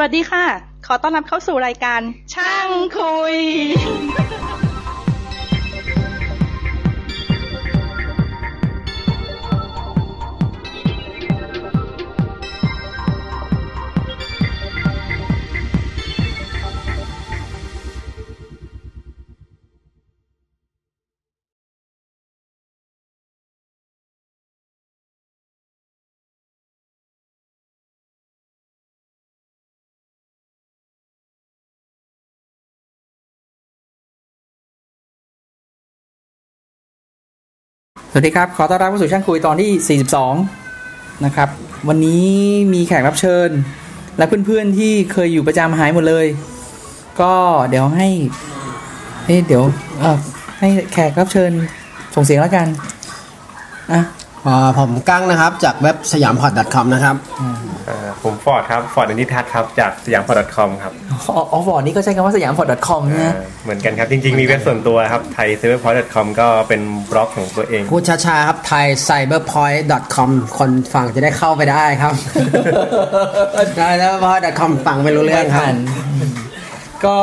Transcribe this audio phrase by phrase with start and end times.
[0.00, 0.46] สวัสดีค่ะ
[0.86, 2.00] ขอต้อนรับเข้าสู่รายการ
[2.34, 3.36] ช่างคุย
[38.12, 40.00] สวัสดีครับ ขอต้อนรับเข้าสู่ช่างคุยตอนที่
[40.60, 41.48] 42 นะครับ
[41.88, 42.26] วันนี้
[42.72, 43.50] มีแขกรับเชิญ
[44.18, 46.26] และเพื่อนๆที่เคยอยู่ประจำหายหมดเลย
[47.20, 47.34] ก็
[47.68, 48.08] เดี๋ยวให้
[49.26, 49.64] เเดี๋ยว
[50.00, 50.18] เออ
[50.58, 51.50] ให้แขกรับเชิญ
[52.14, 52.66] ส่งเสียงแล้วกัน
[53.92, 54.00] อะ
[54.78, 57.16] ผมกั้งนะครับ จากเว็บ SiamPod .com นะครับ
[57.86, 60.92] เอ่อผมฟอร์ดครับฟอร์ดอนิทัศน์ครับจาก SiamPod com ครับ
[61.36, 69.80] อออฟอร์ดนี่ก็ใช้คำว่า SiamPod .com เอ่นะอเหมือนกันครับ จริงๆ มีเว็บส่วนตัวครับไทยเซเวอร์พอร์ตคอมก็เป็นบล็อกของตัวเองพูดช้าๆครับไทย cyberpoint
[70.14, 72.14] com คนฟังจะได้เข้าไปได้ครับ
[73.78, 75.76] cyberpoint com ฟังไม่รู้เรื่องครับไม่ทัน
[77.06, 77.18] ก็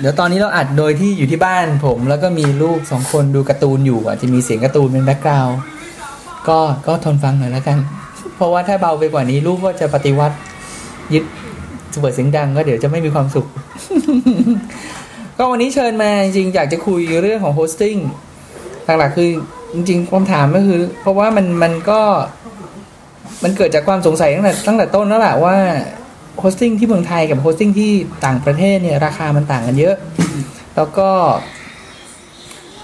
[0.00, 5.56] เดี๋ยวตอนนี้เราอัดโดยที่อยู่ที่บ้านผม แล้วก็มีลูกสองคนดูการ์ตูนอยู่อาจจะมีเสียงการ์ตูนเป็นแบ็กกราวด์
[6.48, 7.78] ก็ก็ทนฟังหน่อยแล้วกัน
[8.36, 10.36] เพราะว่าถ้าเบาไปกว่านี้ลูกก็จะปฏิวัติ
[11.14, 11.24] ยึด
[12.00, 13.46] เปิดเสียงดังก็เดี๋ยวจะไม่มีความสุข
[15.38, 17.96] ก็วันนี้เชิญมาจริงอยากจะคุยเรื่องของ hosting
[18.84, 19.30] หลักๆคือ
[19.74, 22.00] จริงๆคำถามก็คือ เพราะว่ามันมันก็
[23.44, 25.56] มันเกิดจากความสงสัยตั้งแต่ตั้งแต่ต้นแล้วแหละว่า
[26.38, 27.90] hosting ที่เมืองไทยกับ hosting ที่
[28.26, 29.94] ต่างประเทศเนี่ยราคามันต่างกันเยอะ
[30.76, 31.08] แล้วก็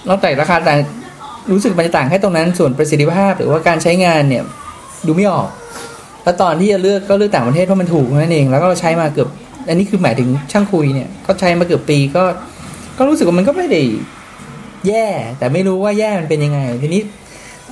[0.09, 0.79] นอกจากราคาต่าง
[1.51, 4.43] รู้สึกมันจะต่างแค่ตรงนั้นส่วนประสิทธิภาพ หรือว่าการใช้งานเนี่ย
[5.07, 5.49] ดูไม่ออก
[6.25, 9.29] แล้วตอนที่จะเลือกก็เลือกต่างประเทศเพราะมันถูกนั่นเอง แล้วก็เราใช้มาเกือบ
[9.69, 12.25] อันนี้คือหมายถึงช่างคุยเนี่ยก็ใช้มาเกือบปีก็
[12.99, 13.83] ก็รู้สึกว่ามันก็ไม่ได้
[14.89, 15.07] แย่
[15.39, 17.03] แต่ไม่รู้ว่าแย่มันเป็นยังไง ทีนี้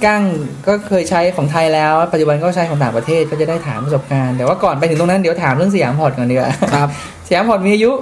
[0.05, 0.23] กั้ง
[0.67, 6.89] ก็เคยใช้ของไทยแล้ว ปัจจุบันก็ใช้ของต่างประเทศก็จะได้ถามประสบการณ์ แต่ว่าก่อนไปถึงตรงนั้นเดี๋ยวถามเรื่อง SiamPod ก่อนดีกว่าครับ
[7.27, 7.93] SiamPod มีอายุ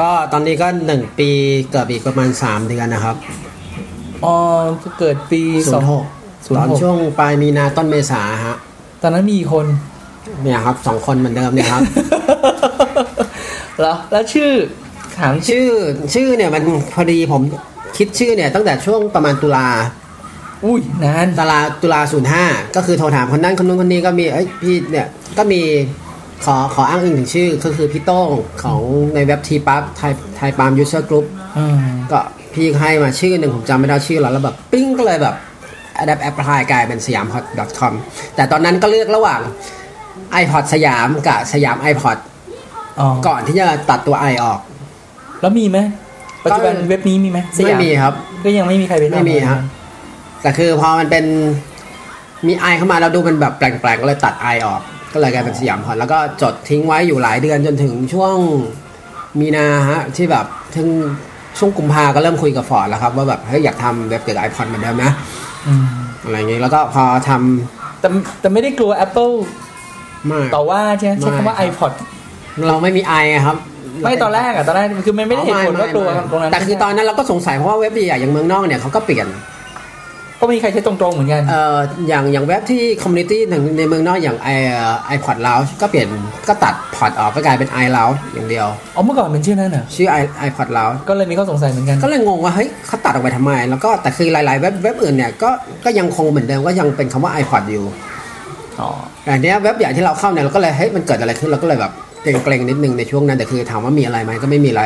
[0.00, 1.30] ก็ตอนนี้ก็หนึ่งปี
[1.70, 3.16] เกือบอีกประมาณ3เดือนนะครับ
[4.26, 4.36] อ๋อ
[4.98, 5.82] เกิดปีสอง
[6.14, 8.56] 06ศูนตย์อนหกช่วงปลายมีนาต้นเมษาฮะ
[9.02, 9.66] ตอนนั้นมีกี่คน
[10.42, 11.82] เนี่ยครับสองคนเหมือนเดิมเนี่ยครับ
[13.78, 14.50] เหรอแล้วชื่อ
[15.18, 15.66] ถามชื่อ
[16.14, 16.62] ชื่อชื่อเนี่ยมัน
[16.94, 17.42] พอดีผม
[17.96, 19.68] คิดชื่อเนี่ยตั้งแต่ช่วงประมาณตุลา
[20.64, 22.44] อุ้ยนานตลาตุลาศูนย์ห้า
[22.76, 25.06] ก็คือโทรถามคนนั้นคนนู้นคนนี้ก็มีเอ้ยพี่เนี่ย
[25.38, 25.62] ก็มี
[26.44, 28.30] ขอขออ้างอิงถึงชื่อก็คือพี่โต้ง
[28.62, 28.80] ของ
[29.14, 31.24] ในเว็บ TPUG ไทย Thai Palm User Group
[31.58, 31.78] อืม
[32.12, 32.20] ก็
[32.54, 35.34] พี่ให้มาชื่อหนึ่งผมจำไม่ได้ชื่อแล้วแล้วแบบปิ้งก็เลยแบบ
[35.98, 37.92] อัดแอปพลายกลายเป็นสยามพอด .com
[38.36, 39.40] แต่ตอนนั้นก็เลือกระหว่าง
[40.42, 42.18] iPod สยามกับสยาม iPod
[43.00, 44.60] อ๋อก่อนที่จะตัดตัว i ออก
[45.40, 45.78] แล้วมีไหม
[46.44, 48.14] ปัจจุบันก็เว็บนี้มีไหมสไม่ยามมีครับ
[48.44, 49.60] ก็ยังไม่มีใครไปทำไม่มีครับ
[50.42, 51.24] แต่คือพอมันเป็น
[52.46, 54.80] มีไอเข้ามาแล้วดูมันแบบแปลกๆก็เลยตัดไอออก
[55.14, 58.36] ก็เลยกลายเป็นสยามพอร์ตแล้วก็จดทิ้งไว้อยู่หลายเดือนจนถึงช่วง
[59.40, 60.46] มีนาฮะที่แบบ
[60.76, 60.88] ถึง
[61.58, 65.10] ช่วงกุมภาก็เริ่มคุยกับฟอร์ดแล้วครับว่าแบบเฮ้ยอยากทำเว็บเกี่ยวกับ iPod เหมือนเดิมนะ
[65.68, 65.84] อืม
[66.24, 68.08] อะไรอย่างงี้แล้วก็พอทำแต่
[68.40, 69.34] แต่ไม่ได้กลัว Apple
[70.30, 71.92] มากต่อว่าใช่ไหมใช้คำว่าไม่ iPod
[72.68, 73.14] เราไม่มี i
[73.46, 73.56] ครับ
[74.02, 79.26] ไม่ตอนแรกอะตอนแรกคือมันไม่ได้เห็นผลว่ากลัวตรงนั้นแต่คือตอนนั้นเราก็สงสัยเพราะว่าเว็บใหญ่ๆอย่างเมืองนอกเนี่ยเขาก็เปลี่ยน
[80.42, 83.40] ก็มีใครใช้ตรงๆเหมือนกันเอ่ออย่างอย่างเว็บที่ community
[83.78, 84.48] ในเมืองนอกอย่าง i
[85.06, 86.08] ไอพอดลาวก็เปลี่ยน
[86.48, 88.66] ก็ตัดพอดออกก็กลายเป็นไอลาวอย่างเดียว
[88.96, 95.50] อ๋อเมื่อก่อนเป็นชื่อนั้นเหรอชื่อไอไอพอดลาวก็เลยมีข้อสงสัยเหมือนกัน ก็เลยงงว่าเฮ้ยเขาตัดออกไปทำไม แล้วก็แต่คือหลายๆเว็บเว็บอื่นเนี่ยก็
[95.84, 97.84] ก็ยังคงเหมือนเดิมก็ยังเป็นคำว่า iPod อยู่
[98.80, 98.88] อ๋อ
[99.24, 101.92] แต่เนี้ยเว็บใหญ่ที่เราเข้าเนี่ยเราก็เลยเฮ้ยมันเกิดอะไรขึ้นเราก็เลยแบบ
[102.22, 104.82] เกรงๆนิดนึงในช่วงนั้นแต่คือถามว่ามีอะไรไหมก็ไม่มีอะไร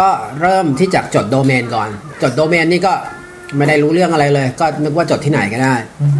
[0.00, 0.08] ก็
[0.40, 1.88] เริ่มที่จากจดโดเมนก่อน
[2.22, 2.92] จดโดเมนนี่ก็
[3.56, 6.12] ไม่ได้รู้เรื่องอะไรเลย ก็นึกว่าจดที่ไหนก็ได้อืม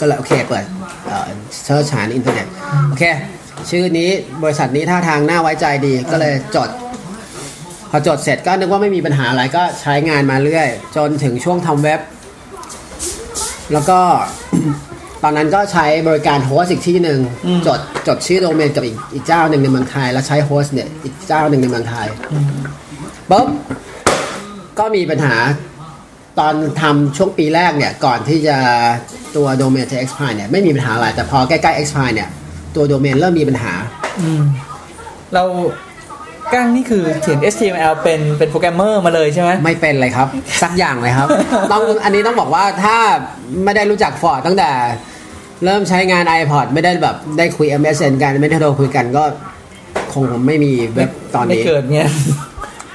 [0.00, 0.64] ก็เลยโอเคเปิด
[1.06, 1.28] เอ่อ
[1.64, 2.46] search หาในอินเทอร์เน็ต
[2.88, 3.04] โอเค
[3.70, 4.10] ชื่อนี้
[4.42, 6.68] บริษัทนี้ท่าทางน่าไว้ใจดี ก็เลยจด
[7.90, 12.00] พอจดเสร็จก็นึกว่าไม่มีปัญหาอะไรก็ใช้งานมาเรื่อย จนถึงช่วงทำเว็บ
[13.72, 13.98] แล้วก็
[15.22, 17.20] ตอนนั้นก็ใช้บริการ host อีกที่หนึ่ง
[17.66, 22.06] จดจดชื่อโดเมนกับอีกอีกเจ้าหนึ่งในเมืองไทย แล้วใช้ host เนี่ยอีกเจ้าหนึ่งในเมืองไทย
[23.30, 23.46] ปุ๊บ
[24.78, 25.34] ก็มีปัญหา
[26.38, 28.56] ตอนทำช่วงปีแรกเนี่ย ก่อนที่จะ
[29.36, 32.28] ตัวโดเมนจะ expire เนี่ยไม่มีปัญหาอะไร แต่พอใกล้ๆ expire เนี่ย
[32.74, 33.72] ตัวโดเมนเริ่มมีปัญหา
[34.20, 34.42] อืม
[35.34, 35.44] แล้ว
[36.52, 40.28] กั้งนี่คือเขียน HTML เป็นเป็นโปรแกรมเมอร์มาเลยใช่ไหมไม่เป็นเลยครับ
[40.62, 41.28] สักอย่างเลยครับ
[41.72, 42.96] ต้องอันนี้ต้องบอกว่าถ้า
[43.64, 44.70] ไม่ได้รู้จักฟอร์ดตั้งแต่
[45.64, 49.24] เริ่มใช้งาน iPod ไม่ได้แบบได้คุย MSN กันไม่ได้โทรคุยกันก็
[50.14, 52.10] คงไม่มีเว็บตอนไม่นี้เกิดเงี้ย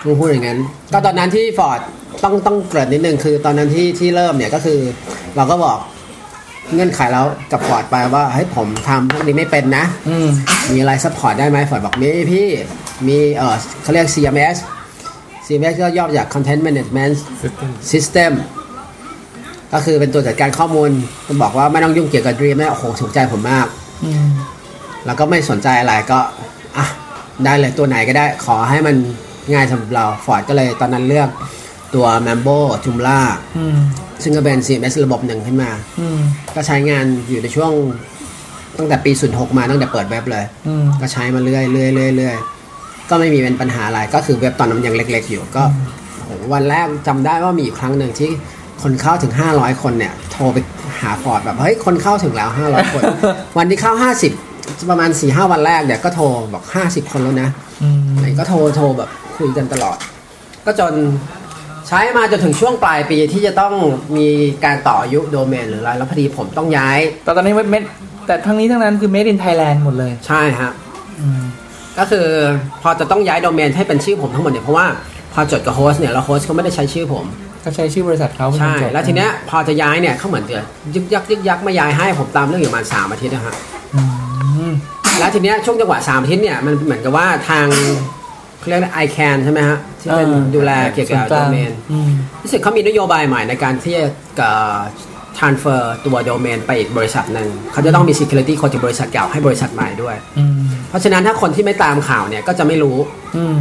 [0.03, 0.59] ต้องพูดอย่างนั้น
[0.93, 1.79] ก็ตอนนั้นที่ฟอร์ด
[2.23, 4.79] ต้องต้องเกริ่นนิดนึงคือตอนนั้นที่ที่เริ่มเนี่ยก็คือ
[5.35, 5.77] เราก็บอก
[6.73, 10.27] เงื่อนไขแล้วกับฟอร์ดไปว่าเฮ้ยผมทำพวกนี้ไม่เป็นนะอืม
[10.71, 12.47] มีอะไร support ได้ไหมฟอร์ดบอกมีพี่
[13.07, 14.55] มีเออเขาเรียก CMS
[15.45, 17.13] CMS ก็ย่อมาจาก Content Management
[17.91, 18.31] System
[19.73, 20.89] ก็คือเป็นตัวจัดการข้อมูล
[21.27, 23.67] มันบอกว่าไม่ต้องยุ่งเกี่ยวกับ Dream นะโอ้โหถูกใจผมมาก
[24.03, 24.27] อืม
[25.05, 26.19] แล้วก็ไม่สนใจอะไรก็
[26.77, 26.85] อะ
[27.45, 28.95] ได้เลยตัวไหนก็ได้ ขอให้มัน
[29.53, 31.29] ง่ายสำหรับเราฟอร์ดก็เลยตอนนั้นเลือก
[31.95, 33.19] ตัว Mambo Joomla
[33.57, 33.79] อืม
[34.23, 36.19] ซึ่งก็เป็น CMS ระบบหนึ่งขึ้นมาอืม
[36.55, 37.71] ก็ใช้งานอยู่ในช่วง
[38.77, 42.37] ตั้งแต่ปี 06 มาตั้งแต่เปิดเว็บเลยอืมก็ใช้มาเรื่อยเรื่อยเรื่อยเรื่อย
[43.09, 45.63] ก็ไม่มีเป็นปัญหาอะไรก็คือเว็บตอนนั้นมันยังเล็ก ๆ อยู่ก็
[46.23, 48.29] โหวันแรกจำได้ว่ามีอยู่ครั้งหนึ่งที่
[48.81, 50.57] คนเข้าถึง 500 คนเนี่ย โทรไป
[51.01, 53.03] หาฟอร์ดแบบ เฮ้ย คนเข้าถึงแล้ว 500 คน
[53.57, 53.93] วันที่เข้า
[54.41, 57.49] 50 ประมาณ 4-5 วันแรกเนี่ยก็โทรบอก 50 คนแล้วนะ
[57.83, 59.97] อืมไหนก็โทรโทรแบบคุยกันตลอด
[60.65, 60.93] ก็จน
[61.87, 63.73] ใช้มาจนถึงช่วงปลายปีที่จะต้อง
[64.17, 64.29] มี
[64.65, 67.83] การต่ออายุโดเมนหรืออะไรแล้วพอดีผมต้องย้าย แต่ตอนนี้เม็ด
[68.27, 70.71] แต่ทั้งนี้ทั้งนั้นคือ made in Thailand หมดเลย ใช่ฮะ
[71.19, 71.41] อืม
[71.97, 72.25] ก็คือ
[72.81, 74.87] พอจะต้องย้ายโดเมนให้เป็นชื่อผมทั้งหมดเนี่ยเพราะว่า
[75.33, 77.25] พอจดกับ host เนี่ยแล้ว host เขาไม่ได้ใช้ชื่อผม
[77.63, 80.63] ก็ใช้ชื่อบริษัทเขาเป็นใช่คนจดแล้วทีเนี้ยพอจะย้ายเนี่ยเขาเหมือนจะ
[80.95, 83.55] ยึกยักยึกยักไม่ย้ายให้ผมตามเรื่องอยู่ประมาณสามอาทิตย์นะฮะ
[83.95, 84.01] อื
[84.69, 84.71] ม
[85.19, 87.67] แล้วทีเนี้ยช่วงจังหวะสามอาทิตย์เนี่ยมันเหมือนกับว่าทาง
[88.59, 92.11] เขาเรียกไอแคนใช่ไหมฮะ ที่เป็นอ่าดูแลเกี่ยวกับส่วนกโดลางเมนอืม
[92.43, 94.05] รู้สึกเขามีนโยบายใหม่ในการที่จะ
[94.37, 94.77] เอ่อ
[95.37, 100.53] transfer ตัวโดเมนไปอีกบริษัทหนึ่งเขาจะต้องมี security คนจากบริษัทเก่าให้บริษัทใหม่ด้วยอืม
[100.89, 102.97] เพราะฉะนั้นถ้าคนที่ไม่ตามข่าวเนี่ยก็จะไม่รู้
[103.37, 103.55] อืม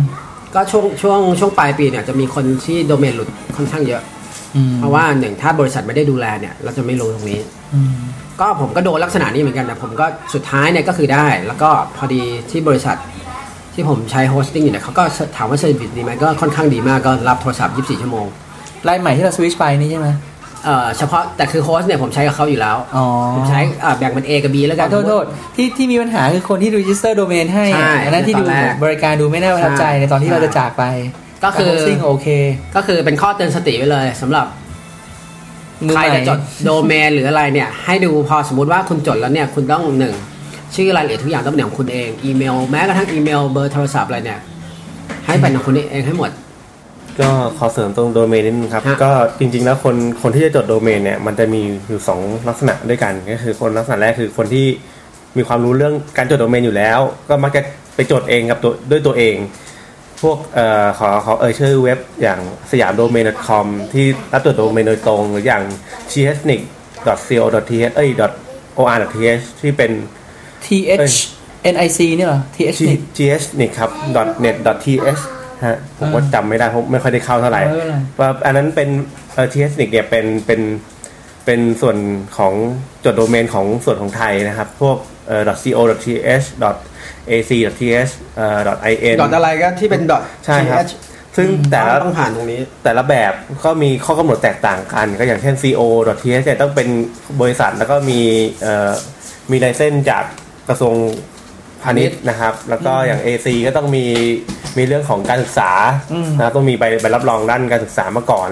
[0.55, 4.03] ก็ช่วงช่วงช่วงปลายปีเนี่ยจะมีคนที่โดเมนหลุดค่อนข้างเยอะ
[4.57, 7.41] อืมเพราะว่าหนึ่งถ้าบริษัทไม่ได้ดูแลเนี่ย เราจะไม่รู้ตรงนี้
[7.75, 7.95] อืม
[8.41, 12.97] ก็ผมก็โดนลักษณะนี้เหมือนกันนะผมก็สุดท้ายเนี่ยก็คือได้ แล้วก็พอดีที่บริษัท
[13.79, 15.03] ที่ผมใช้ hosting อยู่เนี่ยเขาก็
[15.37, 18.27] ถามว่า service ดีไหมก็ค่อนข้างดีมากก็รับโทรศัพท์ 24 ชั่วโมง
[18.89, 20.09] รายใหม่ที่เราสวิตชไปนี่ใช่ไหม
[20.65, 23.05] เอ่อเฉพาะแต่คือ host เนี่ยผมใช้กับเขาอยู่แล้วอ๋อ
[23.37, 25.25] ผมใช้เอ่อแบ่งเป็น A กับ B แล้วขกัอนโทษโทษ
[25.57, 30.85] ที่ที่มีปัญหาคือคนที่ register domain ให้ใช่อันนั้นที่ดูในตอนแรกบริการดูไม่น่าประทับใจใช่ในตอนที่เราจะจากไป
[31.45, 32.27] ก็คือซิ่งโอเค
[32.77, 34.47] ก็คือเป็นข้อเตือนสติไว้เลยสำหรับ
[35.87, 40.15] มือใครใหม่จะจดโดเมนหรืออะไรเนี่ย ให้ดูพอสมมติว่าคุณจดแล้วเนี่ยคุณต้องหนึ่ง
[40.75, 44.41] ชื่อรายละเอียดทุกอย่างต้องเป็นของคุณเองอีเมล แม้กระทั่งอีเมลเบอร์โทรศัพท์อะไรเนี่ย
[45.27, 46.31] ให้เป็นของคุณเองให้หมด
[47.21, 54.67] ก็ขอเสริมตรงโดเมนนิดนึงครับ ฮะ ก็จริงๆแล้วคนคนที่จะจดโดเมนเนี่ยมันจะมีอยู่สองลักษณะด้วยกัน ก็คือคนลักษณะแรกคือคนที่
[55.37, 56.99] มีความรู้เรื่องการจดโดเมนอยู่แล้ว
[57.29, 57.63] ก็มักจะ
[57.95, 59.37] ไปจดเองกับตัวด้วยตัวเอง
[60.23, 65.63] พวกเอ่อขอขอเอ่ยชื่อเว็บอย่างสยามโดเมน .com ที่รับจดโดเมนโดยตรง หรืออย่าง
[66.11, 68.11] chsnic.co.th เอ้ย
[68.79, 69.93] .or.th ที่เป็น
[70.65, 71.17] th
[71.65, 73.91] nic เนี่ยเหรอ th นี่ gs นี่ครับ
[74.45, 75.23] .net .th
[75.67, 78.89] ฮะผมก็จำไม่ได้เพราะไม่ค่อยได้เข้าเท่าไหร่ไม่เป็นไรว่าอันนั้นเป็น
[79.35, 80.61] เอ่อ ts เนี่ยเป็นเป็น
[81.45, 81.97] เป็นส่วน
[82.39, 82.55] ของ
[83.05, 84.97] จดโดเมนของส่วนของไทยนะครับ พวก
[85.29, 85.43] เอ่อ
[85.79, 86.47] .co .th
[87.31, 87.51] .ac
[87.81, 88.59] .th เอ่อ
[89.09, 90.87] .in ดอทอะไรก็ที่เป็นดอทใช่ครับ
[91.37, 93.33] ซึ่งแต่ละต้องผ่านตรงนี้ แต่ละแบบ
[93.65, 95.81] ก็มีข้อกำหนดแตกต่างกัน ก็อย่างเช่น co
[96.23, 96.89] th เนี่ยต้องเป็น
[97.41, 98.21] บริษัทแล้วก็มี
[98.63, 98.91] เอ่อ
[99.51, 100.25] มีไลเซนส์จาก
[100.69, 100.95] กระทรวง
[101.83, 104.05] พาณิชย์นะครับ แล้วก็อย่าง ac ก็ต้องมี
[104.79, 105.71] มีเรื่องของการศึกษา
[106.13, 108.51] อืมนะครับต้องมีใบใบรับรองด้านการศึกษามาก่อน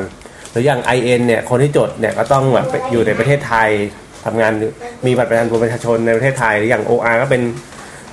[0.50, 0.80] หรืออย่าง
[1.12, 3.70] in เนี่ยคนที่จดเนี่ยก็ต้องแบบอยู่ในประเทศไทย
[4.24, 4.52] ทำงาน
[5.06, 7.42] มีบัตรประจำตัวประชาชนในประเทศไทยหรืออย่าง or ก็เป็น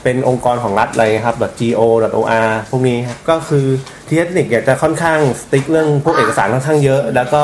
[0.03, 1.81] เป็นองค์กรของรัฐเลยครับ .go
[2.15, 2.33] .or
[2.71, 3.65] พวกนี้ครับก็คือ
[4.07, 7.43] ที่เทคนิคเนี่ยจะค่อนข้างสติ๊กเรื่องพวกเอกสารค่อนข้างเยอะ แล้วก็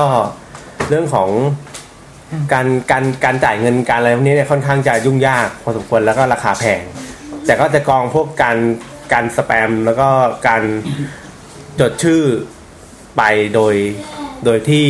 [0.89, 1.30] เรื่องของ
[2.53, 6.81] การการการจ่ายเงินการอะไรพวกนี้เนี่ยค่อนข้างจะยุ่งยากพอสมควรแล้วก็ราคาแพง
[7.45, 8.57] แต่ก็จะกองพวกการ
[9.13, 10.09] การสแปมแล้วก็
[10.48, 10.63] การ
[11.79, 12.21] จดชื่อ
[13.17, 13.21] ไป
[13.55, 13.75] โดย
[14.45, 14.86] โดยที่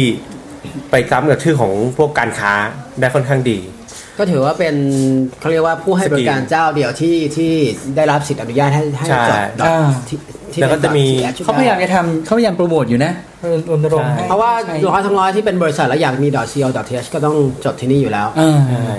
[0.91, 2.53] ไปซ้ำกับชื่อของพวกการค้า
[3.00, 3.60] ได้ค่อนข้างดี
[4.20, 4.76] ก็ถือว่าเป็น
[5.40, 7.52] เขาเรียกว่าผู้ให้บริการเจ้าเดียวที่ที่
[7.96, 10.18] ได้รับสิทธิอนุญาตให้ให้ใช่จดดอทอ่าที่
[10.54, 13.12] ที่แล้วก็จะมีเป็น .th เขาพยายามจะทำเขาพยายามโปรโมทอยู่นะ
[13.70, 17.36] รณรงค์ให้เพราะว่าใช่ร้อยทั้งร้อยที่เป็นบริษัทแล้วอยากมี .co .th ก็ต้อง
[17.66, 18.98] จดที่นี่อยู่แล้วอ่าใช่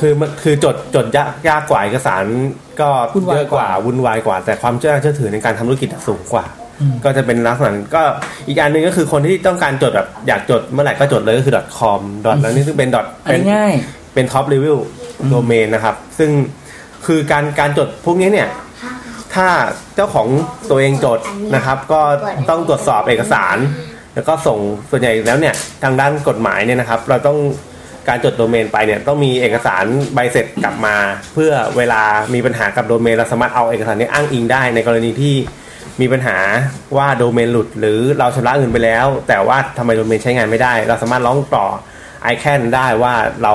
[0.00, 2.24] คือมันคือจดจดยากยากกว่าเอกสาร
[2.80, 6.44] ก็วุ่นวายเยอะกว่ากว่าวุ่นวายกว่า แต่ความเชื่อเชื่อถือในการทำธุรกิจสูงกว่า
[6.80, 8.02] อืมก็จะเป็นลักษณะนั้นก็
[8.48, 12.00] อีกอันหนึ่งก็คือคนที่ต้องการจดแบบอยากจดเมื่อไหร่ก็จดเลยก็คือ .com
[12.40, 13.74] แล้วนี่ซึ่งเป็น dot อันเป็นนี้ง่าย
[14.14, 14.76] เป็นท็อปรีวิว
[15.28, 16.30] โดเมนนะครับ ซึ่ง
[17.06, 18.48] คือการการจดพวกนี้เนี่ย
[19.34, 19.48] ถ้า
[19.94, 20.28] เจ้าของ
[20.70, 21.20] ตัวเองจด
[21.54, 22.00] นะครับ ก็
[22.50, 23.56] ต้องตรวจสอบเอกสาร
[24.14, 24.58] แล้วก็ส่ง
[24.90, 27.38] ส่วนใหญ่แล้วเนี่ยทางด้านกฎหมายเนี่ยนะครับ เราต้อง
[28.08, 29.84] การจดโดเมนไปเนี่ยต้องมีเอกสาร
[30.14, 30.96] ใบเสร็จกลับมา
[31.34, 32.02] เพื่อเวลา
[32.34, 35.34] มีปัญหากับโดเมนเราสามารถเอาเอกสารนี้อ้างอิงได้ ในกรณีที่
[36.00, 36.38] มีปัญหา
[36.96, 41.66] ว่าโดเมนหลุด หรือเราชำระเงินไปแล้ว แต่ว่าทำไมโดเมนใช้งานไม่ได้ เราสามารถร้องต่อ
[42.32, 43.54] i c a n ได้ว่าเรา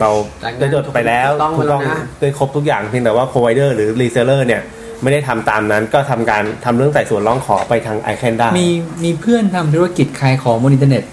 [0.00, 0.10] เรา
[0.42, 4.62] จ่ายเงินได้จดไปแล้วถูกต้องถูกต้องแล้วนะได้ครบทุกอย่างเพียงแต่ว่า provider หรือ reseller เนี่ย
[5.02, 8.68] ไม่ได้ทำตามนั้นก็ทำการทำเรื่องไต่สวนร้องขอไปทาง i c a n ได้มี
[9.04, 11.04] มีเพื่อนทำธุรกิจขายของบนอินเทอร์เน็ต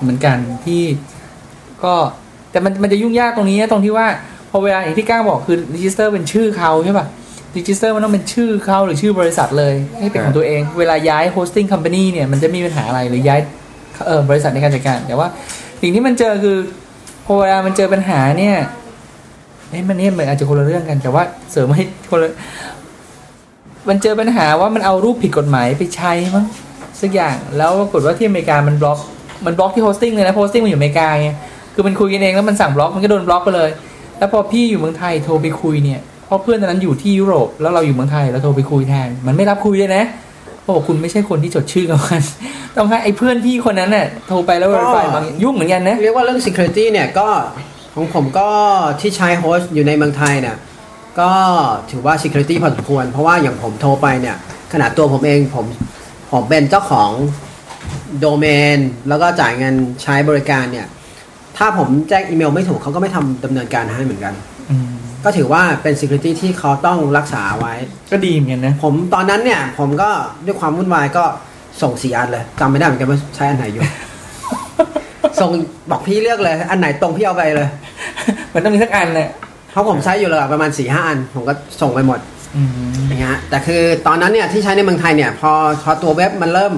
[0.00, 0.82] เหมือนกันที่
[1.84, 1.94] ก็
[2.50, 4.06] แต่มันมันจะยุ่งยากตรงนี้นะตรงที่ว่า
[4.50, 7.06] พอเวลาอย่างที่ก้างบอกคือ register เป็นชื่อเขาใช่ป่ะ
[7.56, 13.40] register มันต้องเป็นชื่อเขาหรือชื่อบริษัทเลยให้เป็นของตัวเอง เวลาย้าย hosting company เนี่ยมันจะมีปัญหาอะไรหรือย้าย
[14.06, 15.28] เออบริษัทในการจัดการ แต่ว่า
[15.80, 16.56] สิ่งที่มันเจอคือ
[17.24, 18.56] พอเวลามันเจอปัญหาเนี่ย
[19.68, 22.30] เอ้ยมันเนี่ยมันอาจจะคนละเรื่องกัน แต่ว่าเสริมให้คนละ
[23.88, 26.44] มันเจอปัญหาว่ามันเอารูปผิดกฎหมายไปใช้มั้ง
[27.00, 28.98] สักอย่างแล้วปรากฏว่าที่อเมริกามันบล็อก
[29.46, 31.28] มันบล็อกที่ hosting เลยนะ hosting มันอยู่อเมริกาไง
[31.74, 33.70] คือมันคุยกันเองแล้วมันสั่งบล็อกมันก็โดนบล็อกไปเลย
[34.18, 40.04] แล้วพอพี่อยู่เมืองไทยโทรไปคุยเนี่ยเพราะเพื่อนตอนนั้นอยู่ที่ยุโรปแล้วเราอยู่เมืองไทยเราโทรไปคุยแทนมันไม่รับคุยเลยนะ
[40.70, 42.22] เพราะบอกคุณไม่ใช่คนที่จดชื่อกับมัน
[42.76, 47.28] ต้องให้ไอ้เพื่อนพี่คนนั้นน่ะโทรไปแล้ว verify บางอย่างยุ่งเหมือนกันนะ เรียกว่าเรื่อง security เนี่ยก็
[47.94, 48.48] ของผมก็
[49.00, 50.56] ที่ใช้โฮสต์อยู่ในเมืองไทยเนี่ย
[51.20, 51.30] ก็
[51.90, 54.36] ถือว่า security พอสมควร เพราะว่าอย่างผมโทรไปเนี่ย
[54.72, 55.66] ขนาดตัวผมเองผม
[56.32, 57.10] ผมเป็นเจ้าของ
[58.20, 58.46] โดเม
[58.76, 60.86] น แล้วก็จ่ายเงินใช้บริการเนี่ย
[61.56, 64.34] ถ้าผมแจ้งอีเมลไม่ถูกเขาก็ไม่ทำดำเนินการให้เหมือนกัน
[64.70, 64.90] อืม
[65.24, 67.74] ก็ถือว่าเป็น security ที่เขาต้องรักษาไว้
[68.12, 70.10] ก็ดีเหมือนกันนะ ผมตอนนั้นเนี่ย ผมก็
[70.46, 71.24] ด้วยความวุ่นวายก็
[71.82, 73.84] ส่งสี่อันเลยจำไม่ได้เหมือนกันว่าใช้อันไหนอยู่
[75.40, 75.50] ส่ง
[75.90, 77.68] บอกพี่เลือกเลย อันไหนตรงพี่เอาไปเลย
[78.54, 79.30] มันต้องมีสักอันแหละ
[79.70, 82.18] เพราะผมใช้อยู่เลยประมาณ4ี่ห้าอัน ผมก็ส่งไปหมด
[82.56, 82.70] อืม
[83.06, 86.72] อย่างเงี้ยแต่คือตอนนั้นเนี่ยที่ใช้ในเมืองไทยเนี่ย พอพอตัวเว็บมันเริ่ม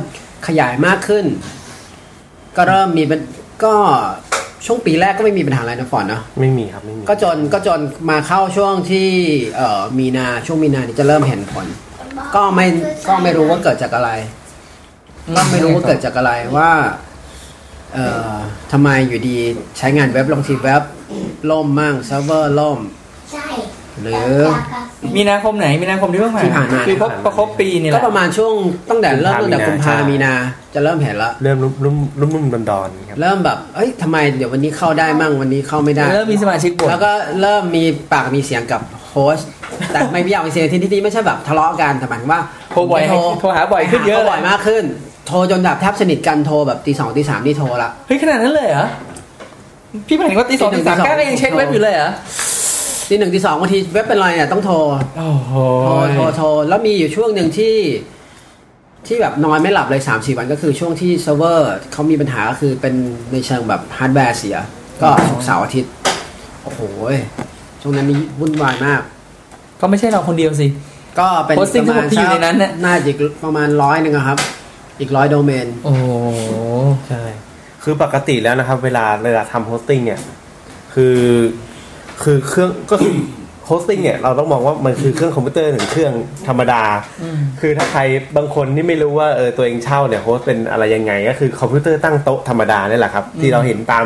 [0.46, 1.24] ขยายมากขึ้น
[2.56, 3.20] ก็เริ่มมีเป็น
[3.64, 3.74] ก็
[4.66, 9.08] ช่วงปีแรกก็ไม่มีปัญหาอะไรนะฟอนเนาะไม่มีครับไม่มีก็จนก็จนมาเข้าช่วงที่
[9.56, 11.66] เอ่อมีนาช่วงมีนานี่จะเริ่มเห็นผล
[12.34, 12.66] ก็ไม่
[13.08, 14.10] ก็ไม่รู้ว่าเกิดจากอะไร
[15.36, 16.70] ก็ไม่รู้ว่าเกิดจากอะไรว่า
[17.94, 18.34] เอ่อ
[18.72, 19.36] ทำไมอยู่ดี
[19.78, 20.82] ใช้งานเว็บลงทีเว็บ
[21.50, 22.78] ล่มมั่งเซิร์ฟเวอร์ล่ม
[23.32, 23.48] ใช่
[24.00, 24.40] หรือ
[25.16, 28.52] มีนาคมไหน มีนาคมที่เพิ่งผ่านที่ผ่านมา คือครบครบปีนี่แหก็ละ ประมาณช่วง
[28.90, 30.32] ตั้งแต่เริ่มตั้งแต่กุมภามีนา
[30.74, 39.48] จะเริ่มเห็นละเริ่มรุ่มรุ่มรุ่มรุ่มดอนดอนๆครับ เริ่มแบบเอ้ยทำไมเดี๋ยววันนี้เข้าได้มั่งวันนี้เข้าไม่ได้ เริ่มมีสมาชิกบ่นแล้วก็เริ่มมีปากมีเสียงกับโฮสต์
[39.92, 44.84] แต่ไม่มีอย่างมีเสียงที่ที่ไม่ใช่แบบทะเลาะกันแต่หมายถึงว่าโทรบ่อยโทรโทรหาบ่อยขึ้นเยอะโทรบ่อยมากขึ้น
[45.26, 48.86] โทรจนแบบแทบสนิทกันโทรแบบตีสองตีสามนี่โทรละ เฮ้ยขนาดนั้นเลยเหรอ
[50.06, 52.10] พี่หมายถึงว่าตีสองตีตีหนึ่สามงตีสองก้าก็ยังเช็คเว็บอยู่เลยเหรอ
[53.12, 54.76] ตีหนึ่งตีสองบางทีเว็บเป็นไรเนี่ยต้องโทร
[55.18, 55.54] โอ้โห
[55.84, 57.76] โทรโทรโทรแล้วมีอยู่ช่วงหนึ่งที่
[59.06, 62.94] ที่แบบนอนไม่หลับเลยสามสี่วันก็คือช่วงที่เซิร์ฟเวอร์เขามีปัญหาก็คือเป็น
[63.32, 64.56] ในเชิงแบบฮาร์ดแวร์เสีย
[65.02, 65.92] ก็ศุกร์เสาร์อาทิตย์
[66.62, 66.80] โอ้โห
[67.82, 69.00] ช่วงนั้นนี่วุ่นวายมาก
[69.80, 70.66] ก็ไม่ใช่เราคนเดียวสิ
[71.18, 74.38] ก็เป็น Hosting ทั้งหมดที่อยู่ในนั้นน่ะน่าจะอีกประมาณร้อยหนึ่งอะครับ
[75.00, 76.04] อีกร้อยโดเมน โอ้โห
[77.08, 77.22] ใช่
[77.82, 80.20] คือปกติแล้วนะครับ เวลาเวลาทำ hosting เนี่ย
[80.94, 81.16] คือ
[82.24, 83.14] คือเครื่องก็คือ
[83.66, 86.12] hosting เนี่ยเราต้องมองว่ามันคือเครื่องคอมพิวเตอร์หนึ่งเครื่อง
[86.48, 86.82] ธรรมดา
[87.22, 88.00] อืมคือถ้าใคร
[88.36, 94.04] บางคนที่ไม่รู้ว่าเออตัวเองเช่าเนี่ย host เป็นอะไรยังไง ก็คือคอมพิวเตอร์ตั้งโต๊ะธรรมดานี่แหละครับ ที่เราเห็นตาม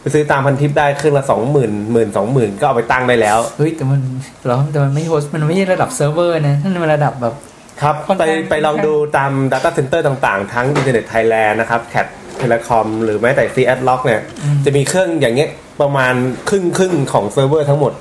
[0.00, 4.00] ไปซื้อตามพันทิปได้เครื่องละสองหมื่นหมื่นสองหมื่นก็เอาไปตั้งได้แล้วเฮ้ยแต่มัน
[4.44, 7.34] เหรอแต่มันไม่ host มันไม่ใช่ระดับเซิร์ฟเวอร์นะนั่นมันระดับแบบ
[7.82, 12.06] ครับค่อนไปข้างไปลองดูตาม Data Center ต่างๆ ทั้ง Internet Thailand นะครับ Cat
[12.40, 14.20] Telecom หรือแม้แต่ c s l o c k เนี่ย
[14.64, 15.50] จะมีเครื่องอย่างเงี้ย
[15.80, 16.14] ประมาณ
[16.48, 17.92] ครึ่งครึ่งๆของเซิร์ฟเวอร์ทั้งหมด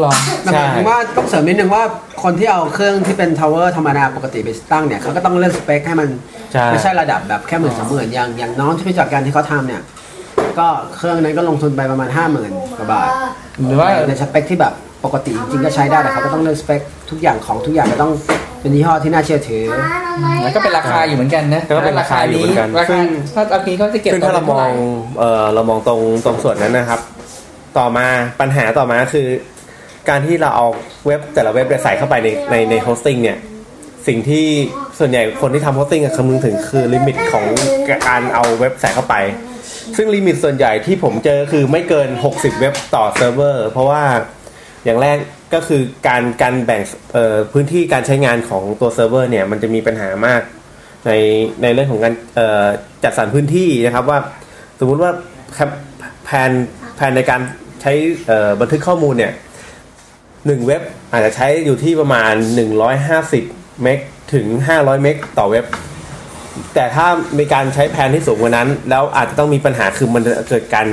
[0.00, 1.82] หรอแต่หมายถึงว่าต้องเสริมนิดนึงว่า
[2.22, 6.08] คนที่เอาเครื่องที่เป็น tower ธรรมดาปกติไปตั้งเนี่ยเขาก็ต้องเลือกสเปคให้มัน
[6.52, 9.82] ใช่ ไม่ใช่ระดับแบบแค่หมื่นสองหมื่นอย่างอย่างน้องที่รู้จักกันที่เขาทำเนี่ย
[10.58, 10.66] ก็
[10.96, 13.08] เครื่องนั้นก็ลงทุนไปประมาณห้าหมื่นกว่าบาท
[13.66, 14.72] หรือว่าในสเปคที่แบบ
[15.04, 16.80] ปกติจริงๆก็ใช้ได้แต่เขาก็ต้องเลือกสเปค
[17.10, 18.12] ทุกอย่างของทุกอย่างก็ต้อง
[18.60, 19.64] เป็นยี่ห้อที่น่าเชื่อถือ
[20.42, 24.70] แล้วก็เป็นราคาอยู่เหมือนกันนะก็เป็นราคาอยู่เหมือนกันราซึ่คางถ้าเอาทีเขาจะเก็บซึ่งถ้าเรามอง
[25.18, 27.00] เออเรามองตรงตรงส่วนนั้นนะครับ
[27.78, 28.06] ต่อมา
[28.40, 29.26] ปัญหาต่อมาคือ
[30.08, 30.66] การที่เราเอา
[31.06, 33.38] เว็บแต่ละเว็บเนี่ยใส่เข้าไปในในใน hosting เนี่ย
[34.06, 34.46] สิ่งที่
[34.98, 37.44] ส่วนใหญ่คนที่ทำ hosting คำนึงถึงคือ limit ของ
[38.08, 39.14] การเอาเว็บใส่เข้าไป
[39.96, 44.02] ซึ่ง limit ส่วนใหญ่ที่ผมเจอคือไม่เกิน 60 เว็บต่อเซิร์ฟเวอร์ เพราะว่า
[44.86, 45.16] อย่างแรก
[45.54, 50.42] ก็คือการการแบ่งเอ่อพื้นที่การใช้งานของตัวเซิร์ฟเวอร์เนี่ยมันจะมีปัญหามาก
[51.06, 51.12] ใน
[51.62, 52.66] ในเรื่องของการเอ่อ
[53.04, 54.18] จัดสรรพื้นที่นะครับว่า
[54.80, 55.12] สมมุติว่า
[55.54, 55.70] แคป
[56.24, 56.50] แผน
[56.96, 57.40] แผนในการ
[57.82, 57.92] ใช้
[58.26, 59.32] เอ่อบันทึกข้อมูลเนี่ย
[60.46, 62.34] หนึ่งเว็บอาจจะใช้อยู่ที่ประมาณ
[63.08, 63.98] 150 meg
[64.34, 65.64] ถึง 500 meg ต่อเว็บ
[66.74, 67.06] แต่ถ้า
[67.38, 70.86] มีการใช้แผนที่สูงกว่านั้น แล้วอาจจะต้องมีปัญหาคือมันจะเกิดการ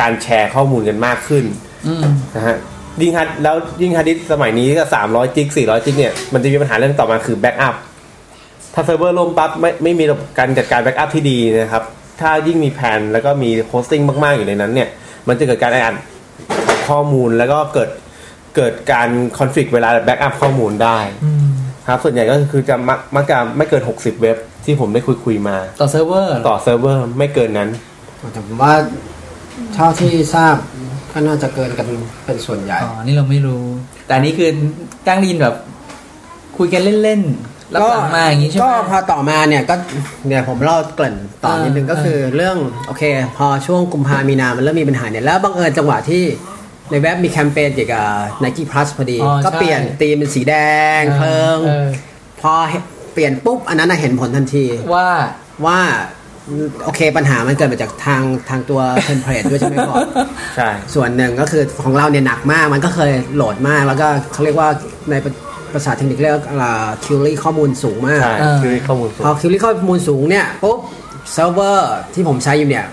[0.00, 1.44] การแชร์ข้อมูลกันมากขึ้น
[1.86, 2.02] อืม
[2.36, 2.56] นะฮะ
[3.00, 7.76] ยิ่งฮัดแล้วยิ่งฮาร์ดดิสก์สมัยนี้ก็สามร้อยจิกสี่ร้อยจิกเนี่ยมันจะมีปัญหาเรื่องต่อมาคือ backup
[8.74, 11.84] ถ้าเซิร์ฟเวอร์ล่มปั๊บไม่ไม่มีระบบการจัดการ backup ที่ดีนะครับ
[12.20, 14.88] ถ้ายิ่งมีแผนแล้วก็มี hosting มาก ๆ อยู่ในนั้นเนี่ย
[15.28, 15.96] มันจะเกิดการอ่าน
[16.88, 17.90] ข้อมูลแล้วก็เกิด
[18.56, 21.48] เกิดการคอนฟ lict เวลาแบ็กอัพข้อมูลได้อืม
[21.88, 27.70] ครับส่วนใหญ่ก็คือจะมักมักจะไม่เกิน 60 เว็บที่ผมได้คุยคุยๆมา ต่อเซิร์ฟเวอร์ต่อเซิร์ฟเวอร์ไม่เกินนั้น
[28.32, 28.74] แต่ผมว่า
[29.74, 30.56] เท่าที่ทราบ
[31.12, 31.86] ก็น่าจะเกินกัน
[32.26, 33.64] เป็นส่วนใหญ่อ๋อนี่เราไม่รู้
[34.06, 34.48] แต่อันนี้คือ
[35.06, 35.54] ตั้งไดยินแบบ
[36.58, 39.74] คุยกันเล่นๆแล้วหลังมาอย่างนี้ใช่ไหมก็พอต่อมาเนี่ยก็
[40.28, 43.02] เนี่ยผมเล่าเกริ่นต่อนิดนึงอ่าก็คือเรื่องโอเค
[43.36, 46.24] พอช่วงกุมภามีนามันเริ่มมีปัญหาเนี่ยแล้วบังเอิญจังหวะที่
[46.90, 48.06] ในเว็บมีแคมเปญเกี่ยวกับ
[48.42, 50.54] Nike Plus พอดีอ๋อก็ใช่เปลี่ยนธีมเป็นสีแด
[51.00, 51.88] งเพลิงออ
[52.40, 52.52] พอ
[53.12, 54.64] เปลี่ยนปุ๊บ อันนั้นน่ะเห็นผลทันที
[54.94, 55.08] ว่า
[55.66, 55.80] ว่า
[56.84, 60.06] โอเคปัญหามันเกิดมาจากทางทางตัว template ด้วยใช่ไหมก่อน
[60.56, 64.68] ใช่ ส่วนหนึ่งก็คือของเราเนี่ยหนักมากมันก็เคย load มากแล้วก็เขาเรียกว่า
[65.10, 65.14] ใน
[65.72, 66.72] ภาษาเทคนิคเรียกว่า
[67.04, 70.78] query ข้อมูลสูงมากใช่อ่าคือข้อมูลสูงพอ query ข้อมูลสูงเนี่ยปุ๊บ
[71.32, 72.86] เซิร์ฟเวอร์ที่ผมใช้อยู่เนี่ย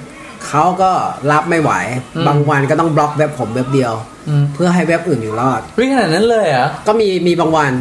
[0.47, 0.91] เขาก็
[1.31, 1.71] รับไม่ไหว
[2.15, 3.93] อืมบางวันก็ต้องบล็อกเว็บผมเว็บเดียว
[4.29, 7.73] อืมเพื่อให้เว็บอื่นอยู่รอดวิ่งขนาดนั้นเลยเหรอก็มีมีบางวัน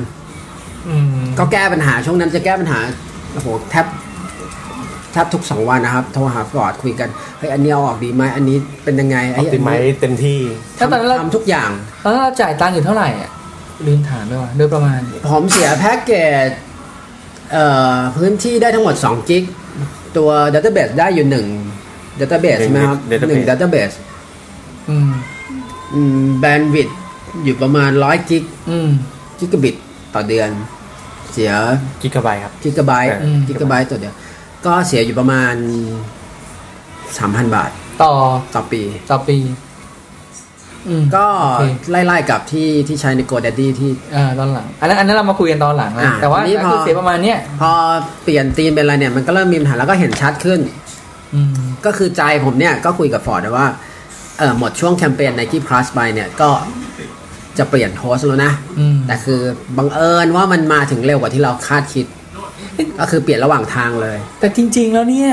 [0.88, 2.78] อืมก็แก้ปัญหาช่วงนั้นจะแก้ปัญหา
[3.32, 7.08] โอ้โหแทบแทบทุกสองวันนะครับโทรหาฟอร์ดคุยกัน
[7.38, 9.70] เฮ้ยอันนี้เอาออกดีไหมอันนี้เป็นยังไงออไอ้ปติไม
[10.00, 10.38] เต็มที่
[10.78, 11.70] ถ้าตอนนั้นเราทำทุกอย่าง
[12.04, 13.30] ตอนนั้นเราจ่ายตังค์อยู่เท่าไหร่อะ
[13.86, 14.98] ลืมถามไปว่าโดยประมาณ
[15.30, 16.12] ผมเสียแพ็กเก
[16.46, 16.48] จ
[17.52, 19.44] เอ่อพื้นที่ได้ทั้งหมด2กิก
[20.16, 21.26] ตัวดัตเตอร์เบสได้อยู่
[21.72, 23.92] 1ดัตเตอร์เบสหนึ่ใช่งไหมครับ database หนึ่งดัตเตอร์เบส
[24.88, 26.88] อืม แบนด์วิด
[27.44, 28.88] อยู่ประมาณ 100กิกอืม
[29.38, 29.76] กิกะบิต
[30.14, 30.50] ต่อเดือน
[31.32, 31.52] เสีย
[32.02, 34.14] กิกะไบต์ครับ กิกะไบต์อืมกิกะไบต์ต่อเดือน
[34.66, 35.54] ก็เสียอยู่ประมาณ
[36.76, 37.70] 3,000บาท
[38.02, 38.12] ต่อ
[38.54, 39.38] ต่อปี ต่อปี
[40.88, 47.70] อืมก็โอเคไล่ๆกับที่ที่ใช้ใน GoDaddy ที่อ่าตอนหลัง อันนั้นอันนั้นเรามาคุยกันตอนหลังนะอ่าแต่ว่าทีนี้พอคือเสียประมาณเนี้ยพอ
[48.24, 50.60] เปลี่ยนธีมเป็นอะไรเนี่ยมันก็เริ่มมีปัญหาแล้วก็เห็นชัดขึ้น
[51.34, 51.52] อืม
[51.86, 53.66] ก็คือใจผมเนี่ยก็คุยกับฟอร์ดว่า
[54.38, 56.50] เออหมดช่วงแคมเปญ Nike Plus ไปเนี่ยก็
[57.58, 59.40] จะเปลี่ยนโฮสต์แล้วนะอืมแต่คือ
[59.78, 62.06] บังเอิญว่ามันมาถึงเร็วกว่าที่เราคาดคิด
[63.00, 65.30] ก็คือเปลี่ยนระหว่างทางเลย แต่จริง ๆ แล้วเนี่ย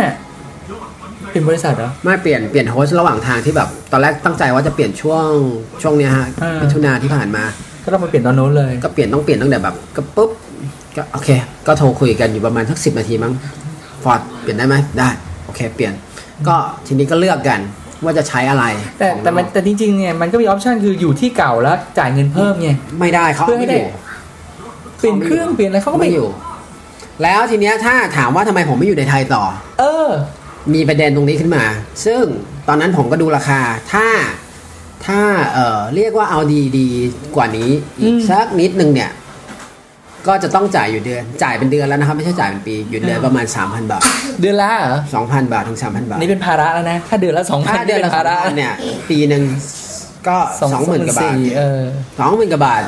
[1.31, 5.27] เป็นบริษัทเหรอไม่เปลี่ยนเปลี่ยน host ระหว่างทางที่แบบตอนแรกตั้งใจว่าจะเปลี่ยนช่วง
[5.81, 7.43] ช่วงเนี้ยฮะอ่ามิมิถุนาที่ผ่านมา
[7.83, 10.31] ก็ต้องมาเปลี่ยนตอนโน้นเลย ก็เปลี่ยนต้องเปลี่ยนตั้งแต่แบบก็ปุ๊บ
[10.95, 11.29] ก็โอเค
[11.67, 13.33] ก็โทรคุยกันอยู่ประมาณสักสิบนาทีมั้ง
[14.03, 15.09] ฟอร์ดเปลี่ยนได้ไหมได้
[15.45, 15.93] โอเค เปลี่ยน
[16.47, 16.55] ก็
[16.87, 17.59] ทีนี้ก็เลือกกัน
[18.03, 18.65] ว่าจะใช้อะไร
[18.99, 23.91] แต่แต่มันแต่จริงๆเนี่ยมันก็มี option คืออยู่ที่เก่าแล้วจ่ายเงินเพิ่มไงไม่ได้เขาเพื่อให้ไม่ได้อยู่
[24.99, 26.27] เปลี่ยนเครื่องเปลี่ยนอะไรเขาก็ไม่ไม่อยู่
[27.23, 29.43] แล้วทีเนี้ยถ้าถามว่าทำไมผมไม่อยู่ในไทยต่อ
[29.79, 30.09] เออ
[30.73, 31.65] มีประเด็นตรงนี้ขึ้นมา
[32.05, 32.23] ซึ่ง
[32.67, 33.61] ตอนนั้นผมก็ดูราคา
[33.93, 34.07] ถ้า
[35.05, 35.21] ถ้า
[35.53, 36.87] เอ่อ เรียกว่าเอาดีดี
[37.35, 37.71] กว่านี้
[38.01, 39.11] อีกอืมสักนิดนึงเนี่ย
[40.27, 44.03] ก็จะต้องจ่ายอยู่เดือน จ่ายเป็นเดือนแล้วนะครับ ไม่ใช่จ่ายเป็นปี อยู่เดือนประมาณ 3,000 บาท
[44.41, 48.73] เดือนละเหรอ2,000 บาทถึง 3,000 บาท นี่เป็นภาระแล้วนะ ถ้าเดือนละสองพันถ้าเดือนละภาระ2,000เนี่ย
[49.09, 49.43] ปีหนึ่ง
[50.27, 51.81] ก็สองหมื่นกว่าบาท เออ
[52.19, 52.81] สองหมื่นกว่าบาท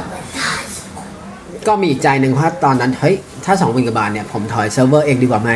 [1.67, 5.51] ก็มีอีกใจหนึ่งว่าตอนนั้นเฮ้ยถ้าสองหมื่นกว่าบาทเนี่ยผมถอยเซิร์ฟเวอร์เองดีกว่าไหม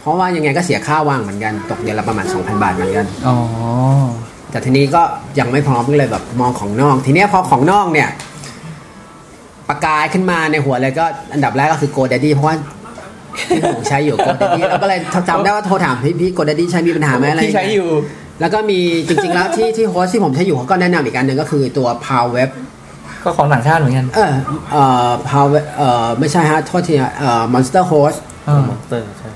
[0.00, 3.36] เพราะว่ายังไงก็เสียค่าว่างเหมือนกันตกเดือนละประมาณ 2,000 บาทเหมือนกันอ๋อ
[4.50, 5.02] แต่ทีนี้ก็
[5.38, 8.08] ยังไม่พร้อมก็เลยแบบมองของนอก ทีเนี้ยพอของนอกเนี่ย
[9.68, 12.56] ประกายขึ้นมาในหัวเลยก็อันดับแรกก็คือ GoDaddy เพราะว่า
[13.48, 17.88] ที่ผมใช้อยู่ GoDaddy แล้วก็เลยจำได้ว่าโทรถามพี่พี่ GoDaddy ใช้มีปัญหาไหมอะไรที่ใช้อยู่
[18.40, 18.78] แล้วก็มี
[19.08, 22.50] จริง ๆ แล้วที่ที่ host ที่ผมใช้อยู่เขาก็แนะนำอีกอันหนึ่งก็คือตัว Power Web
[23.24, 24.32] ก็ของต่างชาติเหมือนกัน เออ
[24.72, 28.16] เอ่อ Power Web เอ่อไม่ใช่ฮะโทษทีฮะเอ่อ Monster Host
[28.48, 29.30] อ่า Monster ใช่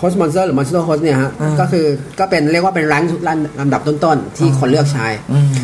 [0.00, 1.86] Host Monster หรือ Monster Host เนี่ยฮะอ่าก็คือ
[2.18, 3.02] ก็เป็นเรียกว่าเป็นแรงค์
[3.60, 5.54] ลำดับต้นๆ ที่คนเลือกใช้อืม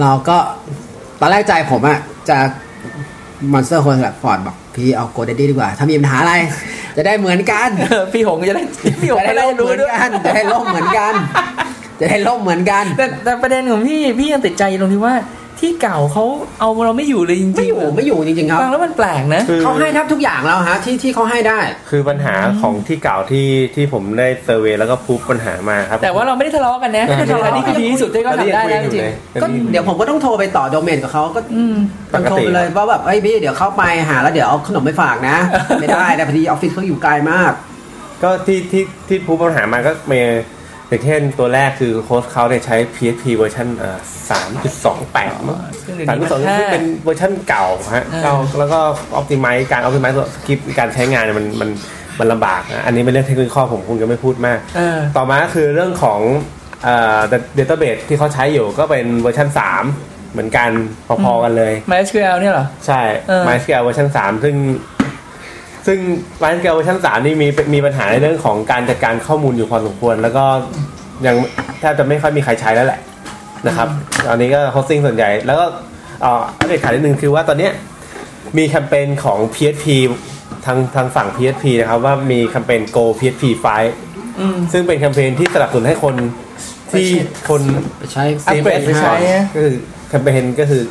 [0.00, 0.36] เราก็
[1.20, 2.38] ตอนแรกใจผมอะจะ
[3.52, 6.34] Monster Host แบบฟอร์ดบอกพี่เอา GoDaddy ดีกว่า ถ้ามีปัญหาอะไร
[6.96, 8.62] จะได้เหมือนกันเออพี่หงจะได้
[9.00, 11.14] พี่หงจะก็ได้ได้ล่มเหรู้มือนด้วยกันจะได้ล่มเหมือนกัน
[12.00, 15.14] จะได้ล่มเหมือนกัน แต่แต่ประเด็นของพี่พี่ยังติดใจตรงที่ว่า
[15.60, 16.24] ที่เก่าเขา
[16.60, 29.04] เอาเราไม่อยู่เลยจริงๆไม่อยู่ไม่อยู่จริงๆครับฟังแล้วมันแปลกนะคือเขาให้แทบทุกอย่างแล้วฮะที่ที่เขาให้ได้ คือปัญหาของที่เก่าที่ที่ผมได้เซอร์เวยแล้วก็พูดปัญหามาครับ แต่ว่าเราไม่ได้ทะเลาะกันนะไม่ได้ทะเลาะอันนี้คือดีที่สุดที่เขาทำได้แล้วจริง
[29.42, 31.76] ก็เดี๋ยวผมก็ต้องโทรไปต่อโดเมนกับเขาก็ๆอืม
[32.12, 35.36] ต้องโทรไปเลยว่าแบบเฮ้ยพี่เดี๋ยวเข้าไปหาแล้วเดี๋ยวเอาขนมไปฝากนะ
[35.80, 37.52] ไม่ได้นะพอดีออฟฟิศเขาอยู่ไกลมาก
[38.22, 40.20] ก็ที่ที่ที่พูดปัญหามาก็มี
[40.88, 43.68] อย่างเช่นตัวแรกคือโค้ชเขาเนี่ยใช้ PHP เวอร์ชัน
[44.30, 45.32] สามจุดสองแปด
[45.84, 48.80] ซึ่งเดี๋ยวสามนี้จุดมัสองนแค่ซึ่งเป็นเวอร์ชันเก่าฮะอ่าเก่าแล้วก็
[49.16, 51.70] อ p ติ i z e การอ p ติ i z e สคริปการใช้งานเนี่ยมันมัน
[52.18, 56.20] มันลำบากนะอันนี้เป็นเรื่องเทคนิคข้อผมคงจะไม่พูดมากเออต่อมาก็คือเรื่องของ
[56.84, 57.18] เอ่อ
[57.54, 59.48] database ที่เขาใช้อยู่ก็เป็นเวอร์ชัน
[59.92, 60.70] 3 เหมือนกัน
[61.24, 64.54] พอๆกันเลย MySQL เนี่ยเหรอ ใช่เออ MySQL เวอร์ชัน3 ซึ่ง
[65.88, 66.00] ซึ่ง
[66.42, 70.44] MySQL เวอร์ชัน3นี่มีมีปัญหาในเรื่องของการจัดการข้อมูลอยู่พอสมควร แล้วก็
[71.26, 71.36] ยัง
[71.80, 73.00] แทบจะไม่ค่อยมีใครใช้แล้วแหละ
[73.66, 73.88] นะครับ
[74.26, 75.66] ตอนนี้ก็ hosting ส่วนใหญ่ แล้วก็
[76.20, 77.72] เอ่ออัปเดตข่าวนิดนึงคือว่าตอนเนี้ย
[78.58, 79.86] มีแคมเปญของ PHP
[80.66, 83.44] ทางทางฝั่ง PHP นะครับว่ามีแคมเปญ Go PHP
[83.94, 86.14] 5อืมซึ่งเป็นแคมเปญที่สนับสนุนให้คน
[86.90, 87.08] ที่
[87.48, 87.62] คน
[87.98, 89.76] ไปใช้อัปเกรดไปใช้อะก็คือ
[90.08, 90.82] แคมเปญก็คือ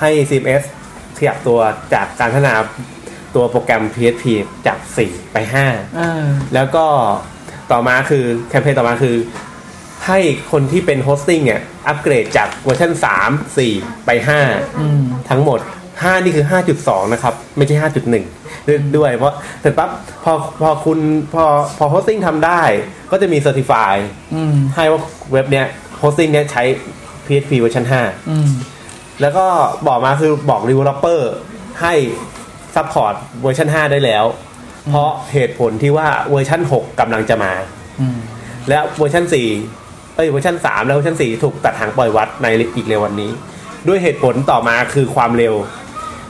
[0.00, 0.62] ให้ CMS
[1.18, 1.58] ขยับตัว
[1.94, 2.54] จากการพัฒนา
[3.34, 4.24] ตัวโปรแกรม PHP
[4.66, 5.68] จาก 4 ไปอ่า
[6.30, 6.86] 5แล้วก็
[7.72, 9.16] ต่อมาคือแคมเปญต่อมาคือ
[10.06, 10.18] ให้
[10.50, 12.92] คนที่เป็น hosting เนี่ย อัปเกรดจากเวอร์ชัน
[13.24, 14.10] 3 4 ไป
[14.78, 15.60] อืม5ทั้งหมด
[15.92, 16.46] 5 นี่คือ
[16.78, 19.90] 5.2 นะครับ ไม่ใช่ 5.1ด้วยด้วย เพราะเสร็จปั๊บ
[20.24, 20.98] พอพอคุณ
[21.34, 21.44] พอ
[21.78, 22.62] พอ hosting ทำได้
[23.10, 23.94] ก็จะมี certify
[24.34, 25.00] อืมให้ว่า
[25.32, 25.66] เว็บเนี้ย
[25.98, 26.62] hosting เนี้ยใช้
[27.26, 28.48] PHP เวอร์ชัน5อืม
[29.20, 29.46] แล้วก็
[29.86, 31.20] บอกมาคือบอก developer
[31.82, 31.94] ให้
[32.76, 34.24] support เวอร์ชัน5 ได้แล้ว
[34.88, 37.52] เพราะเหตุผลที่ว่าเวอร์ชัน6กำลังจะมา
[38.00, 38.18] อืม
[38.68, 39.24] และเวอร์ชัน
[39.70, 43.30] 4เอ้ยเวอร์ชัน3 และเวอร์ชัน4 ถูกตัดหางปล่อยวัดในอีกเร็ววันนี้
[43.88, 45.54] ด้วยเหตุผลต่อมาคือความเร็ว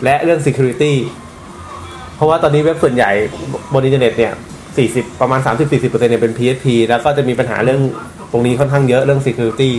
[0.04, 0.92] และเรื่อง security
[2.16, 3.10] เพราะว่าตอนนี้เว็บส่วนใหญ่
[3.72, 4.32] บนอินเทอร์เน็ตเนี่ย
[4.76, 7.80] 40 ประมาณ 30-40%เนี่ยเป็น PHP แล้วก็จะมีปัญหาเรื่อง
[8.32, 9.70] ตรงนี้ค่อนข้างเยอะเรื่อง security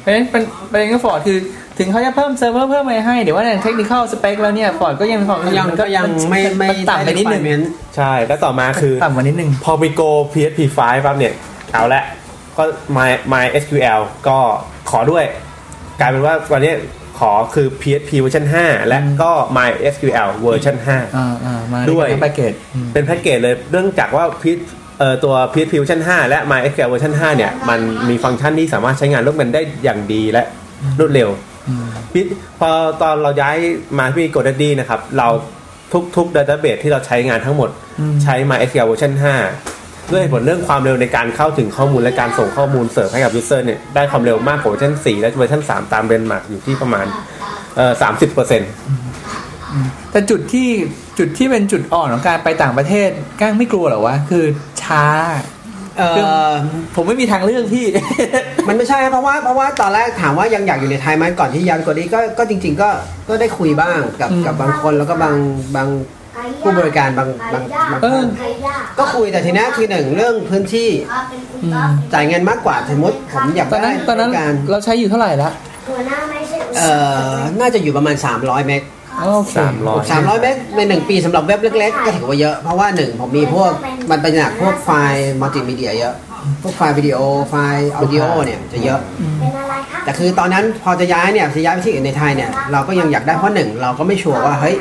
[0.00, 1.38] เพราะฉะนั้นเป็นประเด็นก็ฟอร์ดคือ
[1.78, 7.64] ถึงเขาจะเพิ่มเซิร์ฟเวอร์เพิ่มอะไรให้เดี๋ยวว่าในเทคนิคสเปคแล้วเนี่ยฟอร์ดก็ยังมีความยังมันก็ยังไม่ไม่นต่ำไปนิดนึง requirement
[7.96, 11.32] ใช่ แล้วต่อมาคือต่ำกว่านิดนึงพอมี Go PHP 5ปั๊บเนี่ย
[11.72, 12.02] เอาละ
[12.58, 12.64] ก็
[12.96, 14.38] My My SQL ก็
[14.90, 15.24] ขอด้วย
[16.00, 16.72] กลายเป็นว่าวันนี้
[17.18, 20.98] ขอคือ PHP เวอร์ชัน5 และก็ My SQL เวอร์ชันอ่า
[21.44, 24.52] อ่ามาด้วยแพ็กเกจอืม5เป็นแพ็กเกจเลยเนื่องจากว่าพี
[24.98, 30.42] เอ่อตัว PHP เวอร์ชัน5 และ My SQL เวอร์ชัน5เนี่ยมันมีฟังก์ชันที่สามารถใช้งานร่วมกันได้อย่างดีและ
[31.00, 31.51] รวดเร็วอืม
[32.12, 32.24] พี่
[32.60, 32.70] พอ
[33.02, 33.56] ตอนเราย้าย
[33.98, 35.28] มาที่ GoDaddy นะครับ เรา
[35.92, 37.70] ทุกทุก database ที่เราใช้งานทั้งหมด
[38.00, 39.12] อืมใช้ MySQL เวอร์ชัน
[39.62, 47.06] 5ด้วยเหตุผลเรื่องความเร็วในการเข้าถึงข้อมูลและการส่งข้อมูลเสิร์ฟให้กับ user เนี่ยได้ความเร็วมากกว่าเวอร์ชัน4และเวอร์ชัน3ตาม benchmark อยู่ที่ประมาณ
[47.76, 48.70] เอ่อ30เปอร์เซ็นต์
[50.10, 50.68] แต่จุดที่
[51.18, 54.44] จุดที่เป็นจุดอ่อนของการไปต่างประเทศก้างไม่กลัวเหรอวะคือ
[54.82, 55.04] ช้า
[55.40, 55.61] เออ
[56.94, 57.86] ผมไม่มีทางเลือกพี่
[58.68, 62.88] มันไม่ใช่เพราะว่าเพราะว่าตอนแรกถามว่ายังอยากอยู่ในไทยไหมก่อนที่ย้ายไปกว่านี้ก็ก็จริง ๆ ก็
[63.28, 65.36] ก็ได้คุยบ้างกับอืมกับบางคนแล้วก็บาง
[65.76, 65.88] บาง
[66.62, 68.28] ผู้บริการบางบางบางเออท่าน
[68.98, 70.88] ก็คุยแต่ทีนี้คือหนึ่งเรื่องพื้นที่
[71.62, 75.50] อืมจ่ายเงินมากกว่าสมมติผมอยากตอนนั้นได้ตอนนั้นบริการเราใช้อยู่เท่าไหร่ละ
[75.88, 76.90] หัวหน้าไม่ใช่เอ่
[77.26, 78.82] อน่าจะอยู่ประมาณ 300 meg
[79.24, 83.70] โอเค300 300 meg ในหนึ่งปีสำหรับเว็บเล็กๆ ก็ถือว่าเยอะ เพราะว่าหนึ่งผมมีพวก
[84.10, 86.14] มันเป็นหนักพวกไฟล์มัลติมีเดียเยอะ
[86.62, 89.00] พวกไฟล์วิดีโอไฟล์ audio เนี่ยจะเยอะ
[89.40, 94.76] เป็นอะไรคะแต่คือตอนนั้นพอจะย้ายเนี่ยจะย้ายไปที่อื่นในไทยเนี่ยเราก็ยังอยากได้เพราะหนึ่งเราก็ไม่ชัวร์ว่าเฮ้ย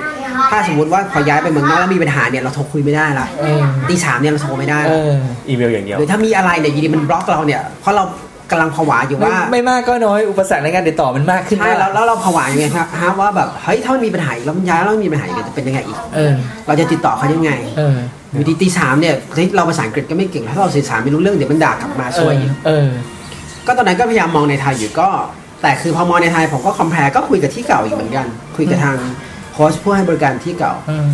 [0.52, 5.12] ถ้าสมมติว่าพอย้ายไปเมืองนอกแล้วมีปัญหาเนี่ยเราโทรคุยไม่ได้ละเออตีสามเนี่ยเราโทรไม่ได้เอละอ
[5.50, 8.04] อีเมลอย่างเดียว หรือถ้ามีอะไรเนี่ยอยีดีมันบล็อกเราเนี่ยเพราะเรา
[8.52, 16.34] กำลังผวาอยู่ไม่ว่าไม่มากก็น้อยอุปสรรคในการติดต่อมันมากขึ้นใช่มากแล้วแล้วเราผวาอยู่ไงครับฮะว่าแบบเฮ้ยถ้ามันมีปัญหาอีกแล้วมันย้ายแล้วมันมีปัญหาอีกจะเป็นยังไงอีกเออ
[16.68, 17.98] เราจะติดต่อเขายังไงเออ
[18.34, 22.88] อยู่ดีตีสามเนี่ยเฮ้ยเราภาษาอังกฤษก็ไม่เก่งถ้าเราสื่อสารไม่รู้เรื่องเดี๋ยวมันด่ากลับมาเอช่วยออีกเออ
[23.68, 25.10] ก็ตอนนั้นก็พยายามมองในไทยอยู่ก็
[25.62, 28.98] แต่คือพอมองในไทยผมก็คอมเพลก็คุยกับที่เก่าอีกเหมือนกัน คุยกับทาง
[29.54, 31.08] โค้ชผู้ให้บริการที่เก่าเออ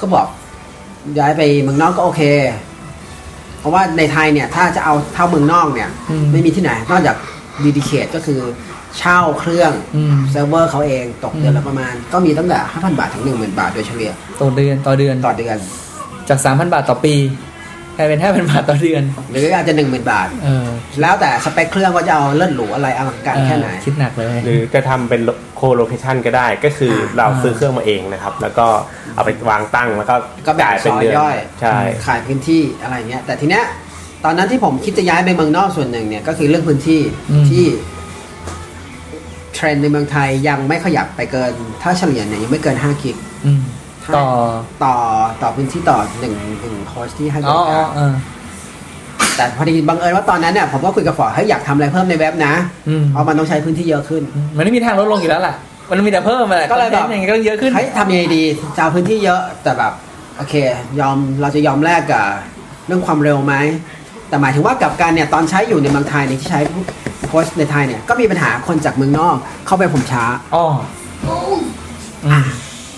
[0.00, 0.26] ก็บอก
[1.18, 2.22] ย้ายไปเมืองนอกก็โอเค
[3.60, 7.16] เพราะว่าในไทยเนี่ยถ้าจะเอาเท่าเมืองนอกเนี่ย อืมไม่มีที่ไหนนอกจาก
[7.64, 8.40] dedicate ก็คือ
[8.98, 15.56] เช่าเครื่องอืม เซิร์ฟเวอร์เขาเองตกเดือนละประมาณ ก็มีตั้งแต่ 5,000 บาทถึง 10,000 บาทโดยเฉลี่ยต่อเดือนต่อเดือนต่อเดือน
[16.28, 17.20] จากสามพันบาทต่อปีก
[18.00, 20.66] ลายเป็นห้าพันบาทต่อเดือน หรืออาจจะ10,000บาท เออ
[21.00, 25.20] แล้วแต่สเปคเครื่องว่าจะเอาเลิศหรูอะไรอลังการแค่ไหนเออคิดหนักเลย หรือจะทำเป็น
[25.56, 28.66] colocation ก็ได้ ก็คือเราซื้อเครื่องมาเองนะครับ แล้วก็
[29.14, 30.14] เอาไปวางตั้งแล้วก็
[30.46, 33.64] ก็แบ่งจ่ายเป็นเดือนซอยย่อย ใช่ ขายพื้นที่อะไรเงี้ยแต่ทีเนี้ย
[34.24, 37.64] ตอนนั้นที่ผมคิดจะย้ายไปเมืองนอกส่วนหนึ่งเนี่ยก็คือเรื่องพื้นที่อืม ที่
[39.54, 43.60] เทรนด์ในเมืองไทยยังไม่ขยับไปเกิน ถ้าเฉลี่ยเนี่ยยังไม่เกิน5 gig อืม
[44.16, 44.26] ต่อ
[44.84, 44.94] ต่อ
[45.42, 48.14] ต่อพื้นที่ต่อหนึ่งหนึ่ง host ที่ให้บริการ อ๋อ อ๋อ เออ
[49.36, 52.54] แต่พอดีบังเอิญว่าตอนนั้นเนี่ยผมก็คุยกับฟอร์ดเฮ้ยอยากทำอะไรเพิ่มในเว็บนะ
[52.88, 54.22] อืมเพราะมันต้องใช้พื้นที่เยอะขึ้น
[54.56, 55.54] มันไม่มีทางลดลงอยู่แล้วล่ะ
[55.90, 58.42] มันมีแต่เพิ่มมาแหละก็เลยแบบคอนทนต์อย่างเงี้ยก็เยอะขึ้นเฮ้ยทำยังไงดี
[58.76, 59.92] จะเอาพื้นที่เยอะแต่แบบ
[60.36, 60.54] โอเค
[61.00, 62.26] ยอมเราจะยอมแลกกับ
[62.86, 63.54] เรื่องความเร็วไหม
[64.28, 66.60] แต่หมายถึงว่ากับการเนี่ยตอนใช้อยู่ในเมืองไทยเนี่ยที่ใช้
[67.26, 70.64] โค้ชในไทยเนี่ยก็มีปัญหาคนจากเมืองนอกเข้าไปผมช้าอ๋อ
[71.26, 72.46] อืม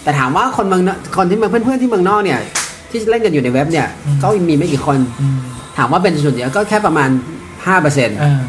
[0.04, 2.40] แต่ถามว่าคนเมืองนอกคนที่เมืองเพื่อนๆที่เมืองนอกเนี่ย
[2.90, 5.36] ที่เล่นกันอยู่ในเว็บเนี่ยอืมก็มีไม่กี่คนอืม
[5.78, 7.10] ถามว่าเป็นส่วนใหญ่ก็แค่ประมาณ
[7.50, 8.40] 5%เปอร์เซ็นต์เออ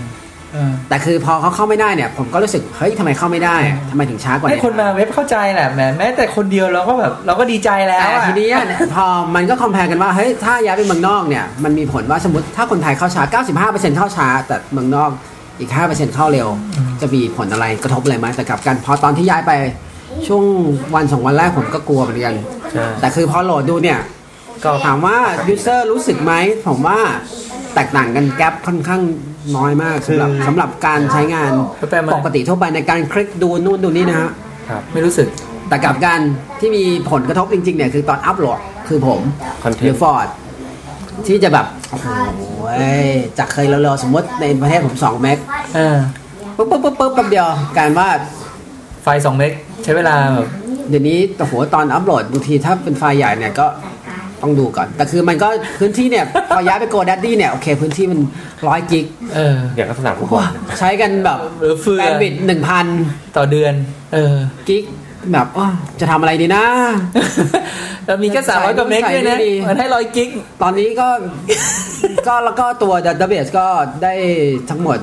[0.54, 13.24] เออแต่คือพอเขาเข้าไม่ได้เนี่ย ผมก็รู้สึกเฮ้ยทำไมเข้าไม่ได้อะทำไมถึงช้ากว่าให้คนมาเว็บเข้าใจแหละแหมแม้แต่คนเดียวเราก็แบบเราก็ดีใจแล้วแต่อะทีนี้เนี่ยพอมันก็คอมเพลกันว่าเฮ้ยถ้าย้ายไปเมืองนอกเนี่ยมันมีผลว่าสมมติถ้าคนไทยเข้าช้า
[13.66, 15.10] 95%เข้าช้า แต่เมืองนอก
[15.60, 16.48] อีก 5%เข้าเร็ว
[17.02, 19.52] จะมีผลอะไรกระทบอะไรไหมแต่กลับกันพอตอนที่ย้ายไป
[20.28, 20.44] ช่วง
[20.96, 22.36] วันสองวันแรกผมก็กลัวเหมือนกัน
[22.72, 24.00] ใช่ แต่คือพอโหลดดูเนี่ย
[24.64, 26.34] ก็ ถามว่า user รู้สึกไหม
[26.68, 27.00] ผมว่า
[27.76, 29.02] แตกต่างกัน gap ค่อนข้าง
[29.58, 31.52] น้อยมากสำหรับสำหรับการใช้งาน
[31.90, 34.32] แปลมา ปกติทั่วไปในการคลิกดูนู่นดูนี่นะฮะ
[34.94, 35.28] ไม่รู้สึก
[35.70, 36.20] แต่กลับกัน
[36.60, 39.20] ที่มีผลกระทบจริงๆเนี่ยคือตอนอัพโหลดคือผม
[39.64, 40.28] content หรือฟอร์ด
[41.28, 42.08] ที่จะแบบ โอ้โห
[43.38, 45.38] จากเคยเร็วๆสมมติในประเทศผม2 meg
[45.76, 45.98] เออ
[46.56, 47.48] ปุ๊บปุ๊บปุ๊บปุ๊บแป๊บเดียว
[47.78, 48.08] กลารว่า
[49.04, 49.52] ไฟสองเมก
[49.84, 50.48] ใช้เวลาแบบ
[50.90, 53.68] เดี๋ยวนี้โอ้โหตอนอัพโหลดบางทีถ้าเป็นไฟล์ใหญ่เนี่ยก็
[54.42, 55.48] ต้องดูก่อน แต่คือมันก็
[55.80, 58.20] พื้นที่เนี่ย พอย้ายไปโกดัดดี้เนี่ย โอเค พื้นที่มัน
[58.68, 62.86] ร้อยกิกเอออย่างลักษณะฟุตบอว้าลใช้กันแบบหรือเฟือแบนด์วิดหนึ่งพัน
[63.38, 63.74] ต่อเดือน
[64.14, 64.36] เออ
[64.70, 64.84] กิก
[65.32, 66.64] แบบอ้าวจะทำอะไรดีนะ
[68.06, 70.30] แล้วมีแค่สามร้อยกว่าเมกด้วยนะใส่ไม่ดีมันให้ร้อยกิก
[70.62, 71.08] ตอนนี้ก็
[72.28, 73.66] ก็แล้วก็ตัวดัตเตอร์เบสก็
[74.04, 74.14] ได้
[74.70, 74.98] ทั้งหมด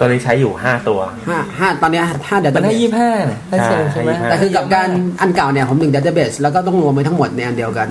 [0.00, 3.10] ตอนนี้ใช้อยู่5ตัวห้าห้าตอนเนี้ยห้าดัตเตมัอนร์เบให้สยี่ห้า
[3.48, 4.88] ให้เซลล์ใช่ใช่ไหมให้25แต่คือกับการ
[5.20, 7.88] อันเก่าเนี่ยผมหนึ่งดัตเตอร์เบสแล้วก็ต้องรวมไว้ทั้งหมดในอันเดียวกัน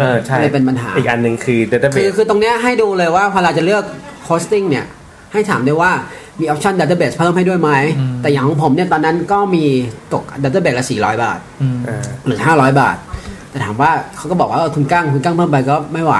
[0.00, 3.84] เออใช่เลยเป็นปัญหา อีกอันหนึ่งคือ คือ database คือตรงเนี้ยให้ดูเลยว่าพอเราจะเลือก
[4.28, 4.84] hosting เนี่ย
[5.32, 5.92] ให้ถามด้วยว่า
[6.40, 7.70] มีออปชัน database เพิ่มให้ด้วยไหม
[8.22, 9.64] แต่อย่างของผมเนี่ย ตอนนั้นก็มี
[10.12, 12.96] ตก database ละ 400 บาทอืมเออหรือ 500 บาท
[13.50, 16.14] แต่ถามว่าเขาก็บอกว่าเออคุณกั้งคุณกั้งเพิ่มไปก็ไม่ไหว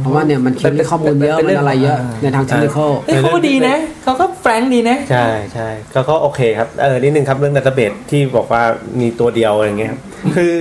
[0.00, 8.62] เพราะว่าเนี่ยมันคิดข้อมูลเยอะเป็นเรื่มัอนงอะไรเยอะอ่าในทางเทคนิคเฮ้ยเขาก็ดีนะเขาก็ frank ดีนะ ใช่ใช่ก็ก็โอเคครับเออนิดนึงครับเรื่อง database ที่บอกว่า
[9.00, 10.00] มีตัวเดียวอะไรเงี้ยครับ
[10.36, 10.56] คือ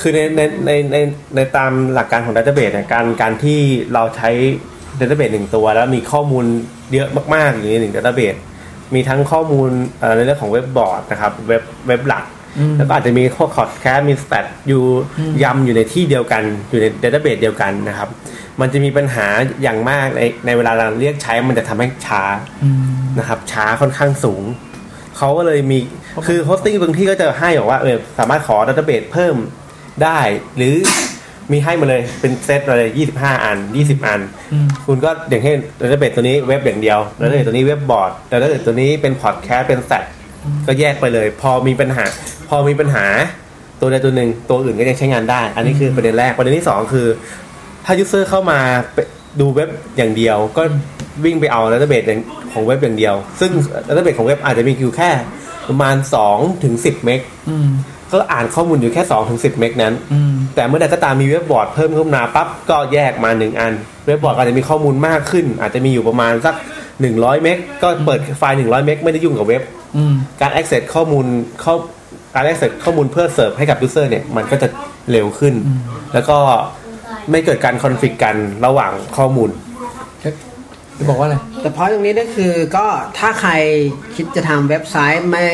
[0.00, 0.96] คือในในในใน
[1.36, 3.60] ในตามหลักการของ database เนี่ยการการที่
[3.94, 4.30] เราใช้
[5.00, 6.44] database หนึ่งตัว แล้วมีข้อมูล
[6.92, 8.38] เยอะมากๆอยู่ในหนึ่ง database
[8.94, 12.24] มีทั้งข้อมูลเอ่อในเรื่องของเว็บบอร์ดนะครับเว็บเว็บหลัก
[12.78, 14.82] แล้วก็อาจจะมีพอดแคสต์มี stat อยู่
[15.42, 18.08] ยำอยู่ในที่เดียวกันอยู่ใน database เดียวกันนะครับ
[18.60, 19.26] มันจะมีปัญหา
[19.62, 22.22] อย่างมากในในเวลาเราเรียกใช้มันจะทำให้ช้า
[23.18, 24.44] นะครับ ช้าค่อนข้างสูง
[25.16, 25.78] เขาก็เลยมี
[26.26, 29.36] คือ hosting บางที่ก็จะให้บอกว่าเออสามารถขอ database เพิ่ม
[30.02, 30.20] ได้
[30.56, 30.76] หรือ
[31.52, 34.20] มีให้มาเลยเป็นเซตมาเลย25อัน20อัน
[34.86, 40.04] คุณก็อย่างเช่น database ตัวนี้เว็บอย่างเดียว database ตัวนี้เว็บบอร์ด database ตัวนี้เป็นพอดแคสต์เป็น stat
[40.66, 42.04] ก็แยกไปเลย พอมีปัญหา
[42.48, 43.06] พอมีปัญหา
[43.80, 47.06] ตัวใดตัวหนึ่งตัวอื่นก็ยังใช้งานได้ อันนี้คือประเด็นแรกประเด็นที่สองคือ
[47.84, 48.58] ถ้า user เข้ามา
[49.40, 50.62] ดูเว็บอย่างเดียวก็
[51.24, 52.04] วิ่งไปเอา database
[52.52, 53.50] ของเว็บอย่างเดียว ซึ่ง
[53.86, 55.10] database ของเว็บอาจจะมีอยู่แค่
[55.68, 55.96] ประมาณ
[56.30, 57.68] 2ถึง10 meg อืม
[58.12, 63.72] ก็อ่านข้อมูลอยู่แค่2ถึง10 meg นั้นอืมแต่เมื่อใดก็ตามมีเว็บบอร์ดเพิ่มขึ้นมาปั๊บก็แยกมา1อัน
[64.06, 66.54] เว็บบอร์ดอาจจะมีข้อมูลมากขึ้น อาจจะมีอยู่ประมาณสัก
[66.98, 69.62] 100เมกก็เปิดไฟล์100เมกไม่ได้ยุ่งกับเว็บ
[69.96, 71.26] อืมการ access ข้อมูล
[71.62, 71.74] เข้า
[72.36, 74.68] การ access ข้อมูลเพื่อเสิร์ฟให้กับ user เนี่ยมันก็จะ
[75.10, 75.54] เร็วขึ้น
[76.14, 76.38] แล้วก็
[77.30, 79.50] ไม่เกิดการคอนฟ lict กันระหว่างข้อมูล
[80.98, 82.86] จะบอกว่าอะไรแต่พอตรงนี้ก็คือก็
[83.18, 83.52] ถ้าใคร
[84.16, 85.46] คิดจะทำเว็บไซต์ไม่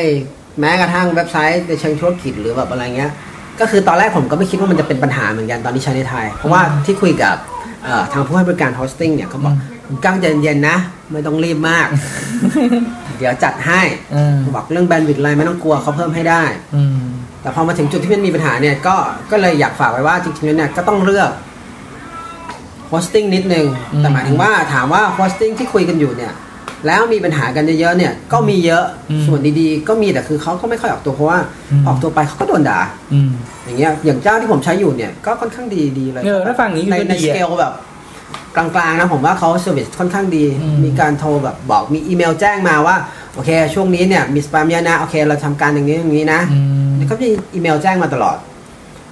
[0.59, 3.11] แม้กระทั่งเว็บไซต์ในเชิงธุรกิจหรือแบบอะไรเงี้ย
[3.59, 7.35] ก็คือตอนแรกผมก็ไม่คิดว่ามันจะเป็นปัญหาเหมือนกันตอนที่ใช้ในไทย เพราะว่าที่คุยกับ
[8.13, 10.77] ทางผู้ให้บริการ hosting เนี่ยเขาบอก คุณกั้งใจเย็นๆนะ
[11.11, 11.87] ไม่ต้องรีบมาก
[13.17, 13.81] เดี๋ยวจัดให้
[14.15, 16.43] อืมบอกเรื่อง bandwidth อะไรไม่ต้องกลัวเขาเพิ่มให้ได้
[16.75, 17.01] อืม
[17.41, 18.95] แต่พอมาถึงจุดที่มันมีปัญหาเนี่ยก็
[19.31, 21.29] ก็เลยอยากฝากไว้ว่าจริงๆแล้วเนี่ยก็ต้องเลือก
[22.87, 26.33] hosting นิดนึง อืม แต่หมายถึงว่าถามว่า hosting ที่คุยกันอยู่เนี่ย
[26.87, 28.83] แล้วมีปัญหากันเยอะๆเนี่ย ก็มีเยอะ
[29.27, 31.39] ส่วนดีๆ ก็มีแต่คือเขาก็ไม่ค่อยออกตัวเพราะว่า
[31.87, 32.79] ออกตัวไปเขาก็โดนด่า
[33.13, 33.31] อืม
[33.65, 37.73] อย่างเงี้ยอย่างเจ้าที่ผมใช้อยู่เนี่ยก็ค่อนข้างดีดีเลยเออถ้าฟังอย่างนี้ในก็ในดีสอะเกลแบบ
[38.55, 42.95] กลางๆนะผมว่าเขา service ค่อนข้างดีอืมมีการโทรแบบบอกมีอีเมลแจ้งมาว่า
[43.33, 48.37] โอเค ช่วงนี้เนี่ยมีสปามเยอะนะ โอเค เราทำการอย่างนี้อย่างนี้นะอืมแล้วก็มีอีเมลแจ้งมาตลอด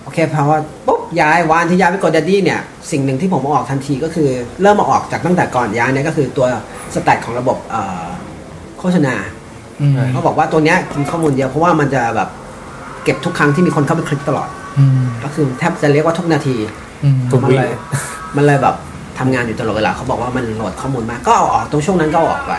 [0.03, 0.43] โอเคพอ
[0.87, 2.59] ปุ๊บย้ายวันที่ย้ายไป GoDaddy เนี่ย
[2.91, 4.29] สิ่งหนึ่งที่ผมเอาออกทันทีก็คือ
[4.61, 6.47] เริ่มมาออกจากตั้งแต่ก่อนย้ายเนี่ยก็คือตัว
[6.93, 8.05] stat ของระบบเอ่อ
[8.79, 9.15] โฆษณา
[9.81, 12.29] อืมเขาบอกว่าตัวเนี้ยกินข้อมูลเยอะเพราะว่ามันจะแบบ
[13.03, 14.49] เก็บทุกครั้งที่มีคนเข้าไปคลิกตลอด
[14.79, 16.55] อืมก็คือแทบจะเรียกว่าทุกนาที
[17.03, 17.73] อืมทุกมันวิเลย
[18.35, 18.75] มันเลยแบบ
[19.19, 22.53] ทำงานอยู่ตลอดเวลาเขาบอกว่ามันโหลดข้อมูลมากก็เอาออกตรงช่วงนั้นก็เอาออกไป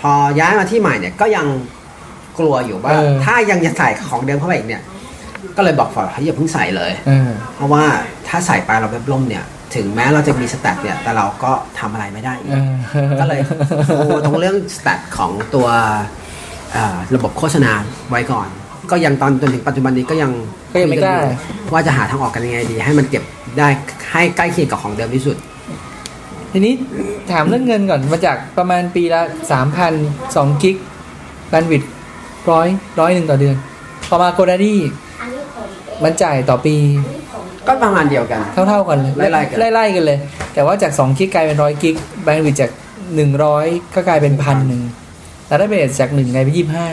[0.00, 1.46] พอย้ายมาที่ใหม่เนี่ยก็ยัง
[2.38, 4.82] กลัวอยู่ว่า เออ ถ้ายังจะใส่ของเดิมเข้าไปอีกเนี่ย
[5.56, 7.84] ก็เลยบอกฟอร์ดอย่าเพิ่งใส่เลย เออ เพราะว่า
[8.28, 9.44] ถ้าใส่ไปเราเว็บล่มเนี่ย
[9.74, 12.56] ถึงแม้เราจะมี stat เนี่ย แต่เราก็ทำอะไรไม่ได้อีกเอ
[13.06, 13.40] อก็เลย
[13.88, 15.66] โอ้ตรงเรื่อง stat ของตัว
[16.72, 17.72] เอ่อระบบโฆษณา
[18.10, 18.48] ไว้ก่อน
[18.90, 20.30] ก็ยังตอนจนถึงปัจจุบันนี้ก็ยัง
[20.72, 23.22] ก็ยังไม่กล้าคุอยู่ว่าจะหาทางออกกันยังไงดี ให้มันเก็บ
[23.58, 23.68] ได้
[24.12, 25.36] ให้ใกล้เคียงกับของเดิมที่สุด
[26.52, 26.74] ทีนี้
[27.32, 29.92] ถามเรื่องเงินก่อนมาจากประมาณปีละสามพัน
[30.36, 30.76] สอง gig
[31.48, 31.82] bandwidth
[32.50, 32.66] ร้อย
[33.00, 33.56] ร้อยหนึ่งต่อเดือน
[34.08, 34.78] พอมา GoDaddy
[35.20, 36.76] อันนี้ผมเองมันจ่ายต่อปี
[37.66, 40.18] ก็ประมาณเดียวกัน เท่าๆกันเลยไล่ๆกันไล่ๆกันเลย
[40.54, 42.70] แต่ว่าจาก2 gig กลายเป็นร้อย gig bandwidth จาก
[43.32, 44.82] 100ก็กลายเป็นพันหนึ่ง
[45.46, 46.86] แล้ว database จากหนึ่งกลายเป็นยี่สิบห้า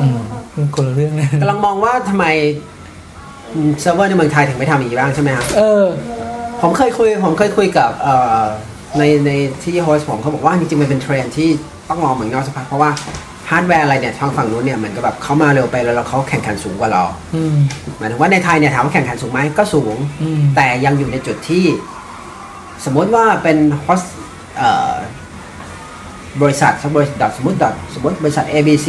[0.00, 0.18] อืม
[0.54, 2.26] มันคนละเรื่องเลยกำลังมองว่าทำไม
[3.80, 5.84] เซิร์ฟเวอร์ในเมืองไทยถึงไม่ทำอย่างนี้บ้างใช่ไหมครับเออ
[6.62, 8.42] ผมเคยคุยผมเคยคุยกับเอ่อ
[8.98, 9.30] ในใน
[9.62, 11.48] ที่ host ผมเขาบอกว่าจริงๆมันเป็นเทรนด์ที่
[11.88, 12.90] ต้องมองเหมือนนอกสักพักเพราะว่า
[13.50, 17.02] ฮาร์ดแวร์อะไรเนี่ยทางฝั่งนู้นเนี่ยเหมือนกับแบบเขามาเร็วไปแล้วเขาแข่งขันสูงกว่าเรา
[17.34, 17.56] อืม
[17.98, 21.64] หมายถึงว่าในไทยเนี่ยถามว่าแข่งขันสูงไหมก็สูง อืม แต่ยังอยู่ในจุดที่
[22.84, 24.02] สมมติว่าเป็นฮอส
[24.56, 24.92] เอ่อ
[26.42, 27.56] บริษัทสมมติสมมติ
[27.94, 28.88] สมมติบริษัท ABC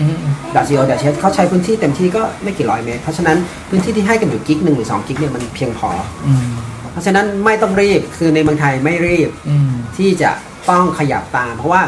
[0.00, 0.16] อืม
[0.54, 3.36] ดัชโอดัชเชสเขาใช้พื้นที่เต็มที่ก็ไม่กี่ร้อยเมตร เพราะฉะนั้น
[3.70, 5.90] พื้นที่ที่ให้กันอยู่กิกหนึ่งหรือสองกิกเนี่ยมันเพียงพอ
[6.26, 6.44] อืม
[6.92, 10.30] เพราะฉะนั้นไม่ต้องรีบคือในเมืองไทยไม่รีบอืมที่จะ
[10.70, 11.82] ต้องขยับตาม เพราะว่า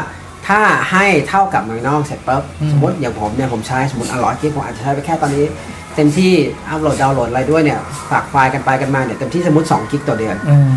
[0.47, 0.61] ถ้า
[0.91, 5.45] ให้เท่ากับเมืองนอกเสร็จปุ๊บอืมสมมติอย่างผมเนี่ยผมใช้สมมติอร่อยกิกผมอาจจะใช้ไปแค่ตอนนี้
[5.95, 6.33] เต็มที่
[6.69, 7.79] อัพโหลดดาวน์โหลดอะไรด้วยเนี่ย
[8.11, 10.71] ฝากไฟล์กันไปกันมาเนี่ยเต็มที่สมมติ2 gig ต่อเดือนอืม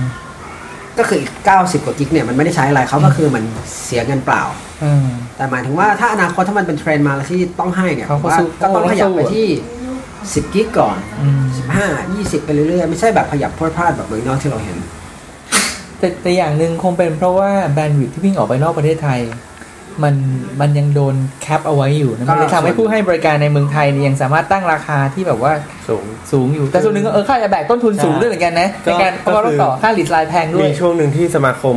[0.98, 3.44] ก็คืออีก90กว่า gig เนี่ยมันไม่ได้ใช้อะไรเขาก็คือมัน
[3.84, 4.42] เสียเงินเปล่า
[4.84, 5.06] อืม
[5.36, 9.48] แต่หมายถึงว่าถ้าอนาคตถ้ามันเป็นเทรนด์มาแล้วที่ต้องให้เนี่ยเขาผมก็ว่าสู้ก็ต้องขยับไปเขาก็สู้ที่
[10.02, 11.42] 10 gig ก่อนอืม
[11.76, 14.78] 15 20ไปเรื่อยๆ ไม่ใช่แบบขยับพรวดพลาดแบบเมืองนอกที่เราเห็น
[15.98, 19.20] แต่แต่อย่างหนึ่งคงเป็นเพราะว่า bandwidth ที่วิ่งออกไปนอกประเทศไทย
[20.04, 20.14] มัน
[20.60, 25.52] มันยังโดน cap เอาไว้อยู่นะมันเลยก็ทำให้ผู้ให้บริการในเมืองไทยเนี่ยยังสามารถตั้งราคาที่แบบว่า
[25.88, 31.76] สูงสูงอยู่ แต่ส่วนหนึ่งก็เออค่าจะแบกต้นทุนสูงด้วยเหมือนกันนะก็ในการเพราะว่าก็ต้องอต่อค่า leased line แพงด้วยมีช่วงหนึ่งที่สมาคม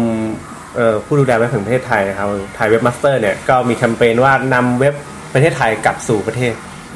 [0.75, 4.93] เอ่อผู้ดูแลเว็บแห่งประเทศไทยนะครับไทยเว็บมาสเตอร์เนี่ยก็มีแคมเปญว่านำเว็บ
[5.33, 6.53] ประเทศไทยกลับสู่ประเทศ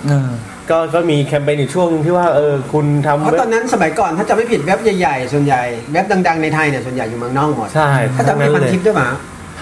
[0.09, 0.31] เออ
[0.69, 9.11] ก็ก็มีแคมเปญอยู่ช่วงที่ว่าเออคุณทำเพราะเว็บตอนนั้นสมัยก่อนถ้าจะไม่ผิดเว็บใหญ่ๆ ส่วนใหญ่เว็บดัง ๆ ในไทยเนี่ยส่วนใหญ่อยู่เมืองนอกหมดใช่ถ้าจะไม่พันทิปด้วยมั้ย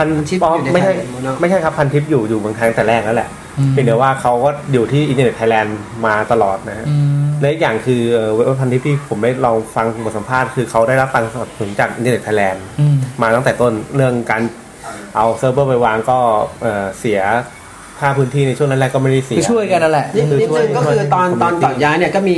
[0.02, 14.42] พันพันทิปอ๋ออยู่ในไม่ใช่ไทยเมืองนอกไม่ใช่ครับพันทิปอยู่อยู่เมืองไทยตั้งแต่แรกแล้วแหละอืม เพียงแต่ว่าเขาก็อยู่ที่อินเทอร์เน็ตไทยแลนด์มาตลอดนะฮะ อืม และอีกอย่างคือเอ่อเว็บพันทิปที่ผมได้ลองฟังบทสัมภาษณ์คือเขาได้รับการสนับสนุนจากอินเทอร์เน็ตไทยแลนด์ อืม มาตั้งแต่ต้นเรื่องการ
[15.16, 16.18] เอาเซิร์ฟเวอร์ไปวางก็
[16.62, 17.20] เอ่อเสีย
[18.02, 22.38] ค่าพื้นที่ในช่วงแรกๆก็ไม่ได้เสีย คือช่วยกันนั่นแหละ นิดคือนิดช่วยนึงก็คือตอนตอน community ก่อนย้ายเนี่ยก็มี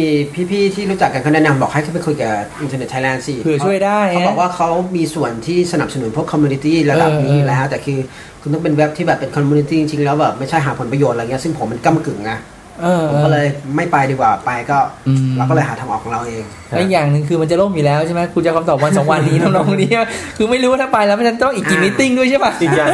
[0.52, 7.97] พี่ๆที่รู้จักกันเขาแนะนำบอกให้เขาไปคุยกับอินเทอร์เน็ตไทยแลนด์สิเผื่อช่วยได้เขาฮะบอกว่าเขามีส่วนที่สนับสนุนพวก community ระดับนี้อยู่แล้ว แต่คือ
[8.41, 12.34] คุณต้องเป็นเว็บที่แบบเป็น community จริงๆแล้วแบบไม่ใช่หาผลประโยชน์อะไรเงี้ยซึ่งผมมันก้ากึ่งไง
[12.82, 19.91] เออ ผมก็เลยไม่ไปดีกว่าไปก็อืม เราก็เลยหาทางออกของเราเอง และอีกอย่างหนึ่งคือมันจะล่มอยู่แล้วใช่ไหมคุณจะคำตอบวันสองวันนี้ น้องๆนี้
[20.38, 22.89] คือไม่รู้ว่าถ้าไปแล้วมันจะต้องอีกกี่อ่า meeting ด้วยใช่ป่ะอีกอย่าง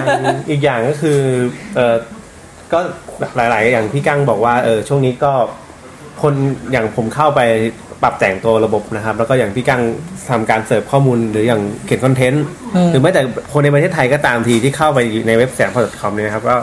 [0.49, 1.19] อีกอย่างก็คือ
[1.75, 1.95] เออ
[2.73, 2.79] ก็
[3.36, 5.32] หลาย ๆ อย่างพี่กั้งบอกว่าเออช่วงนี้ก็
[6.21, 6.34] คน
[6.71, 7.41] อย่างผมเข้าไป
[8.01, 9.82] ปรับแต่งตัวระบบนะครับ แล้วก็อย่างพี่กั้ง
[10.29, 13.21] ทำการเสิร์ฟข้อมูลหรืออย่างเขียน content เออหรือแม้แต่
[13.53, 16.55] คนในประเทศไทยก็ตามทีที่เข้าไปอยู่ในเว็บสยามพอดคอมเนี่ยนะครับก็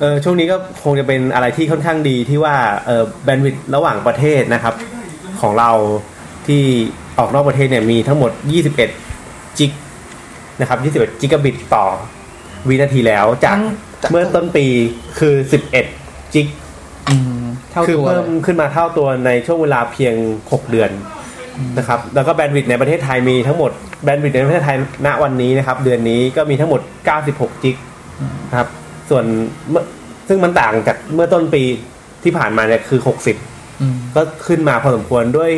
[0.00, 4.74] เออช่วงนี้ก็คงจะเป็นอะไรที่ค่อนข้างดีที่ว่าเออ bandwidth ระหว่างประเทศนะครับ
[5.40, 5.70] ของเรา
[6.46, 6.62] ที่
[7.18, 8.30] ออกนอกประเทศเนี่ยมีทั้งหมด
[8.94, 9.70] 21 จิก
[10.60, 11.84] นะครับ 21 จิกะบิตต่อ
[12.68, 13.64] วินาทีแล้วจากทั้ง
[14.10, 14.66] เมื่อต้นปี
[15.18, 15.34] คือ
[15.84, 16.46] 11 จิก
[17.08, 20.90] อืมเท่าคือตัวเพิ่เลมยขึ้นมาเท่าตัวในช่วงเวลาเพียง 6 เดือน
[21.78, 23.70] นะครับแล้วก็แบนด์วิดต์ในประเทศไทยมีทั้งหมด
[24.04, 26.80] แบนด์วิดต์ในประเทศไทยณวันนี้นะครับ เดือนนี้ก็มีทั้งหมด
[27.22, 27.76] 96 จิก
[28.48, 28.68] นะครับ
[29.10, 29.24] ส่วน
[29.70, 29.84] เมื่อ
[30.28, 31.62] ซึ่งมันต่างจากเมื่อต้นปี
[32.24, 33.00] ที่ผ่านมาเนี่ยคือ
[33.40, 35.50] 60อืมก็ขึ้นมาพอสมควรด้วย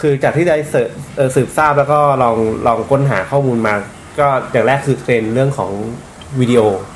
[0.00, 3.74] คือจากที่ได้เสิร์ชเอ่อสืบทราบแล้วก็ลองลองค้นหาข้อมูลมา
[4.20, 5.70] ก็อย่างแรกคือเทรนด์เรื่องของ
[6.40, 6.93] วิดีโออืม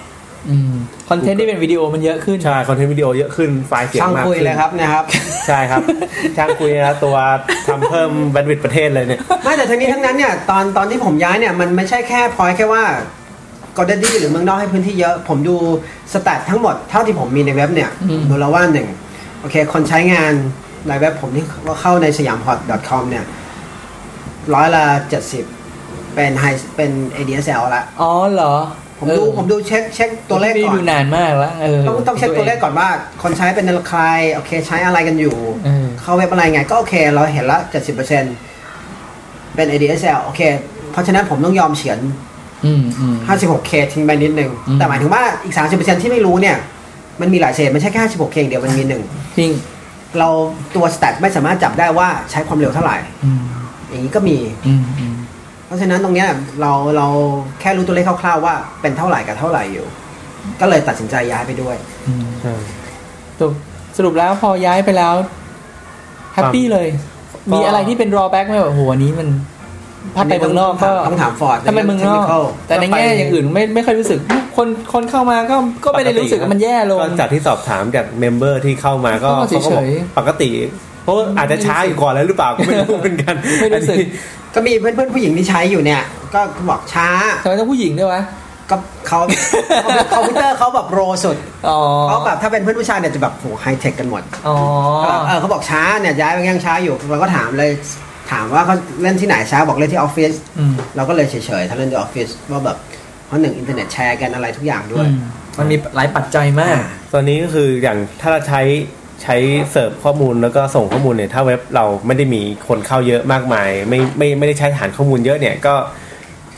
[1.09, 5.05] content ที่เป็นวิดีโอมันเยอะขึ้น ใช่ content วิดีโอเยอะขึ้น ไฟล์เสียงช่างมากคุยขึ้นเลยครับนะครับ
[5.47, 5.83] ใช่ครับ
[6.37, 7.17] ช่างคุยนะตัว
[7.67, 12.85] ทำเพิ่ม bandwidth ประเทศเลยเนี่ย ไม่แต่ทั้งนี้ทั้งนั้นเนี่ยตอนตอนที่ผมย้ายเนี่ยมันไม่ใช่แค่พอยแค่ว่า
[13.77, 15.57] GoDaddy หรือเมืองนอกให้พื้นที่เยอะ ผมดู
[16.13, 18.89] stat ทั้งหมดเท่าที่ผมมีในเว็บเนี่ยอืมดูแล้วว่าหนึ่ง
[19.41, 20.33] โอเค คนใช้งาน
[20.89, 23.25] ในเว็บผมที่ว่าเข้าในสยามพอร์ต .com เนี่ย
[24.55, 25.45] ร้อยละเจ็ดสิบ
[26.15, 26.45] เป็นไฮ
[26.77, 28.55] เป็น ADSL ละ อ๋อเหรอ
[28.99, 32.89] ผมดูผมดูเช็คเช็คตัวเลขไม่ก่อดูนนานมากแล้วเออต้องต้องเช็คตัวเลขก่อนว่า
[33.23, 34.01] คนใช้เป็นใคร
[34.35, 38.25] โอเค ใช้อะไรกันอยู่เออเข้าเว็บอะไรไงก็โอเค เราเห็นละเจ็ดสิบเปอร์เซ็น
[39.55, 40.41] เป็น ADSL โอเค
[40.93, 41.99] เพราะฉะนั้นผมต้องยอมเฉือน
[42.67, 46.57] อืมอืม 56K ทิ้งไปนิดนึงอืมแต่หมายถึงว่าอีก30%ที่ไม่รู้เนี่ย
[47.21, 49.03] มันมีหลายเศษไม่ใช่แค่ 56K อย่างเดียวมันมีหนึ่ง
[49.39, 49.53] จริง
[50.19, 50.29] เรา
[50.75, 53.43] ตัว stat ไม่สามารถจับได้ว่าใช้ความเร็วเท่าไหร่อืม
[53.89, 54.37] อย่างนี้ก็มี
[54.67, 55.15] อืมอืม
[55.69, 56.29] เพราะฉะนั้นตรงเนี้ย
[56.61, 57.07] เราเรา
[57.61, 59.87] แค่รู้ตัวเลขคร่าวๆว่าเป็นเท่าไหร่กับเท่าไหร่อยู่
[60.61, 61.77] ก็เลยตัดสินใจย้ายไปด้วย
[62.09, 62.63] อืม
[63.39, 63.53] สรุป
[63.97, 65.15] สรุปแล้วพอย้ายไปแล้ว
[66.35, 66.89] happy เลย
[67.51, 69.29] ก็มีอะไรที่เป็น drawback ไหมแบบโหอันนี้มัน
[70.17, 72.25] ถ้าไปเมืองนอกก็ต้องถามฟอร์ดถ้าไปเมืองนอก
[72.67, 74.19] แต่ในแง่อย่างอื่นไม่ไม่ค่อยรู้สึก
[74.57, 79.83] คนคนเข้ามาก็ก็ไม่ได้รู้สึกว่ามันแย่ลงก็จากที่สอบถามจาก member ที่เข้ามาก็ก็เฉยๆเขาก็บอ
[80.15, 80.51] กปกติ
[81.03, 84.09] เพราะว่าอาจจะช้าอยู่ก่อนแล้วหรือเปล่าก็ไม่รู้เหมือนกันไม่รู้สึกอันนี้
[84.59, 86.03] ก็มีเพื่อนเพื่อนๆผู้หญิงที่ใช้อยู่เนี่ย
[86.35, 86.41] ก็
[86.71, 87.09] บอกช้า
[87.43, 88.23] ทำไมต้องผู้หญิงด้วยวะ
[88.71, 88.77] ก็
[89.09, 89.21] เขา
[90.13, 91.37] คอมพิวเตอร์เขาแบบโปรสุด
[91.69, 91.79] อ๋อ
[92.09, 94.57] เขาแบบถ้าเป็นเพื่อนผู้ชายเนี่ยจะแบบโหไฮเทคกันหมดอ๋อ
[95.05, 97.71] แบบเออเขาบอกช้าเนี่ยย้ายไปยังช้าอยู่เราก็ถามเลย
[98.33, 102.77] ถามว่าเขาเล่นที่ไหนช้าบอกเล่นที่ออฟฟิศอืมเราก็เลยเฉยๆถ้าเล่นที่ออฟฟิศว่าแบบ
[103.27, 105.21] เพราะหนึ่งอินเทอร์เน็ตแชร์กันอะไรทุกอย่างด้วยอืม
[105.59, 106.77] มันมีหลายปัจจัยมาก
[107.15, 108.61] ตอนนี้ก็คืออย่างถ้าเราใช้
[109.23, 109.37] ใช้
[109.71, 115.75] เสิร์ฟข้อมูลแล้วก็ส่งข้อมูลเนี่ยถ้าเว็บเราไม่ได้มีคนเข้าเยอะมากมาย ไม่ไม่ไม่ได้ใช้ฐานข้อมูลเยอะเนี่ยก็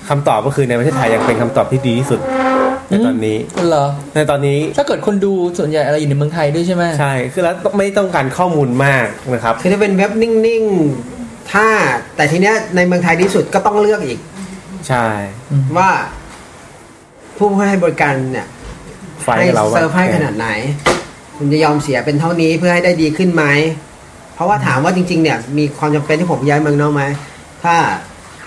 [0.08, 2.20] คำตอบก็คือในประเทศไทยยังเป็นคำตอบที่ดีที่สุด
[2.88, 3.38] ในตอนนี้
[3.68, 11.66] เหรอในตอนนี้ถ้าเกิดคนดูส่วนใหญ่อะไรอยู่ในเมืองไทยด้วยใช่ไหมใช่คือแล้วไม่ต้องการข้อมูลมากนะครับคือถ้าเป็นเว็บนิ่งๆ ถ้า
[12.16, 14.18] แต่ทีเนี้ยในเมืองไทยดีที่สุดก็ต้องเลือกอีก
[14.88, 15.06] ใช่
[15.76, 15.90] ว่า
[17.36, 18.46] ผู้ให้บริการเนี่ย
[19.22, 20.48] ไฟให้กับเราเซิร์ฟให้ขนาดไหน
[21.42, 23.44] คุณจะยอมเสียเป็นเท่านี้เพื่อให้ได้ดีขึ้นไหม
[24.34, 27.02] เพราะว่าถามว่าจริงๆเนี่ยมีความจำเป็นที่ผมย้ายเมืองนอกไหม
[27.64, 27.74] ถ้า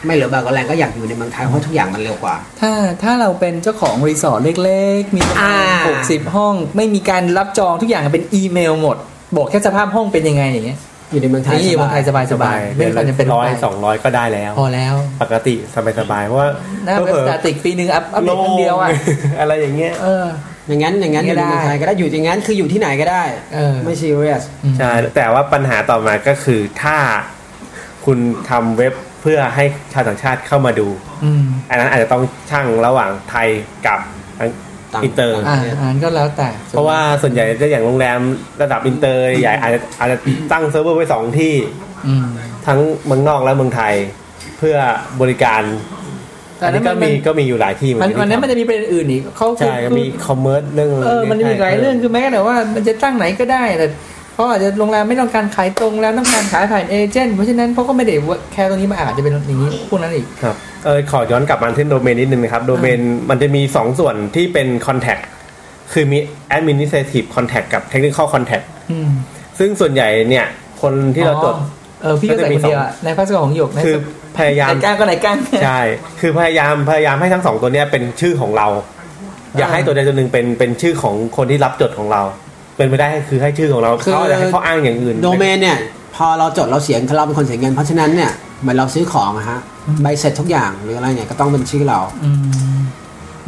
[0.05, 2.71] ไม่เหลือบากกว่าแรงก็อยากอยู่ในเมืองไทยเพราะทุกอย่างมันเร็วกว่า ถ้า
[3.03, 8.97] ถ้าเราเป็นเจ้าของรีสอร์ทเล็กๆ มีประมาณอ่าหกสิบห้อง ไม่มีการรับจองทุกอย่างเป็นอีเมลหมด
[9.35, 10.79] บอกแค่สภาพห้องเป็นยังไงอย่างเงี้ย
[11.11, 16.49] อยู่ในเมืองไทยนี่อยู่เมืองไทยสบายสบายๆไม่มีความจำเป็นร้อยไปสองร้อยก็ได้แล้ว พอแล้ว ปกติสบายสบายๆเพราะว่า
[16.85, 18.89] หน้าเว็บ sta ticปีหนึ่งอัพอัพเดตครั้งเดียวอะ
[19.39, 20.25] อะไรอย่างเงี้ยเออ
[20.67, 24.43] อย่างนั้นอย่างนั้นนี่อยู่ก็ในได้เมืองไทยก็ได้อยู่อย่างนั้นคืออยู่ที่ไหนก็ได้เออไม่ซีเรียส
[24.77, 26.97] ใช่แต่ว่าปัญหาต่อมาก็คือถ้า
[28.05, 28.17] คุณ
[28.49, 30.87] ทำเว็บเพื่อให้ชาวต่างชาติเข้ามาดู
[31.23, 33.49] อืมอันนั้นอาจจะต้องชั่งระหว่างไทย
[33.87, 33.99] กับ
[34.93, 38.19] ต่างอินเตอร์อ่าอ่านก็แล้วแต่ เพราะว่าส่วนใหญ่จะอย่างโรงแรม
[38.61, 40.17] ระดับอินเตอร์ใหญ่อาจจะอาจจะ
[40.51, 41.53] ตั้งเซิร์ฟเวอร์ไว้สองที่
[42.07, 42.25] อืม
[42.67, 43.93] ทั้งเมืองนอกและเมืองไทย
[44.57, 44.77] เพื่อ
[45.21, 45.61] บริการ
[46.63, 53.87] แต่อันนี้ก็นั้นมันมีก็มีอยู่หลายที่เหมือนมันกันวันนั้นมันที่จะมีประเด็นอื่นอีกเขาทำใช่ก็มี commerce เรื่องเออมันจะมีอีกหลายเรื่องคือแม้แต่ว่ามันจะตั้งไหนก็ได้แต่
[54.33, 58.15] เขาอาจจะโรงแรมไม่ต้องการขายตรงแล้วต้องการขายผ่าน agent เพราะฉะนั้นเขาก็ไม่ได้
[58.53, 60.55] แค่ตรงนี้มาอาจจะเป็นอย่างนี้พวกนั้นอีกครับ
[60.85, 62.99] เออขอย้อนกลับมาที่โดเมนนิดนึงนะครับโดเมน
[63.29, 65.23] มันจะมี 2 ส่วนที่เป็น Contact
[65.93, 66.17] คือมี
[66.57, 69.09] Administrative Contact กับ Technical Contact อืม
[69.59, 70.45] ซึ่งส่วนใหญ่เนี่ย
[70.81, 71.65] คนที่เราจดอ๋อ
[72.01, 73.95] เออพี่ก็ใส่คนเดียวอะในพัสดุของหยกในคือ
[74.37, 75.79] พยายามไหนก้างก็ไหนก้างใช่
[76.19, 78.67] คือพยายามพยายามให้ทั้งสองตัวเนี้ยเป็นชื่อของเรา
[79.57, 82.21] อย่าให้ตัวใดตัวหนึ่งเป็นเป็นชื่อของคนที่รับจดของเรา
[82.77, 85.77] เป็นไปได้คือให้ชื่อของเราคือเขาอาจจะให้เขาอ้างอย่างอื่นโดเมนเนี่ย
[86.15, 88.31] พอเราจดเราเสียเราเป็นคนเสียเงินเพราะฉะนั้นเนี่ย
[88.61, 89.59] เหมือนเราซื้อของอะฮะ
[90.01, 92.81] ใบเสร็จทุกอย่างหรืออะไรเนี่ยก็ต้องเป็นชื่อเราอืม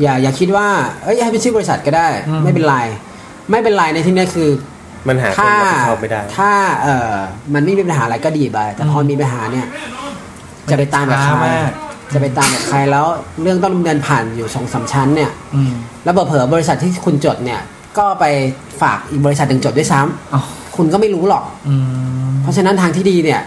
[0.02, 0.68] อย่าอย่าคิดว่า
[1.04, 2.78] เอ้ยให้เป็นชื่อบริษัทก็ได้อืมไม่เป็นไร
[3.52, 4.50] ไม่เป็นไรในที่เนี้ยคือ
[5.08, 6.52] มันหาคนถ้ารับผิดชอบไม่ได้ ถ้า
[6.84, 7.14] เออ
[7.54, 9.68] มันไม่มีปัญหาอะไรก็ดีไปแต่พอมีปัญหาเนี่ย
[10.70, 11.72] จะไปตามกับใครช้ามาก
[12.13, 13.05] จะไปตามกับใครแล้ว
[13.41, 17.61] เรื่องต้องดำเนินผ่านอยู่สองสามชั้นเนี่ยอืมแล้วเผลอๆบริษัทที่คุณจดเนี่ย
[17.97, 18.26] ก็ไป
[18.82, 20.41] ฝากอีกบริษัทหนึ่งจดด้วยซ้ำอ๋อ
[20.76, 21.76] คุณก็ไม่รู้หรอกอื
[22.32, 23.41] มเพราะฉะนั้นทางที่ดีเนี่ย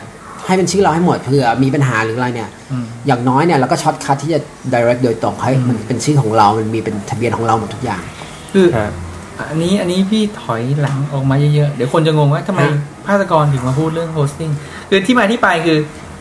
[0.46, 4.40] ให้เป็นชื่อเราให้หมดเผื่อมีปัญหาหรืออะไรเนี่ยอืมอย่างน้อยเนี่ยเราก็ shortcut ที่จะ
[4.74, 8.02] direct โดยตรงให้มันเป็นชื่อของเรา มันมีเป็นทะเบียนของเราหมดทุกอย่าง
[8.52, 8.90] คือฮะ
[9.50, 14.50] อันนี้อันนี้พี่ถอยหลังออกมาเยอะๆ เดี๋ยวคนจะงงว่าทำไมฮะภาสกรถึงมาพูดเรื่องโฮสติ้ง
[14.90, 15.78] คือที่มาที่ไปคือ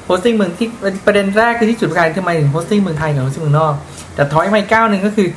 [0.08, 0.68] โฮสติ้งเมืองที่
[1.06, 3.74] ประเด็นแรกคือที่จุดประกายทำไมถึงโฮสติ้งเมืองไทยกับโฮสติ้งเมืองนอก
[4.16, 5.28] แต่ถอยมาอีกก้าวหนึ่งก็คือ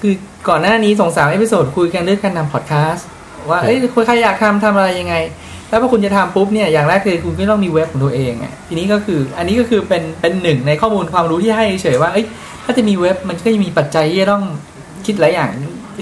[0.00, 0.12] คือ
[0.48, 3.06] ก่อนหน้านี้สองสาม episode คุยกันเรื่องการทำพอดแคสต์
[3.50, 5.14] ว่าเอ้ยคนใครอยากทำทำอะไรยังไง
[5.68, 12.26] แล้วพอคุณจะทำปุ๊บเนี่ยอย่างแรกคือคุณก็ต้องมีเว็บของตัวเองอะทีนี้ก็คืออันนี้ก็คือเป็นเป็นหนึ่งในข้อมูลความรู้ที่ให้เฉยว่าเอ้ย
[12.64, 14.44] ถ้าจะมีเว็บมันก็จะมีปัจจัยที่ต้อง
[15.06, 15.50] คิดหลายอย่าง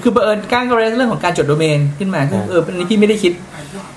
[0.04, 3.32] คือบังเอิญก้างก็ raise เรื่องของการจดโดเมนขึ้นมาซึ่งเอออันนี้พี่ไม่ได้คิด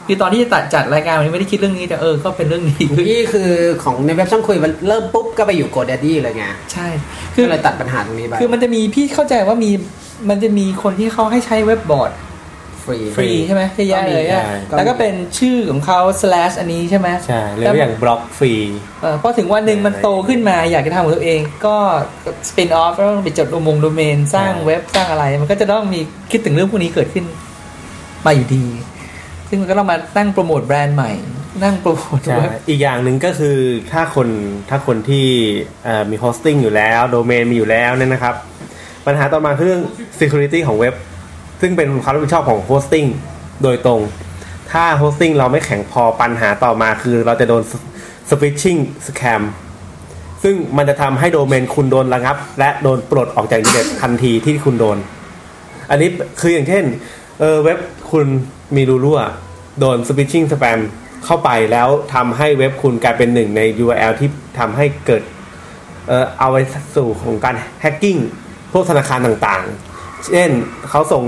[0.07, 3.49] คือตอนที่จะตัดจัดรายการวันนี้ไม่ได้คิดเรื่องนี้แต่เออก็เป็นเรื่องนี้คือนี่คือ
[3.83, 6.87] ของในเว็บช่างคุยมันเริ่มปุ๊บก็ไปอยู่ GoDaddy เลยไงใช่
[7.33, 9.71] คือก็เลยตัดปัญหาตรงนี้ไปคือมันจะมีพี่เข้าใจว่ามี
[10.29, 12.11] มันจะมีคนที่เขาให้ใช้เว็บบอร์ด
[12.83, 18.53] ฟรีฟรีใช่ไหมเยอะแยะเลยอะก็มีแล้วก็เป็นชื่อของเขา slash อันนี้ใช่ไหมใช่หรืออย่างบล็อกฟรี
[19.01, 21.75] เออพอถึงวันหนึ่งมันโตขึ้นมาอยากจะทำของตัวเอง ก็
[22.49, 25.99] spin off แล้วต้องไปจดโดมงโดเมน สร้างใช่เว็บสร้างอะไร มันก็จะต้องมี
[26.31, 27.25] คิดถึงเรื่องพวกนี้เกิดขึ้น
[28.25, 28.65] มาอยู่ดี
[29.49, 31.11] ซึ่งมันก็ต้องมาตั้งโปรโมทแบรนด์ใหม่
[31.63, 33.57] นั่งโปรโมทใช่เว็บอีกอย่างหนึ่งก็คือ
[33.91, 34.27] ถ้าคน
[34.69, 35.25] ถ้าคนที่
[35.83, 38.35] เอ่อมีโฮสติ้งอยู่แล้ว โดเมนมีอยู่แล้วเนี่ยนะครับ
[39.05, 39.81] ปัญหาต่อมาคือเรื่อง
[40.19, 40.93] security ของเว็บ
[41.61, 43.05] ซึ่งเป็นความรับผิดชอบของโฮสติ้ง
[43.63, 44.01] โดยตรง
[44.71, 47.61] ถ้าโฮสติ้งเราไม่แข็งพอปัญหาต่อมาคือเราจะโดน
[48.29, 49.41] phishing scam
[50.43, 54.97] ซึ่งมันจะทำให้โดเมนคุณโดนระงับ และโดนปลดออกจากอินเทอร์เน็ตทันทีที่คุณโดน
[55.89, 56.83] อันนี้คืออย่างเช่น
[57.39, 57.79] เออเว็บ
[58.11, 58.25] คุณ
[58.75, 59.19] มีรูรั่ว
[59.79, 60.79] โดน switching spam
[61.25, 64.29] เข้าไปแล้วทำให้เว็บคุณกลายเป็นหนึ่งใน URL ที่
[64.59, 65.23] ทำให้เกิด
[66.07, 66.57] เออเอาไป
[66.95, 68.17] สู่ของการแฮกกิ้ง
[68.71, 69.63] พวกธนาคารต่าง
[70.25, 70.49] เช่น
[70.89, 71.23] เขาส่ง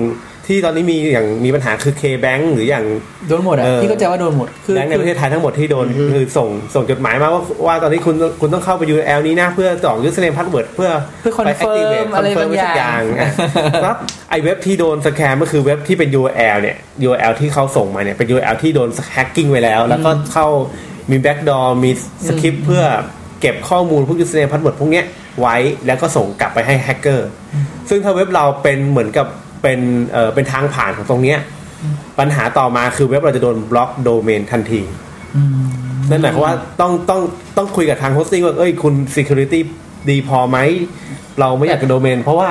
[0.48, 2.86] ที่ตอนนี้มีอย่างมีปัญหาคือ K-Bank หรืออย่าง
[3.28, 10.90] โดนหมดอะเออ พี่เข้าใจว่าโดนหมด คือแบงก์ในประเทศคือไทยทั้งหมดที่โดนคือส่งส่งจดหมายมาว่าว่าตอนนี้คุณคุณต้องเข้าไป URL นี้นะ เพื่อต่อ username password เพื่อ
[11.22, 13.98] เพื่อไป confirm activate อะไร confirm บางอย่างไว้สักอะครับ
[14.30, 16.78] ไอเว็บที่โดนสแกมก็คือเว็บที่เป็น URL เนี่ย
[17.08, 20.48] URL ที่เขาส่งมาเนี่ยเป็น URL ที่โดน hacking ไว้แล้ว แล้วก็เข้า
[21.12, 21.92] มี backdoor มี
[22.28, 22.84] สคริปต์เพื่อ
[23.42, 25.06] เก็บข้อมูลพวก username password พวกเนี้ย
[25.40, 27.30] ไว้แล้วก็ส่งกลับไปให้แฮกเกอร์
[27.90, 29.28] ซึ่งถ้าเว็บเราเป็นเหมือนกับ
[29.62, 29.80] เป็น
[30.12, 31.40] เอ่อเป็นทางผ่านของตรงเนี้ย
[32.20, 34.82] ปัญหาต่อมาคือเว็บเราจะโดนบล็อกโดเมนทันที
[35.36, 35.68] อืม
[36.10, 37.22] นั่นหมายความว่าต้องต้อง
[37.58, 39.60] ต้องคุยกับทางโฮสติ้งว่าเอ้ยคุณ security
[40.10, 40.58] ดีพอไหม
[41.40, 42.50] เราไม่อยากจะโดเมน เพราะว่า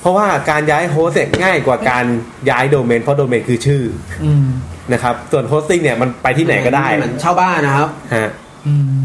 [0.00, 2.04] เพราะว่าการย้าย host เนี่ยง่ายกว่าการ
[2.50, 3.82] ย้ายโดเมน เพราะโดเมนคือชื่อ
[4.24, 4.46] อืม
[4.92, 8.30] นะครับ ส่วนโฮสติ้งเนี่ยมันไปที่ไหนก็ได้ เหมือนเช่าบ้านนะครับฮะ
[8.66, 9.00] อืม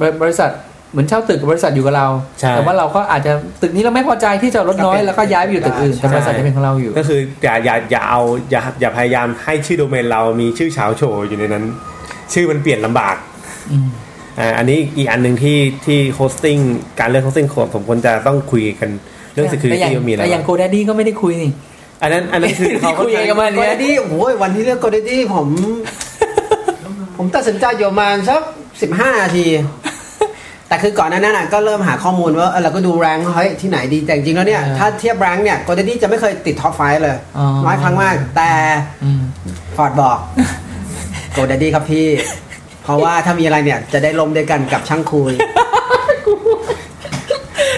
[0.00, 0.50] บริบริษัท
[0.92, 2.06] เหมือนเช่าตึกกับบริษัทอยู่กับเรา
[2.40, 3.32] ใช่แต่ว่าเราก็อาจจะ
[3.62, 8.20] ตึกนี้เราไม่พอใจที่จะลดน้อยก็เป็นแล้วก็ย้ายไปอยู่ตึกอื่นใช่แต่บริษัทจะเป็นของเราอยู่ ก็คืออย่าอย่าอย่าเอา
[8.50, 11.64] อย่าอย่าพยายามให้ชื่อโดเมนเรามีชื่อฉาวโฉ่อยู่ในนั้น
[12.32, 13.16] ชื่อมันเปลี่ยนลำบาก
[13.70, 13.88] อืม
[14.38, 16.58] อ่าอันนี้อีกอันหนึ่งที่ที่โฮสติ้ง
[17.00, 18.90] การเลือกโฮสติ้งของสมควรจะต้องคุยกัน
[19.32, 21.50] เรื่องแต่ security อย่างว่ามีอะไรแต่อย่างโกดดี้ก็ไม่ได้คุยนี่
[22.02, 25.48] อันนั้นอันนั้นคือเขาคุยเองกับมันโกลดี้โอ้ยวันที่เลือกโกลดี้ผม
[27.16, 28.40] ผมตัดสินใจอยู่ประมาณสัก
[28.82, 29.46] สิบห้านาที
[30.68, 38.52] แต่คือก่อนหน้านั้นน่ะก็เริ่มหาข้อมูลว่าเออเราก็ดู rank เฮ้ยที่ไหนดีแต่จริงๆแล้วเนี่ยเออถ้าเทียบ rank เนี่ย GoDaddy จะไม่เคยติด top five เลยอ๋อน้อยครั้งมาก แต่
[39.04, 39.20] อืม
[39.76, 40.18] ฟอร์ดบอก
[41.32, 42.06] GoDaddy ครับพี่
[42.84, 45.32] เพราะว่าถ้ามีอะไรเนี่ยจะได้ล้มด้วยกันกับช่างคุย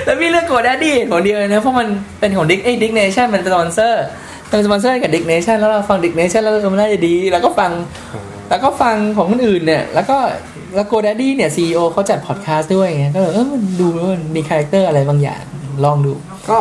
[0.05, 1.89] แล้วพี่เลือก GoDaddy ของเดียวเลยนะเพราะมัน
[2.21, 4.05] เป็นของ Digg เอ้ย Diggnation มันเป็นสปอนเซอร์
[4.49, 7.71] เป็นสปอนเซอร์กับ Diggnation แล้วเราฟัง Diggnation แล้วเออมันน่าจะดี แล้วก็ฟัง
[8.51, 10.17] แล้วก็ฟังของคนอื่นเนี่ย แล้วก็
[10.75, 15.41] แล้ว GoDaddy เนี่ย CEO เขาจัดพอดแคสต์ด้วยไงก็เลยเออมันดูแล้วมันมี character อะไรบางอย่าง
[15.85, 16.13] ลองดู
[16.51, 16.59] ก็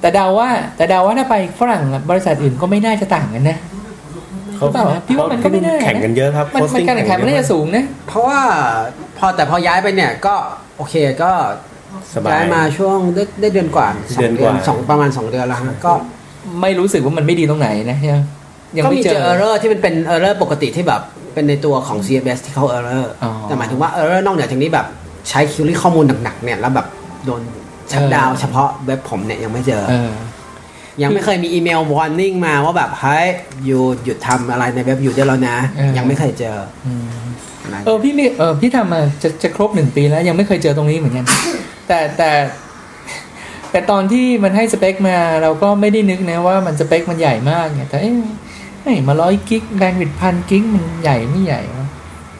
[0.00, 3.58] แต่เดาว่า แต่เดาว่าถ้าไปฝรั่งอะบริษัทอื่นก็ไม่น่าจะต่างกันนะ
[4.56, 8.40] เขาหรือเปล่าวะพี่ว่ามันก็ไม่แน่นะแข่งกันเยอะครับมันมัน hosting การแข่งขันมันน่าจะสูงนะเพราะว่า
[9.18, 10.34] พอแต่พอย้ายไปเนี่ยก็
[10.76, 11.30] โอเคก็
[12.14, 15.92] สบายย้ายมาช่วงได้ได้เดือนกว่าสองเดือนกว่าสองประมาณสองเดือนแล้วฮะก็
[16.60, 18.16] ไม่รู้สึกว่ามันไม่ดีตรงไหนนะใช่ไหม
[18.76, 21.00] ยังก็ไม่มีเจเจออ err or ที่มันเป็น error ปกติที่แบบ
[21.34, 24.86] เป็นในตัวของ CMS ที่เขา error อ๋อแต่หมายถึงว่า error นอกเหนือจากนี้แบบ
[25.28, 26.86] ใช้คิวรี่ข้อมูลหนักๆเนี่ยแล้วแบบ
[27.24, 27.42] โดน
[27.92, 30.12] ชัดดาวน์เฉพาะเว็บผมเนี่ยยังไม่เจอเออ
[31.02, 33.28] ยังไม่เคยมีอีเมล warning มาว่าแบบเฮ้ย
[33.64, 36.56] อยู่หยุดทำอะไรในเว็บอยู่ได้แล้วนะเออยังไม่เคยเจอ
[36.86, 37.24] อืม
[37.74, 41.26] นะเออพี่ไม่เออพี่ทำมาจะจะครบหนึ่งปีแล้วยังไม่เคยเจอตรงนี้เหมือนกัน
[41.88, 42.30] แต่แต่
[43.70, 48.14] แต่ตอนที่มันให้สเปคมาเราก็ไม่ได้นึกนะว่ามันสเปคมันใหญ่มากไงแต่เอ๊ะ
[48.84, 51.86] ให้มาร้อยกิกแบงวิดพันกิกมันใหญ่ไม่ใหญ่วะ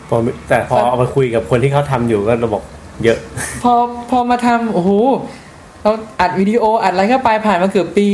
[0.09, 0.17] พอ
[0.49, 2.63] แต่พอเอาไปคุยกับคนที่เขาทำอยู่ก็ระบบ
[3.05, 3.19] เยอะ
[3.63, 3.73] พอ
[4.11, 4.91] พอมาทำโอ้โห
[5.83, 5.91] เรา
[6.21, 8.07] อัดวิดีโออัดอะไรเข้าไปผ่านมาเกือบปี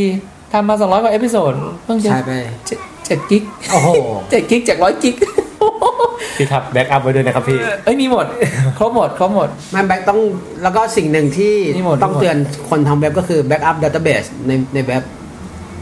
[0.52, 1.52] ทำมาสองร้อยกว่า episode
[1.84, 2.32] เพิ่งจะใช่ไป
[2.66, 3.88] เจ็ดเจ็ด gig โอ้โห
[4.30, 5.16] เจ็ด gig จากร้อย gig
[6.36, 8.26] ที่ทับ backup ไว้ด้วยนะครับพี่เอ้ยมีหมด
[8.78, 10.20] ครบหมดครบหมดมัน back ต้อง
[10.62, 12.36] แล้วก็สิ่งหนึ่งที่นี่หมดต้องนี่หมดเตือน
[12.70, 15.02] คนทำเว็บก็คือ backup database ในในเว็บ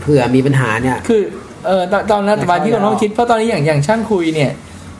[0.00, 1.22] เผื่อมีปัญหาเนี่ยคือ
[1.66, 4.50] เออตอนตอนนั้นไม่ตอนที่เข้าเราต้องแล้วคิดเพราะตอนนี้อย่างอย่างช่างคุยเนี่ย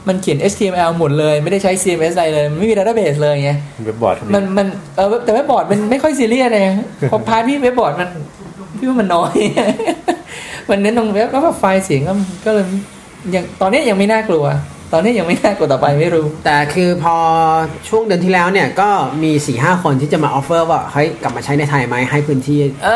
[0.09, 3.51] มันเขียน HTML หมดเลยไม่ได้ใช้ CMS อะไรเลยมันไม่มี database เลยไง
[3.85, 6.65] เว็บบอร์ดมันมันเออแต่เว็บบอร์ดมันไม่ค่อยซีเรียสเลย
[7.11, 8.09] พอ part ที่เว็บบอร์ดมัน
[8.79, 9.33] พี่ว่ามันน้อย
[10.71, 12.13] มันเน้นตรงเว็บแล้วก็ไฟล์เสียงก็
[12.45, 12.67] ก็เลย
[13.35, 14.45] ยังตอนนี้ยังไม่น่ากลัว
[14.93, 17.17] ตอนนี้ยังไม่น่ากลัวต่อไปไม่รู้ แต่คือพอ
[17.89, 18.89] ช่วงเดือนที่แล้วเนี่ยก็
[19.23, 22.89] มีสี่ห้าคนที่จะมา offer ว่าเฮ้ยกลับมาใช้ในไทยไหมให้พื้นที่ เอ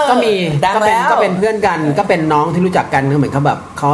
[0.00, 0.32] อ ก็มี
[0.64, 3.90] ดังก็เป็นแล้วก็เป็นเพื่อนกัน ก็เป็นน้องที่รู้จักกันก็เหมือนเขาแบบเขา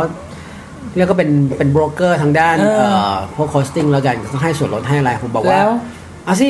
[0.97, 5.71] เรียกก็เป็นเป็นโบรกเกอร์ทางด้านเออเอ่อพวก hosting แล้วกันก็ให้ส่วนลดให้อะไรผมบอกว่าแล้ว
[6.25, 6.49] เอาสิ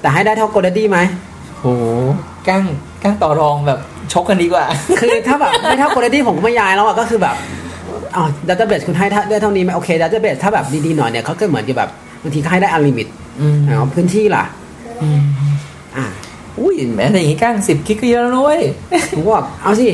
[0.00, 0.98] แต่ให้ได้เท่า GoDaddy ไหม
[1.60, 1.66] โห
[2.48, 2.64] กั้ง
[3.02, 3.78] กั้งต่อรองแบบ
[4.12, 4.64] ชกกันดีกว่า
[5.00, 7.36] คือถ้าแบบไม่เท่า GoDaddy ผมก็ไม่ย้ายแล้วอะก็คือแบบ
[8.16, 11.90] อ๋อ database คุณให้ได้เท่านี้ไหมโอเค database ถ้าแบบดีๆหน่อยเนี่ยเขาก็เหมือนกับแบบ
[12.22, 13.08] บางทีก็ให้ได้ unlimit
[13.40, 14.44] อืมเอาพื้นที่ล่ะ
[15.02, 15.22] อืม
[15.96, 16.06] อ่า
[16.60, 18.58] อุ้ยแม้แต่อย่างงี้กั้งสิบกิกก็เยอะแล้วนุ้ย
[19.16, 19.88] ผมก็บอกเอาสิ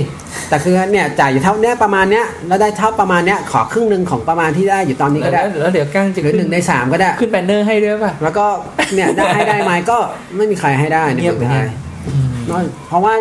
[0.48, 8.46] แต่คือเนี่ยจ่ายอยู่เท่าเนี้ยประมาณเนี้ยแล้วได้เท่าประมาณเนี้ยขอครึ่งหนึ่งของประมาณที่ได้อยู่ตอนนี้ก็ได้แล้วแล้วเดี๋ยวกั้งจะหรือขึ้หนึ่งในสามก็ได้ ขึ้นแบนเนอร์ให้ด้วยป่ะ แล้วก็
[8.94, 9.98] เนี่ยได้ให้ได้ไหมก็
[10.36, 11.68] ไม่มีใครให้ได้ในเงียบเมืองไทย
[12.06, 13.14] อืมน้อยเพราะว่า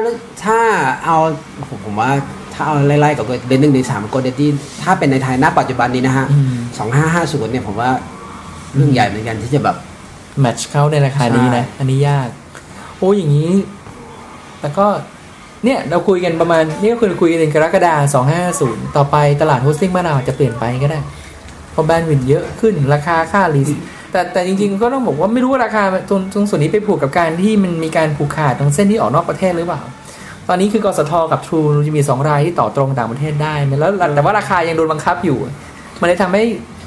[0.46, 0.60] ถ้า
[1.06, 1.18] เอา
[1.70, 2.12] ผมผมว่า
[2.56, 4.50] ถ้าเอาไล่ๆกับเดนหนึ่งในสามโกลเดตี้
[4.84, 7.90] ถ้าเป็นในไทยณปัจจุบันนี้นะฮะอืมสองห้าห้าศูนย์เนี่ยผมว่า
[8.76, 9.76] เรื่องใหญ่เหมือนกันที่จะแบบ
[10.42, 12.30] match เขาในราคานี้นะใช่อันนี้ยาก
[12.98, 13.52] โอ้อย่างนี้
[14.62, 14.86] แล้วก็
[15.66, 21.00] เนี่ยเราคุยกันประมาณนี่ก็คือคุยกันในกรกฎาสองห้าศูนย์ต่อไปตลาด hosting บ้านเราอาจจะเปลี่ยนไปก็ได้
[21.72, 23.72] เพราะ bandwidth เยอะขึ้นราคาค่า lease
[24.12, 29.82] แต่แต่จริงๆก็ต้องบอกว่าไม่รู้ว่าราคาตรงตรงส่วนนี้ไปผูกกับการที่มันมีการผูกขาดตรงเส้นที่ออกนอกประเทศหรือเปล่า
[30.50, 35.38] ตอนนี้คือกสทกับทรูจะมีสองรายที่ต่อตรงต่างประเทศได้แล้วแต่ว่าราคายังโดนบังคับอยู่
[36.00, 36.44] มันเลยทำให้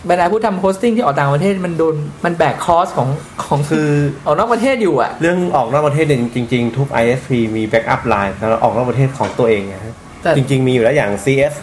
[0.08, 1.94] บรรดาผู้ทำ hosting ที่ออกต่างประเทศมันโดน
[2.24, 3.08] มันแบก cost ของ
[3.44, 3.90] ของคือ
[4.26, 11.54] ออกนอกประเทศอยู่อะเรื่องออกนอกประเทศเนี่ยจริง ๆ ทุก ISP มี backup line สำหรับออกนอกประเทศของตัวเองนะฮะแต่จริง ๆ มีอยู่แล้วอย่าง CS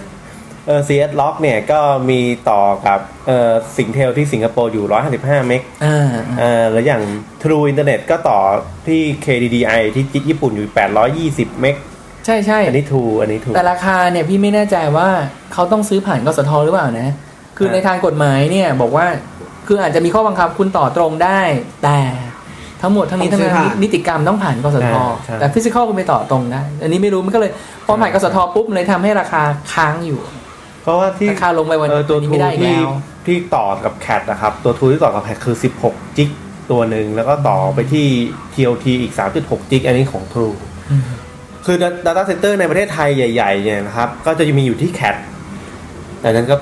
[0.67, 4.85] เออ CS Lox เนี่ยก็มีต่อกับเออ SingTel ที่สิงคโปร์อยู่
[5.17, 6.07] 155 meg อ่า
[6.39, 7.01] เออแล้วอย่าง
[7.41, 8.39] True Internet ก็ต่อ
[8.87, 10.67] ที่ KDDI ที่ญี่ปุ่นอยู่
[11.51, 11.75] 820 เมก
[12.25, 15.07] ใช่ใช่อันนี้ True อันนี้ True แต่ราคาเนี่ยพี่ไม่แน่ใจว่า
[15.53, 17.09] เขาต้องซื้อผ่านกสทหรือเปล่านะ
[17.57, 19.05] คือครับในทางกฎหมายเนี่ยบอกว่า
[19.67, 21.39] คืออาจจะมีข้อบังคับคุณต่อตรงได้
[21.83, 21.99] แต่
[22.81, 24.93] ทั้งหมดทั้งนี้ต้ทั้องงซื้นั้อนผ่านนิติกรรมต้องผ่านกสท
[25.25, 27.51] ใช่แต่ฟิสิกอลคุณไปต่อตรงได้ อันนี้ไม่รู้มันก็เลย
[27.85, 29.41] พอผ่านกสทปุ๊บมันเลยทำให้ราคา
[29.73, 30.19] ค้างอยู่
[30.85, 32.89] เพราะว่าที่ราคาลงไปวันเออตัวนี้ทูไม่ได้อีกที่แล้ว
[33.25, 35.55] ที่ต่อกับแค t นะครับ ตัวทูที่ต่อกับแค t คือ
[35.87, 36.29] 16 จิก
[36.71, 38.07] ตัวหนึ่งแล้วก็ต่อไปที่
[38.53, 40.55] TLT อีก 3.6 จิกอันนี้ของ True
[41.65, 45.15] คือ Data Center ในประเทศไทยใหญ่ๆเนี่ยนะครับ ก็จะมีอยู่ที่แค t
[46.21, 46.55] แต่นั้นก็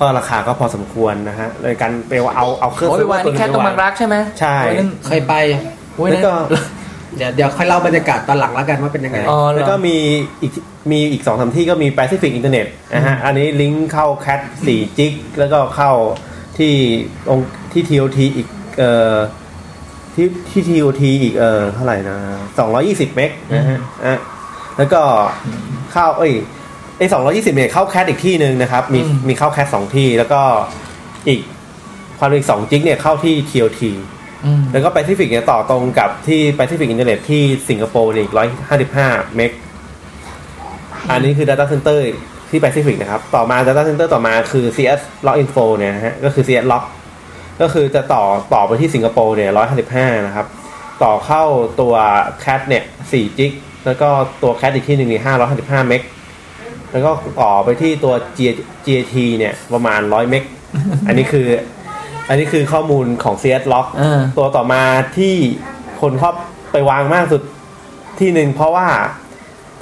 [0.00, 5.34] ก็ราคาก็พอสมควรนะฮะเลยการไปว่าเอาเอาเครื่องโอ้ยไปวางเซินี่ร์ฟแค่เวอตรงไปบางรักใช่ไหมใช่โอ้ยนั่นเคยไป
[5.96, 6.32] โอ้ยแล้วนั่นก็
[7.16, 9.96] เดี๋ยวเดี๋ยวค่อยเล่าบรรยากาศตอนหลังแล้วกันว่าเป็นยังไง อ๋อเหรอ แล้วก็มี
[10.42, 10.52] อีก
[10.92, 15.90] มีอีกสองสามที่ก็มี Pacific Internet นะฮะ อันนี้ลิงก์เข้า CAT 4จิกแล้วก็เข้า
[16.58, 16.72] ที่
[17.30, 18.48] องค์ที่ TOT อีก
[18.78, 19.16] เอ่อ
[20.14, 22.16] ที่ที่ TOT อีกเอ่อเท่าไหร่นะ
[22.66, 24.18] 220 เมกนะฮะอะ
[24.78, 25.00] แล้วก็
[25.92, 26.32] เข้าเอ้ย
[26.98, 30.40] ไอ้220 เมกเข้า CAT อีกที่หนึ่งนะครับ มีอืม มีเข้า CAT สองที่แล้วก็
[31.28, 31.40] อีก
[32.18, 33.98] ความเร็วอีก2จิกเนี่ยเข้าที่ TOT อืม
[34.72, 38.34] แล้วก็ Pacific เนี่ยต่อตรงกับที่ Pacific Internet ที่สิงคโปร์เนี่ยอีก
[38.84, 39.50] 155เมก
[41.10, 42.00] อันนี้คือ Data Center
[42.50, 46.82] ที่ Pacific นะครับ ต่อมา Data Center ต่อมาคือ CS Log Info เนี่ยฮะก็คือ CS Log
[47.60, 48.24] ก็คือจะต่อ
[48.54, 49.50] ต่อไปที่สิงคโปร์เนี่ย
[49.88, 50.46] 155นะครับ
[51.02, 51.44] ต่อเข้า
[51.80, 51.94] ตัว
[52.44, 53.52] CAT เนี่ย4จิก
[53.86, 54.08] แล้วก็
[54.42, 55.22] ตัว CAT อีกที่หนึ่งนี่
[55.54, 56.02] 555เมก
[56.92, 57.10] แล้วก็
[57.40, 60.44] ต่อไปที่ตัว G- GAT เนี่ยประมาณ100เมก
[61.06, 61.46] อันนี้คือ
[62.30, 64.82] อันนี้คือข้อมูลของ CS Log อ่าตัวต่อมา
[65.16, 65.34] ที่
[66.00, 66.34] คนชอบ
[66.72, 67.42] ไปวางมากสุด
[68.20, 68.86] ที่หนึ่งเพราะว่า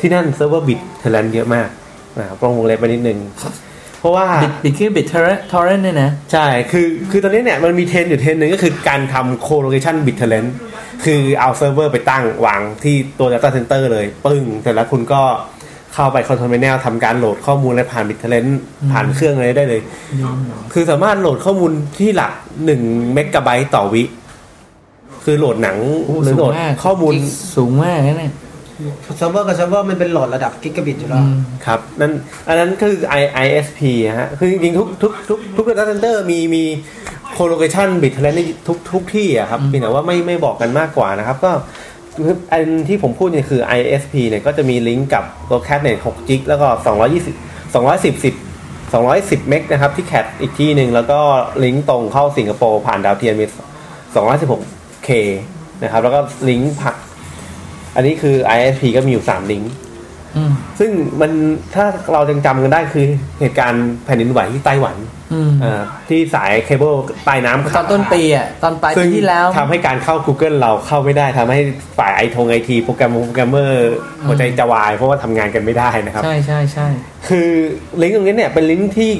[0.00, 1.68] ที่นั่นเซิร์ฟเวอร์ BitTorrent เยอะมาก
[2.18, 3.18] นะครับต้องวงเล็บไปนิดนึง
[4.00, 10.44] เพราะว่า Bit Bit คือ BitTorrent เนี่ยนะ ใช่ คือ คือตอนนี้เนี่ย มันมีเทรนด์อยู่เทรนด์หนึ่งก็คือการทำ colocation BitTorrent
[11.04, 15.22] คือเอาเซิร์ฟเวอร์ไปตั้งวางที่ตัว Data Center เลย ปึ้งเสร็จแล้วคุณก็
[15.98, 18.46] เข้าไป control panel ทำการโหลดข้อมูลอะไรผ่าน BitTorrent
[18.92, 19.80] ผ่านเครื่องอะไรได้เลย
[20.72, 22.32] คือสามารถโหลดข้อมูลที่หลัก
[22.64, 22.80] หนึ่ง
[23.12, 24.02] เมกะไบต์ต่อวิ
[25.24, 27.12] คือโหลดหนังหรือโหลดข้อมูลโอ้
[27.56, 28.32] สูงมากสูงมากนะเนี่ย
[29.16, 31.24] เซิร์ฟเวอร์กับเซิร์ฟเวอร์มันเป็นโหลดระดับกิกะบิตอยู่แล้ว
[31.66, 32.12] ครับนั่น
[32.48, 33.80] อันนั้นคือ I ISP
[34.18, 36.64] ฮะคือจริงๆทุกทุกทุกทุก data center มีมี
[37.36, 41.50] colocation BitTorrent ในทุกทุกที่อะครับเพียงแต่ว่าไม่ไม่บอกกันมากกว่านะครับ ก็
[42.52, 46.68] อันที่ผมพูดเนี่ยคือ ISP เนี่ยก็จะมีลิงก์กับตัว CAT เนี่ย6 gig แล้วก็
[47.16, 48.34] 220 210 10
[48.92, 51.20] 210 เมกนะครับ ที่แคดอีกที่หนึ่ง แล้วก็
[51.64, 53.46] ลิงก์ตรงเข้าสิงคโปร์ผ่านดาวเทียมมี
[54.14, 55.10] 216K
[55.82, 56.94] นะครับ แล้วก็ลิงก์ผัก
[57.94, 59.72] อันนี้คือ ISP ก็มีอยู่ 3 ลิงก์
[60.78, 61.32] ซึ่งมัน
[61.74, 63.06] ถ้าเรายังจำกันได้คือ
[63.40, 64.96] เหตุการณ์แผ่นดินไหวที่ไต้หวัน
[65.32, 71.60] อืมเอ่อที่สายเคเบิลใต้น้ำตขาอนดต้นปีอะตอนปลายซึ่ปีงที่แล้วทำให้การเข้า Google เราเข้าไม่ได้ทำให้
[71.98, 73.92] ฝ่ายไอทงไอทีโปรแกรมโปรแกรมเมอร์
[74.26, 76.88] หัวใจจะวาย เพราะว่าทำงานกันไม่ได้นะครับ ใช่ใช่ใช่
[77.28, 77.48] คือ
[78.02, 79.12] ลิงก์ตรงนี้เนี่ยเป็นลิงก์ที่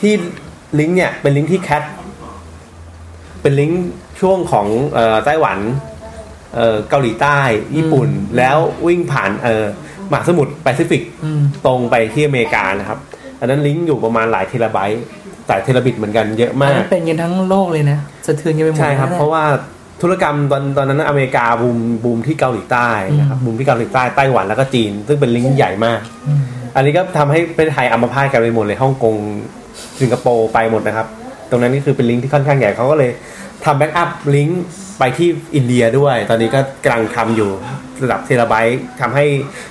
[0.00, 0.12] ที่
[0.78, 1.82] ลิงก์เนี่ยเป็นลิงก์ที่ CAT
[3.42, 3.84] เป็นลิงก์
[4.20, 5.58] ช่วงของเอ่อไต้หวัน
[6.54, 7.38] เอ่อเกาหลีใต้
[7.76, 8.56] ญี่ปุ่น แล้ว
[8.86, 9.64] วิ่งผ่านเอ่อ
[10.12, 12.98] มหาสมุทรแปซิฟิกอืมตรงไปที่อเมริกานะครับ
[13.40, 15.02] อันนั้นลิงก์อยู่ประมาณหลายเทราไบต์
[15.48, 19.44] หลายเทราบิตเหมือนกันเยอะมากอันนั้นเป็นกันทั้งโลกเลยนะสะเทือนกันไปหมดใช่ครับเพราะว่า
[20.02, 22.88] ธุรกรรมตอนตอนนั้นอเมริกาบูมบูมที่เกาหลีใต้
[23.18, 26.40] นะครับบูมที่เกาหลีใต้ไต้หวันแล้วก็จีน ซึ่งเป็นลิงก์ใหญ่มากอืม
[26.76, 29.14] อันนี้ก็ทำให้ประเทศไทยอัมพาตกันไปหมดเลยฮ่องกง
[30.00, 31.06] สิงคโปร์ไปหมดนะครับ
[31.50, 33.10] ตรงนั้นนี่คือเป็นลิงก์ที่ค่อนข้างใหญ่เขาก็เลย
[33.64, 34.62] ทำ backup link
[34.98, 37.50] ไปที่อินเดียด้วย ตอนนี้ก็กำลังทำอยู่
[38.04, 39.24] ระดับเทราไบต์ทำให้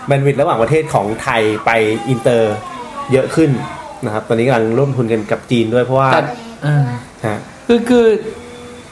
[0.06, 1.72] bandwidth ระหว่างประเทศของไทยไป
[2.10, 2.54] อินเตอร์
[3.12, 3.50] เยอะขึ้น
[4.06, 6.22] นะครับ ตอนนี้กำลังร่วมทุนกันกับจีนด้วยเพราะว่าแต่
[6.66, 6.84] อ่า
[7.26, 8.08] ฮะคือคือ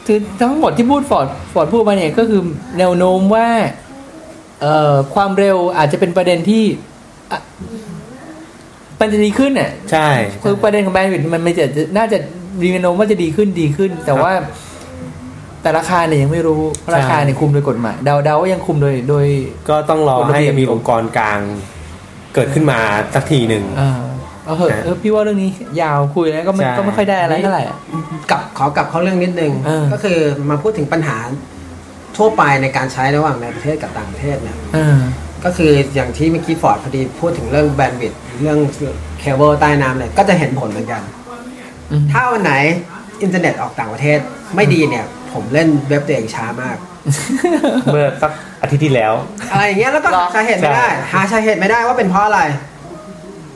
[0.06, 2.42] คือทั้งหมดที่พูดฟอร์ดฟอร์ดพูดมาเนี่ยก็คือ
[2.78, 3.48] แนวโน้มว่า
[4.62, 6.64] เอ่อความเร็วอาจจะเป็นประเด็นที่
[7.32, 7.40] อะ
[9.00, 10.10] มันจะดีขึ้นเนี่ยใช่
[10.44, 11.66] คือประเด็นของแบนด์วิดต์มันไม่จะ
[11.98, 12.18] น่าจะ
[12.62, 14.34] มีแนวโน้มว่าจะดีขึ้นดีขึ้น แต่ว่า
[15.62, 19.28] แต่ราคาเนี่ยยังไม่รู้เพราะราคาเนี่ยคุมโดยกฎหมายเดาเดาว่ายังคุมโดยโดย
[19.70, 21.40] ก็ต้องรอกฎระให้เบียบมีองค์กรกลาง
[22.36, 22.80] เกิดขึ้นมา
[23.16, 23.92] สักทีหนึ่งอ่า
[24.46, 25.50] เอาเหอะเออพี่ว่าเรื่องนี้
[25.82, 27.78] ยาวคุยแล้วก็ไม่ใช่ก็ไม่ค่อยได้อะไรเท่าไหร่อะ
[28.32, 31.18] กลับขอกลับเข้าเรื่องนิดนึงเออก็คือมาพูดถึงปัญหา
[32.18, 34.98] ทั่วไปในการใช้ระหว่างในประเทศกับต่างประเทศเนี่ยเออ
[35.44, 38.58] ก็คืออย่างที่เมื่อกี้ฟอร์ดพอดีพูดถึงเรื่อง bandwidth เรื่อง
[39.20, 41.02] เคเบิลใต้น้ำเนี่ยก็จะเห็นผลเหมือนกัน
[41.92, 42.54] อืมถ้าวันไหน
[43.24, 44.20] อินเทอร์เน็ตออกต่างประเทศ
[44.56, 46.78] ไม่ดีเนี่ย ผมเล่นเว็บตัวเองช้ามาก
[47.92, 49.14] เมื่อสักอาทิตย์ที่แล้ว
[49.52, 52.42] อะไรอย่างเงี้ยแล้วก็หาสาเหตุไม่ได้ใช่หาสาเหตุไม่ได้ว่าเป็นเพราะอะไร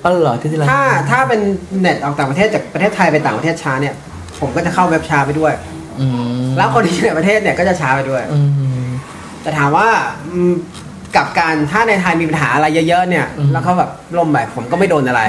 [0.03, 1.41] อ๋อเหรอที่ที่เราถ้าถ้าเป็น
[1.79, 3.95] เน็ตออกต่างประเทศจากประเทศไทยไปต่างประเทศช้าเนี่ย
[4.39, 5.53] ผมก็จะเข้าเว็บช้าไปด้วย
[5.99, 6.07] อื
[6.41, 8.39] มแล้วคนที่อยู่ในประเทศเนี่ยก็จะช้าไปด้วย อื
[8.85, 8.87] ม
[9.41, 9.87] แต่ถามว่า
[10.31, 10.53] อืม
[11.17, 15.21] กับการถ้าในไทยมีปัญหาอะไรเยอะๆเนี่ยอืมแล้วเขาแบบล่มไปผมก็ไม่โดนอะไร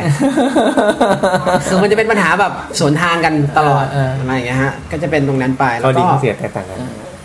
[1.69, 6.79] คือมันจะเป็นปัญหาแบบสวนทางกันตลอดเออเออออะไรอย่างเงี้ยฮะก็จะเป็นตรงนั้นไปแล้ข้อวดีก็ข้อเสียแตกต่างกัน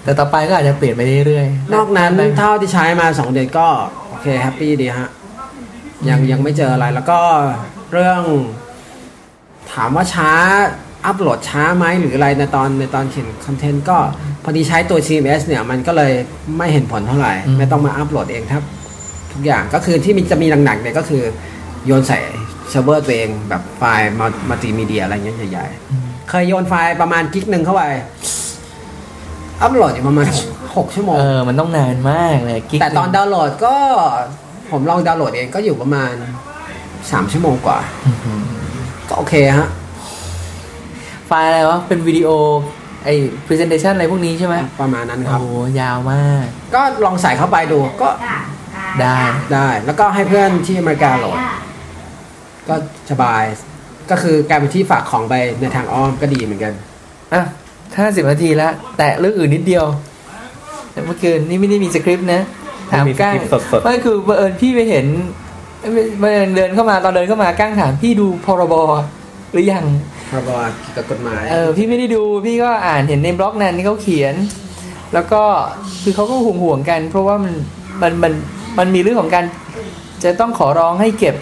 [0.04, 3.68] แต่ต่อไปก็อาจจะเปลี่ยนไปเรื่อยๆนอกนั้นไปเท่าที่ใช้มาสองเดือนก็
[4.10, 5.10] โอเคแฮปปี้ดีฮะ
[6.10, 7.20] ยังยังไม่เจออะไรแล้วก็
[7.94, 8.22] เรื่อง
[9.74, 10.32] ถามว่าช้า
[11.06, 13.98] อัปโหลดช้าไหมหรืออะไรในตอนในตอนเขียน content ก็
[14.44, 16.14] พอดีใช้ตัว CMS เนี่ยมันก็เลย
[16.58, 18.64] ไม่เห็นผลเท่าไหร่อืมไม่ต้องมาอัปโหลดเองครับ
[19.32, 21.24] ทุกอย่างก็คือที่มีจะมีหนักๆเนี่ยก็คือ
[21.86, 22.20] โยนใส่
[22.70, 24.12] เซิร์ฟเวอร์ตัวเองแบบไฟล์
[24.50, 27.84] มัลติมีเดียอะไรเงี้ยใหญ่ๆ เคยโยนไฟล์ประมาณกิกหนึ่งเข้าไป
[29.62, 30.26] อัปโหลดอยู่ประมาณ
[30.76, 33.76] หกชั่วโมง เออ มันต้องนานมากเลยกิ๊กแต่ตอนดาวน์โหลดก็
[34.72, 36.12] ผมลองดาวน์โหลดเองก็อยู่ประมาณ
[37.12, 38.42] สามชั่วโมงกว่าอื้อหือ
[39.10, 39.68] ก็โอเคฮะ
[41.30, 42.30] ไฟล์อะไรวะ เป็นวิดีโอ
[43.06, 43.14] ไอ้
[43.48, 45.46] presentation อะไรพวกนี้ใช่ไหมประมาณนั้นคโอ้รับโห
[45.80, 48.10] ยาวมาก ก็ลองใส่เข้าไปดูก็
[49.02, 49.18] ได้
[49.54, 51.38] ได้ แล้วก็ให้เพื่อนที่อเมริกาโหลด
[52.68, 52.76] ก็
[53.12, 53.44] สบาย
[54.12, 56.74] ก็คือกลายเป็นที่ฝากของไปในทางอ้อมก็ดีเหมือนกัน
[57.34, 57.42] อะ
[58.00, 59.86] ห้าสิบนาทีแล้วแตะเรื่องอื่นนิดเดียว
[60.92, 62.42] แต่เมื่อคืนนี่ไม่ได้มีสคริปต์นะ
[62.92, 65.06] ถามไม่มีก้างสคริปต์สดๆไม่คือบังเอิญพี่ไปเห็น
[66.22, 68.76] บังเอิญเดินเข้ามาตอนเดินเข้ามาก้างถามพี่ดูพรบ
[69.52, 69.86] หรือยัง
[70.32, 70.50] พรบ
[70.82, 74.36] เกี่ยวกับกฎหมายเออพี่ไม่ได้ดูพี่ก็อ่านเห็นในบล็อกนั้นที่เขาเขียน
[75.14, 75.42] แล้วก็
[76.04, 77.54] คือเขาก็ห่วงห่วงๆกัน เพราะว่ามัน
[78.02, 78.34] มันมัน
[78.78, 79.46] มันมีเรื่องของการ
[80.24, 81.36] จะต้องขอร้องให้เก็บ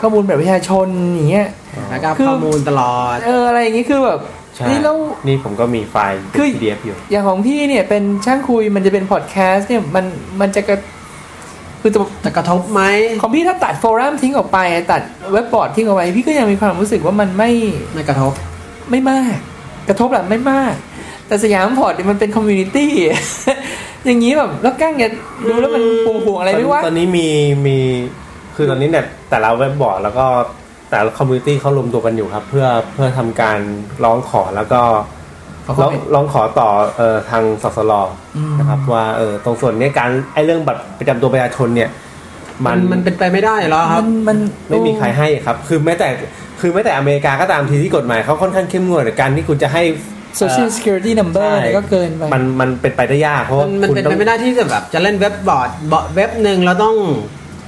[0.00, 1.48] ข้อมูลแบบประชาชนอย่างเงี้ย
[1.90, 4.20] แล้วก็คือข้อมูลตลอด เอออะไรอย่างงี้คือแบบ
[4.56, 4.96] ใช่นี่แล้ว
[5.26, 10.04] นี่ผมก็มีไฟล์คือ PDF อยู่ อย่างของพี่เนี่ยเป็นช่างคุยมันจะเป็นพอดแคสต์เนี่ยมัน
[10.40, 10.78] มันจะกระ
[11.82, 12.82] คือจะจะกระทบไหม
[13.20, 14.58] ของพี่ถ้าตัดโฟรัมทิ้งออกไป
[14.92, 15.02] ตัด
[15.32, 17.50] เว็บบอร์ดทิ้งออกไปพี่ก็ยังมีความรู้สึกว่ามันไม่
[17.92, 18.32] ไม่กระทบ
[18.90, 19.36] ไม่มาก
[19.88, 20.74] กระทบแหละไม่มาก
[21.26, 22.90] แต่สยามพอร์ตเนี่ยมันเป็น community
[24.06, 25.08] อย่างนี้แบบแล้วกั้งจะ
[25.48, 27.28] ดูแล้วมันห่วงห่วงๆอะไรไหมวะตอนนี้มี
[27.66, 27.76] มี
[28.56, 30.26] คือตอนนี้เนี่ยแต่ละเว็บบอร์ดแล้วก็
[30.90, 33.58] แต่ละ community เขารวมตัวกันอยู่ครับ เพื่อเพื่อทำการ
[34.04, 34.80] ร้องขอแล้วก็
[35.64, 37.92] เขาก็ร้องเป็นร้องขอต่อเอ่อทางสสล
[38.36, 41.90] อืมนะครับ ว่าเออตรงส่วนเนี้ยการไอ้เรื่องบัตรประจำตัวประชาชนเนี่ย
[42.66, 44.38] มัมันนมันเป็นไปไม่ได้หรอครัมับนมัน
[44.70, 46.08] ไม่มีใครให้ครับ คือแม้แต่
[46.60, 49.82] คือแม้แต่อเมริกาก็ตามทีที่กฎหมายเขาค่อนข้างเข้มงวดในการที่คุณจะให้
[50.38, 56.94] โซเชียล security number ใช่เนี่ยก็เกินไปมันมันเป็นไปได้ยากเพราะมัว่านมันคุณเป็นต้อไปงไม่ได้ที่จะแบบจะเล่นเว็บบอร์ดบอร์ดเว็บหนึ่งเราต้อง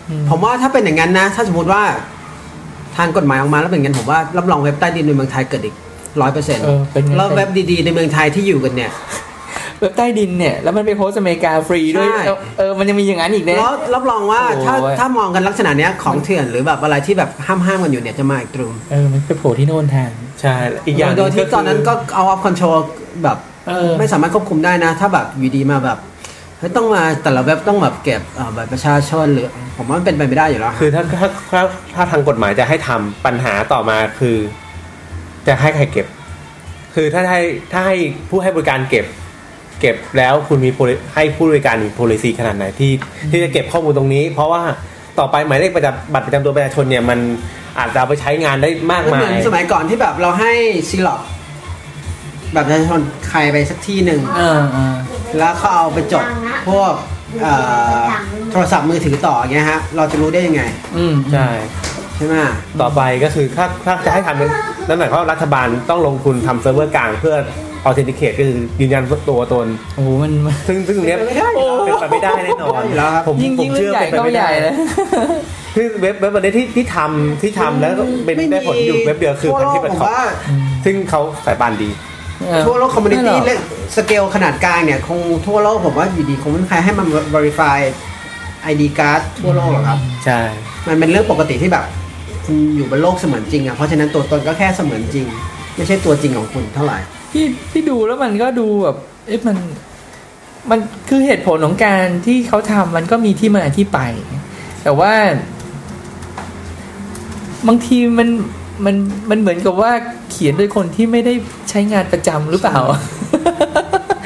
[0.09, 1.83] อืมผมว่าถ้าเป็นอย่างนั้นนะ ถ้าสมมติว่า
[2.97, 5.75] ทางกฎหมายออกมาแล้วเป็นอย่างนั้นผมว่ารับรองเว็บใต้ดินในเมืองไทยเกิดอีก
[6.21, 8.93] ร้อยเปอร์เซ็นต์เออเป็นไงแล้วเว็บดีๆ ในเมืองไทยที่อยู่กันเนี่ย
[9.81, 20.11] เว็บใต้ดินเนี่ย แล้วมันไปโพสต์อเมริกาฟรีด้วยใช่เออเออ มันยังมีอย่างนั้นอีกนะแล้วรับรองว่าโอ้ถ้ายถ้ามองกันลักษณะเนี้ยของเถื่อนหรือแบบอะไรที่แบบห้ามห้ามๆกันอยู่เนี่ยจะมาอีกตรุมเออ มันไปโผล่ที่โน่นแทน
[20.41, 20.57] ใช่
[20.87, 22.79] อีกอย่างหโดนึ่ยงที่คืตอนนั้นก็ out of control
[23.23, 23.39] แบบ
[23.69, 25.99] เออไม่สามารถควบคุมได้นะ ถ้าแบบอยู่ดีมาแบบ
[26.59, 31.63] เฮ้ยต้องมาแต่ละเว็บต้องแบบเก็บเอ่อบัตรประชาชนหรือผมว่ามันเป็นไปไม่ได้อยู่แล้วคือถ้าถ้าถ้า
[31.95, 34.37] ถ้าทางกฎหมายจะให้ทำปัญหาต่อมาคือ
[35.47, 36.07] จะให้ใครเก็บ
[36.95, 37.43] คือถ้าให้
[37.73, 37.97] ถ้าให้
[38.29, 39.07] ผู้ให้บริการเก็บ
[39.81, 42.93] เก็บแล้วคุณมี poli- ให้ผู้บริการมี policy ขนาดไหนที่
[43.31, 44.63] ที่จะเก็บข้อมูลตรงนี้ เพราะว่า
[45.19, 47.19] ต่อไปหมายเลขประจำบัตรประจำตัวประชาชนเนี่ยมัน
[47.79, 50.53] อาจจะเอาไปใช้งานได้มากมันมาเหมือนยสมัยก่อนที่แบบเราให้
[50.89, 51.21] ซีล็อก
[52.53, 54.97] แบบประชาชนใครไปสักที่หนึ่งเออเออ
[55.39, 56.25] แล้วเขาเอาไปจด
[56.69, 56.93] พวก
[57.43, 57.55] เอ่
[57.99, 58.03] อ
[58.51, 60.63] โทรศัพท์มือถือต่ออย่างเงี้ยฮะ เราจะรู้ได้ยังไง
[60.97, 61.49] อืมใช่
[62.17, 62.35] ใช่ไหม
[62.81, 64.51] ต่อไปก็คือถ้าถ้าจะให้ทำนั้น
[64.89, 67.37] นั่นหมายความว่ารัฐบาลต้องลงทุนทำเซิร์ฟเวอร์กลางเพื่อ
[67.89, 74.75] authenticate ก็คือยืนยันตัวตนโอ้โหมันมันซึ่งซึ่งตรงเนี้ยไม่ได้อยู่แล้วเป็นไปไม่ได้แน่นอนอยู่แล้วครับผมยิ่งผยิ่มงเรื่เชื่อองใหญ่เป็นไปก็ไม่ใหได้ญ่เลย
[75.77, 80.19] คือเว็บเว็บวันนี้ที่ที่ทำที่ทำแล้วก็เป็นได้ผลอยู่เว็บเดียวคือทั่วพันโลทิกปผมคอว่า
[80.85, 81.91] ซึ่งเขาสายปานดี
[82.67, 83.59] ทั่วโลกคอมมูนิตี้ไม่หรอกเล็ก
[83.97, 87.79] สเกลขนาดกลางเนี่ย คงทั่วโลกผมว่าอยู่ดีคงไม่มีใครให้มัน verify
[88.73, 90.41] ID card ทั่วโลกหรอกครับ ใช่
[90.89, 91.85] มันเป็นเรื่องปกติที่แบบ
[92.45, 95.27] คุณอยู่บนโลกเสมือนจริงอะเพราะฉะนั้นตัวตนก็แค่เสมือนจริง
[95.77, 96.99] ไม่ใช่ตัวจริงของคุณเท่าไหร่
[97.33, 99.57] ที่ที่ดูแล้วมันก็ดูแบบเอ๊ะมัน
[100.71, 103.99] มันคือเหตุผลของการที่เขาทำมันก็มีที่มาที่ไป
[104.83, 105.13] แต่ว่า
[107.69, 108.29] บางทีมัน
[108.85, 108.97] มัน
[109.31, 109.93] มันเหมือนกับว่า
[110.31, 111.35] เขียนโดยคนที่ไม่ได้
[111.71, 112.79] ใช้งานประจำหรือเปล่า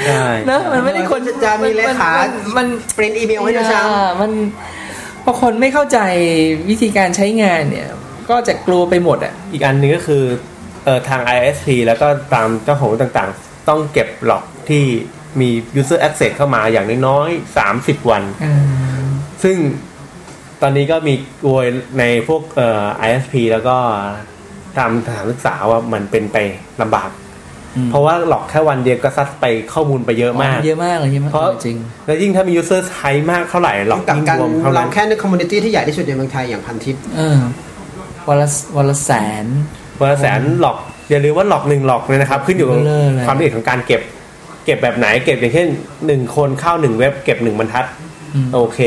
[0.07, 2.67] ใช่นะมันไม่ได้คนจะมีเลขานมัน
[2.97, 4.31] ปรินอีเมลให้ด้วยซ้อ่ามัน
[5.25, 5.99] พอคนไม่เข้าใจ
[6.69, 7.89] วิธีการใช้งานเนี่ย
[8.31, 10.23] ก็จะกลัวไปหมดอะอีกอันหนึงก็คือ
[10.85, 14.85] เอ่อทาง ISP แล้วก็ตามเจ้าของต่างๆ ต้องเก็บหลอกที่
[15.41, 15.51] มี
[15.81, 18.23] user access เข้ามาอย่างน้อยๆ30วัน
[19.43, 19.57] ซึ่ง
[20.63, 21.67] ตอนนี้ก็มีกลวย
[21.99, 23.77] ในพวกเอ่อ ISP แล้วก็
[24.79, 26.37] ตามสถานศึกษาว่ามันเป็นไป
[26.83, 27.11] ลำบาก
[27.77, 31.77] อืมเพราะว่าหลอกแค่วันเดียวก็ซัดไปข้อมูลไปเยอะมาก เยอะมากเลยเยอะมากเพราะจริง
[32.07, 37.39] แล้วยิ่งถ้ามี user ใช้มากเท่าไหร่หลอกำกับยิ่งการรวมเท่าเรานั้นแค่ในคอมมูนิตี้ที่ใหญ่ที่สุดในเมืองไทยอย่างพันทิปเออ
[38.29, 39.11] วันละวันละแส
[39.45, 39.47] น
[40.01, 40.79] วันละแสนหลอก
[41.11, 44.01] อย่าลืมว่าหลอกหนึ่งหลอกเลยนะครับ ขึ้นอยู่กับเบลอเลยความละเอียดของการเก็บ
[44.65, 45.69] เก็บแบบไหน เก็บอย่างเช่น
[46.07, 47.85] หนึ่งคนเข้าหนึ่งเว็บเก็บหนึ่งบรรทัด
[48.35, 48.79] อืมโอเค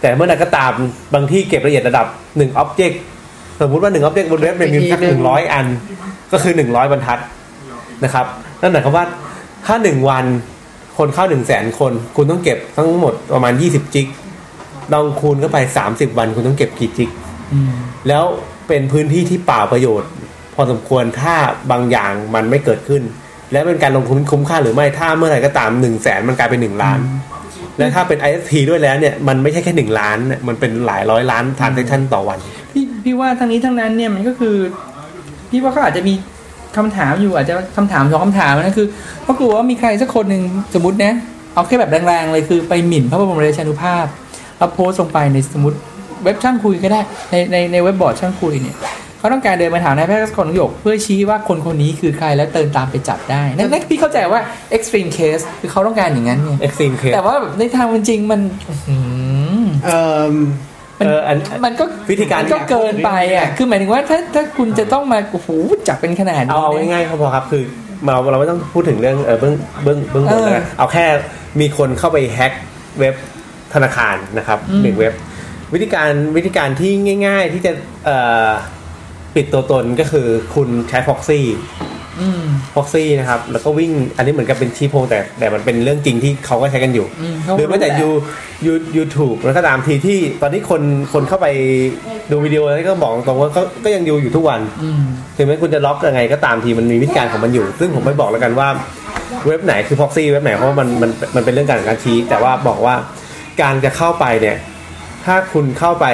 [0.00, 0.72] แต่เมื่อไหร่ก็ตาม
[1.14, 2.06] บางที่เก็บละเอียดระดับ
[2.36, 3.00] หนึ่งอ็อบเจกต์
[3.60, 5.66] สมมุติว่าหนึ่งอ็อบเจกต์บนเว็บเนี่ยมีสักหนึ่งร้อยอัน
[6.32, 7.18] ก็คือหนึ่งร้อยบรรทัด
[8.04, 8.26] นะครับ
[8.60, 9.04] นั่นหมายความว่า
[9.66, 10.24] ถ้าหนึ่งวัน
[10.98, 14.06] คนเข้าหนึ่งแสนคน คุณต้องเก็บทั้งหมดประมาณยี่สิบจิก
[14.92, 17.10] ลองคูณเข้าไปสามสิบวันคุณต้องเก็บกี่จิก
[17.52, 17.72] อืม
[18.08, 18.24] แล้ว
[18.68, 20.10] เป็นพื้นที่ที่เปล่าประโยชน์
[20.54, 21.34] พอสมควรถ้า
[21.70, 23.02] บางอย่างมันไม่เกิดขึ้น
[23.52, 26.98] และเป็นการลงทุนคุ้มค่าหรือไม่ถ้าเมื่อไหร่ก็ตามหนึ่งแสนมันกลายเป็นหนึ่งล้าน
[27.78, 32.38] และถ้าเป็น ISP ด้วยแล้วเนี่ยมันไม่ใช่แค่หนึ่งล้านเนี่ยมันเป็นหลายร้อยล้านทานเซชันต่อวัน
[32.72, 34.56] พี่พี่ว่าทั้งนี้ทั้งนั้นเนี่ยมันก็คือ
[35.50, 36.14] พี่ว่าเขาอาจจะมี
[36.76, 38.86] คำถามอยู่อาจจะคำถามสองคำถามนะคือ
[39.22, 40.42] เขากลัวว่ามีใครสักคนหนึ่ง
[40.74, 41.14] สมมตินะ
[41.54, 44.06] เอาแค่แบบแรงๆเลยคือไปหมิ่นพระบรมราชานุภาพ
[44.58, 45.78] แล้วโพสต์ลงไปในสมมติ
[46.24, 47.00] เว็บช่างคุยก็ได้
[47.30, 48.76] ในในในเว็บบอร์ดช่างคุยเนี่ย
[49.18, 54.40] เขาต้องการเดินมาถามนายแพทย์สักคนหยก เพื่อชี้ว่าคนคนนี้คือใครแล้วเตินตามไปจับได้นั่นนั่นพี่เข้าใจว่า
[54.76, 58.98] extreme case คือเขาต้องการอย่างนั้นไง Extreme case แต่ว่าแบบในทางเป็นจริงมันอื้อหื
[59.58, 60.24] อเอ่อ
[60.98, 65.48] มันเอออันมันก็วิธีการมันก็เกินไปอะคือหมายถึงว่าถ้าถ้าคุณจะต้องมาโอ้โห
[65.88, 67.62] จับเป็นขนาดเอานี้เอานะง่ายๆก็พอครับคือ
[68.04, 71.04] เราเราไม่ต้องพูดถึงเรื่องเออเบื้องเบื้องเบื้องบนเออแล้วกันเอาแค่
[71.60, 72.52] มีคนเข้าไปแฮ็ก
[72.98, 73.14] เว็บ
[73.74, 75.12] ธนาคารนะครับอืมหนึ่งเว็บ
[75.74, 76.92] วิธีการวิธีการที่
[77.26, 77.72] ง่าย ๆ ที่จะ
[78.04, 78.50] เอ่อ
[79.34, 81.40] ปิดตัวตนก็คือคุณใช้ proxy
[82.20, 82.44] อืม
[82.74, 88.12] proxy นะครับ แล้วก็วิ่งอันนี้เหมือนกับเป็นชี้โพงแต่แต่มันเป็นเรื่องจริงที่เขาก็ใช้กันอยู่อืมเขาหรือแม้แต่รู้
[88.66, 91.46] ยูแหละยูยูทูบแล้วก็ตามทีที่ตอนนี้คนคนเข้าไป
[92.30, 95.02] ดูวิดีโอแล้วก็บอกตรงว่าก็ก็ยังดูอยู่ทุกวันอืม
[95.36, 98.68] ถึงแม้คุณจะล็อกยังไงก็ตามทีมันมีวิธีการของมันอยู่ ซึ่งผมไม่บอกแล้วกันว่า
[99.46, 102.94] เว็บไหนคือ proxy เว็บไหนเพราะว่ามันมันมันเป็นเรื่องการการชี้แต่ว่าบอกว่า
[103.62, 104.56] การจะเข้าไปเนี่ย
[105.26, 106.06] ถ้าคุณเข้าไป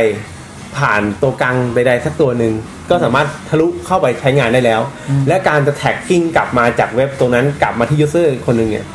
[0.76, 2.52] ผ่านตัวกลางใดๆสักตัวหนึ่ง
[2.90, 4.80] ก็สามารถทะลุเข้าไปใช้งานได้แล้ว
[5.28, 8.86] และการจะ tracking กลับมาจากเว็บตรงนั้นกลับมาที่ user คนหนึ่งเนี่ย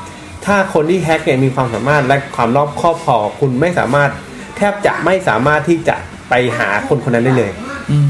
[0.45, 4.11] ถ้าคนที่แฮ็กเนี่ยมีความสามารถและความรอบคอบพอคุณไม่สามารถ
[4.57, 5.95] แทบจะไม่สามารถที่จะ
[6.29, 7.51] ไปหาคนคนนั้นได้เลย
[7.91, 8.07] อืม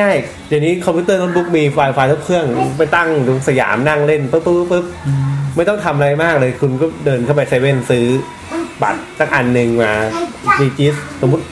[0.00, 2.46] ง่ายๆเดี๋ยวนี้คอมพิวเตอร์โน้ตบุ๊กมีไฟล์ไฟล์ทุกเครื่อง
[2.78, 4.84] ไปตั้งดูสยามนั่งเล่นปุ๊บปุ๊บปุ๊บปุ๊บ
[5.56, 8.06] ไม่ต้องทำอะไรมากเลย คุณก็เดินเข้าไปเซเว่นซื้อ
[8.82, 9.92] บัตรสักอันหนึ่งมา
[10.60, 11.44] ดีจิสสมมติ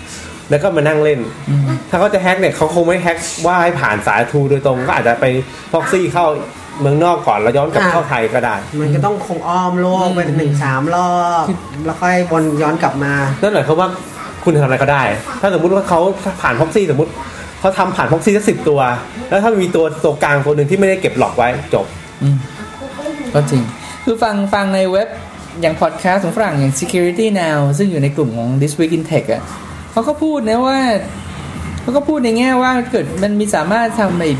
[0.50, 5.26] แล้วก็มานั่งเล่นอืมถ้าเขาจะแฮ็กเนี่ยเขาคงไม่แฮ็กว่าให้ผ่านสายทูโดยตรงก็อาจจะไป
[5.72, 6.26] พ็อกซี่เข้า
[6.80, 11.10] เมืองนอกก่อนแล้วย้อนกลับเข้าไทยก็ได้ มันก็ต้องคงอ้อมโลกไปหนึ่งสามรอ
[11.42, 11.44] บ
[11.86, 13.12] แล้วค่อยวนย้อนกลับมา
[13.42, 13.88] นั่นหมายความว่า
[14.44, 15.02] คุณทำอะไรก็ได้
[15.40, 16.00] ถ้าสมมุติว่าเขา
[16.42, 17.10] ผ่าน proxy สมมติ
[17.60, 18.80] เขาทำผ่าน proxy สักสิบตัว
[19.28, 21.86] แล้วถ้ามีตัวตัวกลางคนหนึ่งที่ไม่ได้เก็บ log ไว้จบ
[22.22, 22.36] อืม
[23.34, 23.62] ก็จริง
[24.04, 25.08] คือฟังฟังในเว็บ
[25.60, 29.42] อย่างพอดแคสต์ของฝรั่งอย่าง Security Now ซึ่งอยู่ในกลุ่มของ This Week in Tech อะ
[29.92, 30.78] เขาก็พูดนะว่า
[31.82, 34.30] เขาก็พูดในแง่ว่าเกิดมันมีสามารถทำไอ้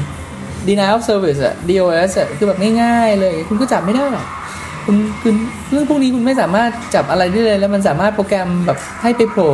[0.69, 4.27] denial of service อะ DOS อะคือแบบง่ายๆเลย คุณก็จับไม่ได้หรอก
[4.87, 5.35] คุณคุณ
[5.71, 9.53] เรื่องพวกนี้คุณไม่สามารถจับอะไรได้เลย แล้วมันสามารถโปรแกรมแบบให้ไปโผล่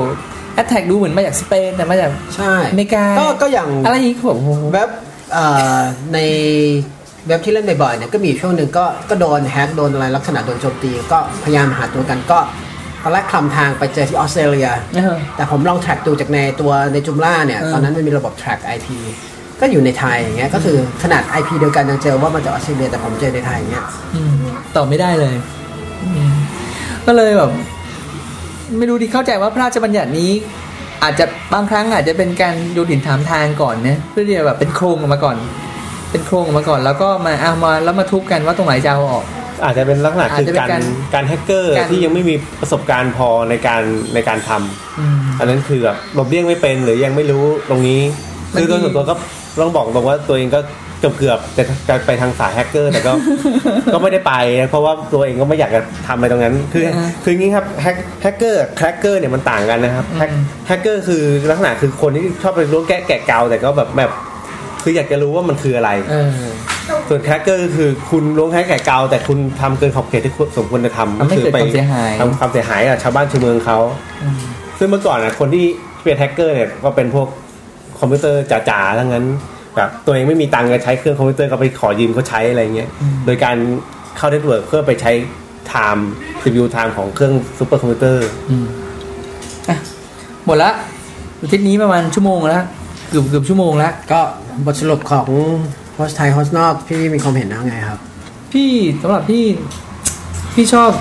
[0.63, 4.89] attack ดูเหมือนมาจากสเปนแต่มาจากใช่อเมริกาก็ก็อย่างอะไรอย่างนี้ผมโอ้โหเว็บ
[5.33, 5.45] เอ่
[5.77, 5.79] อ
[6.13, 6.19] ใน
[7.27, 12.39] เว็บที่เล่นบ่อยๆเนี่ยก็มีช่วงหนึ่งก็ก็โดนแฮ็กโดนอะไรลักษณะโดนโจมตี ก็พยายามหาตัวกันก็
[13.03, 18.87] ตอนแรกคลำทางไปเจอที่ออสเตรเลียเออแต่ผมลอง track ดูจากในตัวในจุมล่าเนี่ยเออตอนนั้นมันมีระบบ track IP
[19.61, 24.33] ก็อยู่ในไทยอย่างเงี้ยก็คือขนาด IP เดียวกันยังเจอว่ามันจากออสเตรเลียแต่ผมเจอในไทยอย่างเงี้ยอืม
[24.77, 25.35] ตอบไม่ได้เลย
[26.05, 26.35] อืม
[27.07, 27.51] ก็เลยแบบ
[28.79, 30.31] ไม่รู้ดิเข้าใจว่าพระราชบัญญัตินี้
[31.03, 31.25] อาจจะ
[31.55, 35.37] บางครั้งอาจจะเป็นการโยนหินถามทางก่อนนะเพื่อที่จะแบบเป็นโครงออกมาก่อน
[36.11, 39.25] เป็นโครงออกมาก่อน แล้วก็มาเอามาแล้วมาทุบกันว่าตรงไหนจะเอาออก
[39.65, 40.83] อาจจะเป็นลักษณะอาจคือจะเป็นการการ
[41.15, 43.83] การแฮกเกอร์การที่ยังไม่มีประสบการณ์พอในการ
[44.15, 48.01] ในการทำอืมอันนั้นคือแบบหลบเลี่ยงไม่เป็นหรือยังไม่รู้ตรงนี้
[48.53, 49.15] มันคือโดยมีส่วนตัวก็
[49.61, 50.61] ต้องบอกตรงว่าตัวเองก็
[51.01, 53.13] เกือบเกือบๆจะจะไปทางสายแฮกเกอร์แต่ก็
[53.95, 64.11] ก็ไม่ได้ไปนะเพราะว่าตัวเองก็ไม่อยากจะทำอะไรตรงนั้น คือออ่าคืออย่างนี้ครับแฮกแฮกเกอร์แครกเกอร์เนี่ยมันต่างกันนะครับแฮกอืมแฮกเกอร์คือลักษณะคือคนที่ชอบไปล้วงแคะแกะเกาแต่ก็แบบแบบ
[64.89, 66.31] คืออยากจะรู้ว่ามันคืออะไรเออ
[67.09, 73.79] ส่วนแครกเกอร์ก็คือคุณล้วงแคะแกะเกาแต่คุณทำเกินขอบเขตที่คุณสมควรจะทำทำให้เกิดความเสียหายทำความเสียหายกับชาวบ้านชาวเมืองเขา
[74.23, 74.37] อืม
[74.79, 75.65] ซึ่งเมื่อก่อนนะคนที่
[76.03, 77.29] เป็นแฮกเกอร์เนี่ยก็เป็นพวก
[77.99, 79.25] คอมพิวเตอร์จ๋าๆ ทั้งนั้น
[79.77, 82.89] แบบตัวเองไม่มีตังค์จะใช้เครื่องคอมพิวเตอร์ก็ไปขอยืมเขาใช้อะไรเงี้ย
[83.27, 83.57] โดยการ
[84.17, 85.13] เข้า network เพื่อไปใช้
[85.69, 86.11] ไทม์
[86.43, 88.67] CPU ไทม์ของเครื่องซูเปอร์คอมพิวเตอร์อืม
[89.69, 89.79] อะ
[90.47, 90.71] หมดละ
[91.41, 92.65] อาทิตย์นี้ประมาณชั่วโมงแล้ว
[93.09, 94.21] เกือบเกือบชั่วโมงแล้ว ก็
[94.67, 95.29] บทสรุปของ
[95.95, 98.01] โฮสไทยโฮสนอกพี่มีความเห็นว่าไงครับ
[98.53, 98.71] พี่
[99.03, 99.45] สำหรับพี่
[100.55, 100.93] พี่ชอบ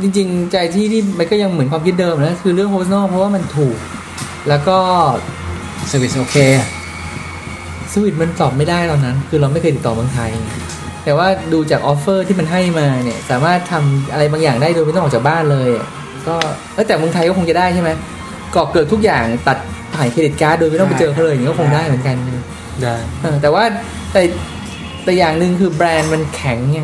[0.00, 3.76] จริงๆ ใจที่ที่มันก็ยังเหมือนความคิดเดิมนะคือเรื่องโฮสนอลเพราะว่ามันถูก
[4.48, 4.78] แล้วก็
[5.90, 6.36] สวิตโอเค
[7.92, 10.30] สวิตมันตอบไม่ได้ตอนนั้น คือเราไม่เคยติดต่อเมืองไทย
[11.04, 15.86] แต่ว่าดูจาก offer ที่มันให้มาเนี่ย สามารถทำอะไรบางอย่างได้โดยไม่ต้องออกจากบ้านเลยอะ
[16.28, 16.34] ก็
[16.74, 17.90] เอ้ยแต่เมืองไทยก็คงจะได้ใช่ไหม
[18.56, 19.58] ก่อเกิดทุกอย่างตัด
[19.96, 22.16] ผ่าน credit card โดยไม่ต้องไปเจอเขาเลยอย่างนี้ก็คงได้เหมือนกัน
[22.82, 23.64] ได้เออแต่ว่า
[24.12, 24.22] แต่
[25.04, 26.80] แต่อย่างหนึ่งคือแบรนด์มันแข็งไง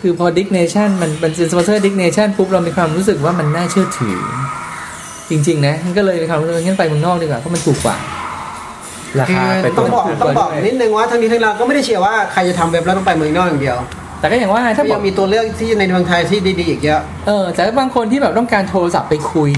[0.00, 4.18] คือพอ Diggnation มันเป็นสปอนเซอร์ Diggnation ปุ๊บเรามีความรู้สึกว่ามันน่าเชื่อถือ
[5.30, 7.96] จริง ๆ นะมันก็เลยมีความรู้สึกว่างั้นไปเมืองนอกดีกว่าเพราะมันถูกกว่า
[9.18, 13.76] ราคือคาไปต้องบอกถูกกว่าต้องบอกด้วยนิดนึงว่าทั้งนี้ทั้งนั้นก็ไม่ได้เชียร์ว่าใครจะทำเว็บแล้วต้องไปเมืองนอกอย่างเดียว
[14.24, 19.50] แต่ก็อย่างว่าถ้าบยัอกงมีตัวเลือกที่ในเมืองไทยที่ดีๆอีกเยอะเออแต่บางคนที่แบบต้องการโทรศัพท์ไปคุย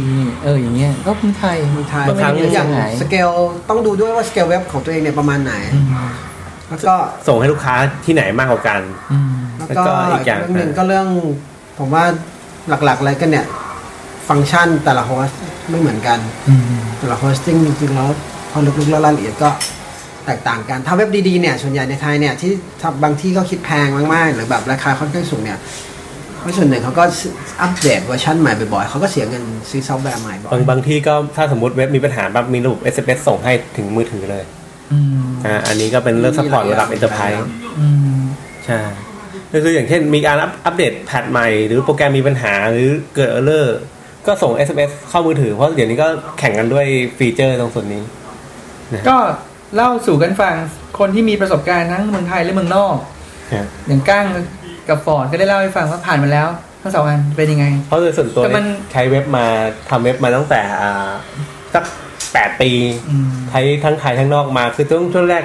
[0.45, 3.31] เอออย่างเงี้ยก็เมืองไทยเมืองไทยก็ไม่ได้มีอเสีย่ายงหายสเกล
[3.69, 6.11] ต้องดูด้วยว่าสเกลเว็บของตัวเองเนี่ยประมาณไหนอืม
[6.69, 6.95] แล้วก็
[7.27, 8.81] ส่งให้ลูกค้าที่ไหนมากกว่ากัน
[9.13, 11.07] อืมแล้วก็แล้วก็อีอีกอย่างเรื่องหนึ่งก็เรื่อง
[11.79, 12.05] ผมว่า
[12.69, 13.47] หลักๆอะไรกันเนี่ย
[14.29, 15.39] ฟังก์ชันแต่ละ host
[15.71, 16.63] ไม่เหมือนกันอืม
[16.99, 18.09] แต่ละ hosting จริงๆแล้ว
[18.51, 19.51] พอลึกๆแล้วรายละเอียดก็
[20.27, 25.59] แตกต่างกันถ้าเว็บดีๆเนี่ยส่วนใหญ่ในไทยเนี่ยที่ถ้าบางที่ก็คิดแพงมากๆ หรือแบบราคาค่อนข้างสูงเนี่ย
[26.41, 27.05] เพราะส่วนหนึ่งเขาก็
[27.63, 34.45] อัปเดตเวอร์ชันใหม่บ่อยๆเขาก็เสียเงินซื้อซอฟต์แวร์ใหม่บ่อยบางบางที่ก็ถ้าสมมติเว็บมีปัญหาแบบมีระบบ SMS ส่งให้ถึงมือถือเลย
[34.93, 37.41] อืมอ่าอันนี้ก็เป็นเรื่อง support ระดับ Enterprise
[37.81, 38.19] อืม
[38.67, 38.81] ใช่
[39.53, 43.79] ก็คืออย่างเช่นมีการอัปอัปเดต patch ใหม่ หรือโปรแกรมมีปัญหาหรือเกิด error
[44.27, 46.09] ก็ส่ง SMS เข้ามือถือเพราะเดี๋ยวนี้ก็
[46.39, 46.87] แข่งกันด้วย
[47.19, 48.03] feature ตรงส่วนนี้
[49.09, 49.17] ก็
[49.75, 50.55] เล่าสู่กันฟัง
[50.99, 52.97] คนที่มีประสบการณ์ทั้งเมืองไทยและเมืองนอก
[53.53, 54.25] ครับอย่างก้าง
[54.89, 56.49] กับฟอร์ดก็ได้เล่าให้ฟังว่าผ่านมาแล้ว
[56.83, 59.47] ทั้งสองอันเป็นยังไง เพราะโดยส่วนตัวแต่มันใช้เว็บมา
[59.91, 61.11] ทำเว็บมาตั้งแต่อ่า
[61.75, 61.85] สัก
[62.33, 62.71] แปดปี
[63.11, 65.45] อืมใช้ทั้งไทยทั้งนอกมาคือช่วงช่วงแรก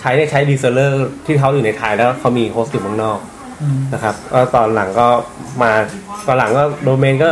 [0.00, 3.18] ใช้เนี่ยใช้ reseller ที่เขาอยู่ในไทยแล้วเขามี host อยู่เมืองนอก
[3.62, 5.08] อืมนะครับก็ตอนหลังก็
[5.62, 5.70] มา
[6.26, 7.30] ตอนหลังก็โดเมนก็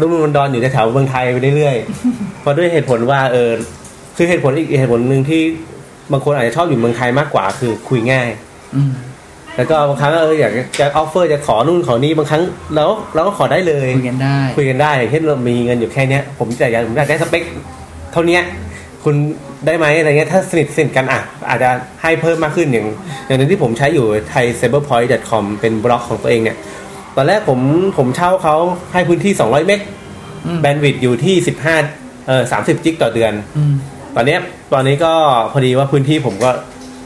[0.00, 3.50] รุ่มรุ่มดอนอยู่แถวๆเมืองไทยไปเรื่อยๆเพราะด้วยเหตุผลว่าเออ
[4.16, 5.42] คือเหตุผลอีกเหตุผลหนึ่งที่
[6.12, 8.28] บางคนอาจจะชอบอยู่เมืองไทยมากกว่า คือคุยง่าย
[8.76, 8.92] อืม
[9.56, 12.42] แล้วก็บางครั้งเอออยากจะ offer จะขอนู่นขอนี่บางครั้ง
[12.74, 17.42] เราเราก็ขอได้เลยคุยกันได้คุยกันได้อย่างเช่นเรามีเงินอยู่แค่เนี้ย ผมจะอยากผมอยากได้สเปค
[18.12, 18.42] เท่าเนี้ย
[19.04, 19.14] คุณ
[19.66, 21.70] ได้ไหมอะไรเงี้ยถ้าสนิทสนิทกันอะอาจจะ
[22.02, 22.86] ให้เพิ่มมากขึ้นอย่าง
[23.26, 26.56] อย่างหนึ่งที่ผมใช้อยู่ไทย cyberpoint.com เป็นบล็อกของตัวเองเนี่ย
[27.16, 27.60] ตอนแรกผม
[27.98, 28.56] ผมเช่าเขา
[28.92, 29.80] ให้พื้นที่ 200 เมก
[30.46, 31.34] อืม bandwidth อยู่ที่
[31.82, 33.74] 15เอ่อ30 จิกต่อเดือนอืม
[34.16, 34.40] ตอนเนี้ย
[34.72, 35.12] ตอนนี้ก็
[35.52, 36.50] พอดีว่าพื้นที่ผมก็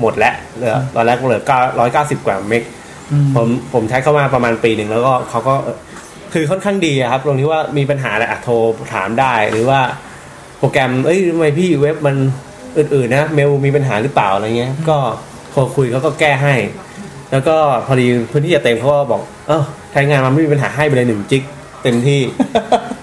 [0.01, 1.43] หมดแล้วเหลือตอนแรกเหลือ
[1.85, 2.63] 190กว่าเมก
[3.13, 5.55] อืมผมผมใช้เข้ามาประมาณปีหนึ่งแล้วก็เขาก็
[6.33, 8.55] คือค่อนข้างดีอะครับตรงที่ว่ามีปัญหาอะไรอะโทร
[8.95, 9.81] ถามได้หรือว่า
[10.59, 12.17] โปรแกรมเอ้ยทำไมพี่เว็บมัน
[12.79, 14.99] อื่นๆนะเมลมีปัญหาหรือเปล่าอะไรเงี้ย ก็
[15.51, 16.55] โทรคุยเขาก็แก้ให้
[17.31, 17.57] แล้วก็
[17.87, 21.43] พอดีพื้นที่จะเต็มเขาก็บอก เออใช้งานมันไม่มีปัญหาให้ไปเลยหนึ่งกิ๊ก
[21.83, 22.21] เต็มที่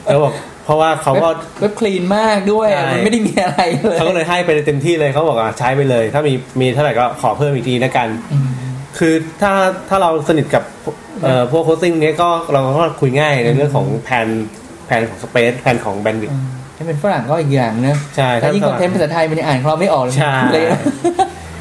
[0.05, 0.33] แล้วบอก
[0.67, 8.49] เพราะว่าเขาก็เว็บ clean มากด้วยอะใช่มันไม่ได้มีอะไรเลยเขาก็เลยให้ไปเต็มที่เลยเขาบอกอะใช้ไปเลย ถ้ามีมีเท่าไหร่ก็ขอเพิ่มอีกทีนะกันอืม
[8.97, 9.51] คือถ้า
[9.89, 10.63] ถ้าเราสนิทกับ
[11.23, 14.27] เอ่อพวก hosting เนี้ยก็เราก็คุยง่ายในเรื่องของแผน
[14.87, 16.47] แผนของ space แผนของ bandwidth อืม
[16.77, 20.81] ถ้าเป็นฝรั่งก็อีกอย่างเนอะใช่แต่ยิ่ง content ภาษาไทยมันยังอ่านของเราไม่ออกเลยใช่เลยนะ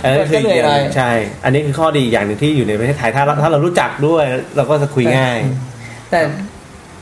[0.03, 1.11] อันนั้นคือก็เหนื่อยอย่างหน่อยใช่
[1.45, 4.25] อันนี้คือข้อดีอย่างหนึ่งที่อยู่ในประเทศไทยถ้าเราถ้าเรารู้จักด้วย
[4.57, 5.39] เราก็จะคุยง่าย
[6.11, 6.21] แต่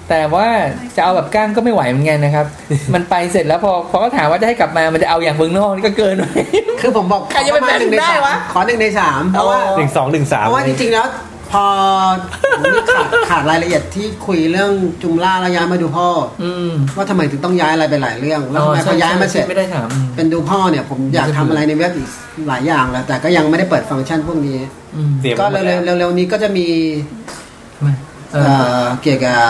[0.08, 0.46] แต่ว่า
[0.96, 2.46] จะเอาแบบก้างก็ไม่ไหวเหมือนกันนะครับ
[2.94, 6.24] มันไปเสร็จแล้วพอพอเขาถามว่าจะให้กลับมา มันจะเอาอย่างเมืองนอกนี่ก็เกินไป
[6.80, 11.08] คือผมบอกใครจะไปขอประมาณหนึ่งในได้สามวะขอหนึ่งในสามเพราะว่าหนึ่งสองหนึ่งสามเพราะว่าจริงๆแล้ว
[11.52, 11.66] พอ
[12.58, 16.08] ผมนี่ขาดขาดรายละเอียดที่คุยเรื่องจุมล่าแล้วย้ายมาดูพ่อ
[16.42, 22.08] อืมว่าทำไมถึงต้องย้ายอะไรไปหลายเรื่อง แล้วทำไมอ๋อพอย้ายมาเสร็จไม่ได้ถามอืมเป็นดูพ่อเนี่ย ผมอยากทำอะไรในเว็บอีก
[22.48, 24.58] หลายอย่างแล้วแต่ก็ยังไม่ได้เปิดฟังก์ชันพวกนี้
[24.96, 26.66] อืมเตรียมก็ไว้หมดเร็แล้ววๆเร็วๆนี้ก็จะมี
[27.84, 27.92] มา
[28.32, 28.44] เอเอ่
[28.80, 29.40] ออเกี่ยวกับ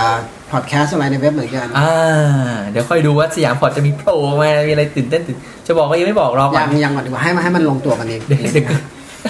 [0.55, 8.69] พอดแคสต์อะไรในเว็บเหมือนกันอ่าเดี๋ยวค่อยดูว่าสยามพอร์ตจะมีโผล่มามีอะไรตื่นเต้นตื่นจะบอกก็ยังไม่บอกรอก่อยันงยังก่อนดีกว่าให้มันให้มันลงตัวกันอีกเดี๋ยวเดี๋ยว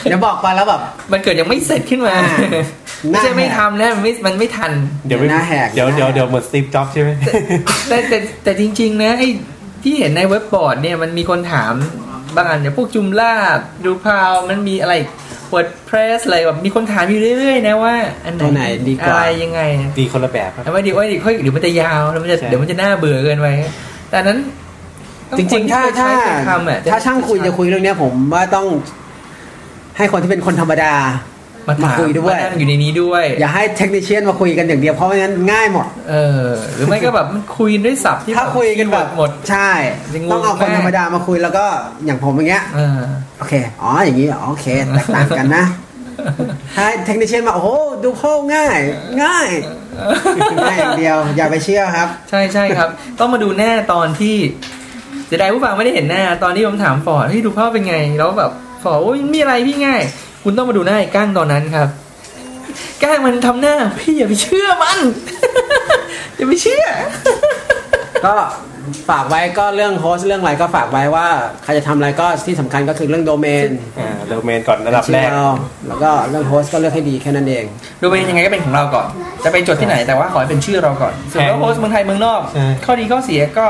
[0.08, 0.80] เดี๋ยวบอกไปแล้วแบบ
[1.12, 2.38] มันเกิดยังไม่เสร็จขึ้นมาอ่า
[3.10, 4.72] ไม่ใช่หน้าแหกไม่ทำนะมันไม่มันไม่ทัน
[5.06, 7.10] เดี๋ยวไม่หน้าแหกเดี๋ยวหน้าเดี๋ยวแหกเดี๋ยวเหมือนสตีฟจ็อบใช่ไหม
[7.88, 9.28] แต่แต่แต่จริง ๆ นะไอ้
[9.82, 11.74] ที่เห็นในเว็บบอร์ดเนี่ยมันมีคนถาม
[12.36, 13.32] บางอันเนี่ยพวกจุมล่า
[13.84, 14.94] ดูพาวมันมีอะไร
[15.54, 17.94] ว o ดเพรสอะไรแบบมีคนถามอยู่เรื่อยๆนะว่า
[18.24, 19.60] อันไหนตัวไหนดีกว่าอะไรยังไง
[19.98, 23.48] ดีคนละแบบครับแต่ว่าเดี๋ยวเดี๋ยวค่อยเดี๋ยวมันจะยาวแล้วมันจะใช่เดี๋ยวมันจะน่าเบื่อเกินไป
[24.08, 24.38] แต่อันนั้น
[25.38, 28.66] จริงๆ ถ้าคนที่ถ้าเคยใช้เป็นคำอะถ้าช่างคุยจะคุยเรื่องเนี้ยผมว่าต้อง
[29.96, 30.94] ให้คนที่เป็นคนธรรมดา
[31.68, 39.70] มาถามมาคุยด้วยมานั่งอยู่ในนี้ด้วย อย่าให้เทคนิชเชียนมาคุยกันอย่างเดียวเพราะไม่งั้นง่ายหมด เออ หรือไม่ก็แบบมันคุยด้วยศัพท์ที่ถ้าคุยกันแบบหมดใช่
[40.14, 41.64] จะงงต้องเอาคนมากธรรมดามาคุยแล้วก็
[42.04, 43.00] อย่างผมอย่างเงี้ยเออ
[43.38, 45.64] โอเค อ๋ออย่างนี้โอเคแตกต่างกันนะ
[46.76, 47.68] ถ้า technician มาโอ้โห
[48.04, 48.78] ดูเข้าง่าย
[49.22, 49.48] ง่าย
[50.64, 52.88] ง่ายอย่างเดียว อย่าไปเชื่อครับ ใช่ใช่ครับ
[53.18, 54.36] ต้องมาดูแน่ตอนที่
[55.26, 58.52] เสียดายผู้ฟังไม่ได้เห็นหน้า ตอนที่ผมถามฟอร์ดที่ดูภาพเป็นไง แล้วแบบ
[58.82, 60.02] ฟอร์ดโอ้ยมีอะไรพี่ง่าย
[60.44, 61.88] คุณต้องมาดูหน้าไอ้ก้างตอนนั้นครับ
[63.02, 64.98] ก้างมันทำหน้า พี่อย่าไปเชื่อมัน
[66.36, 66.84] อย่าไปเชื่อ
[68.24, 68.34] ก็
[69.10, 71.26] ฝากไว้ก็เรื่อง host เรื่องอะไรก็ฝากไว้ว่า
[71.64, 73.68] ใครจะทำอะไรก็ที่สำคัญก็คือเรื่องโดเมน
[73.98, 75.48] อ่าโดเมนก่อนระดับแรกชื่อเรา
[75.88, 77.64] แล้วก็เรื่อง host ก็เลือกให้ดีแค่นั้นเอง
[78.00, 79.06] ดูเป็นยังไงก็เป็นของเราก่อน
[79.44, 83.66] จะไปจดที่ไหนแต่ว่าขอให้เป็นชื่อเราก่อนส่วนว่าแพง host เมืองไทยเมืองนอกใช่ข้อดีข้อเสียก็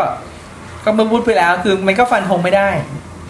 [0.85, 2.68] ก็เมื่อพูดไปแล้วคือมันก็ฟันธงไม่ได้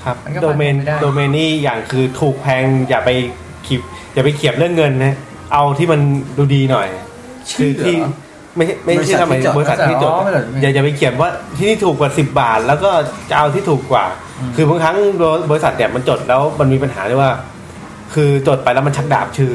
[0.04, 3.10] ครับมันก็โดเมนฟังไม่ได้โดเมนนี่อย่างคือถูกแพงอย่าไป
[3.66, 3.80] ขีบ
[4.14, 5.14] อย่าไปเขียบเรื่องเงินนะ
[5.52, 6.00] เอาที่มัน
[6.38, 6.88] ดูดีหน่อย
[7.50, 7.94] ชื่อเหรอที่
[8.56, 12.90] ไม่ใช่ไม่ใช่ทำไมบบริริษัษัททที่ที่จจดดอ๋อไม่จดอย่าอย่าไปเขียนว่าที่นี่ถูกกว่า10บาท แล้วก็
[13.30, 14.04] จะเอาที่ถูกกว่า
[14.56, 14.96] คือบางครั้ง
[15.50, 17.30] บริษัทเนี่ยมันจดแล้วมันมีปัญหาด้วยว่า
[18.14, 19.52] คือจดไปแล้วมันชักดาบชื่อ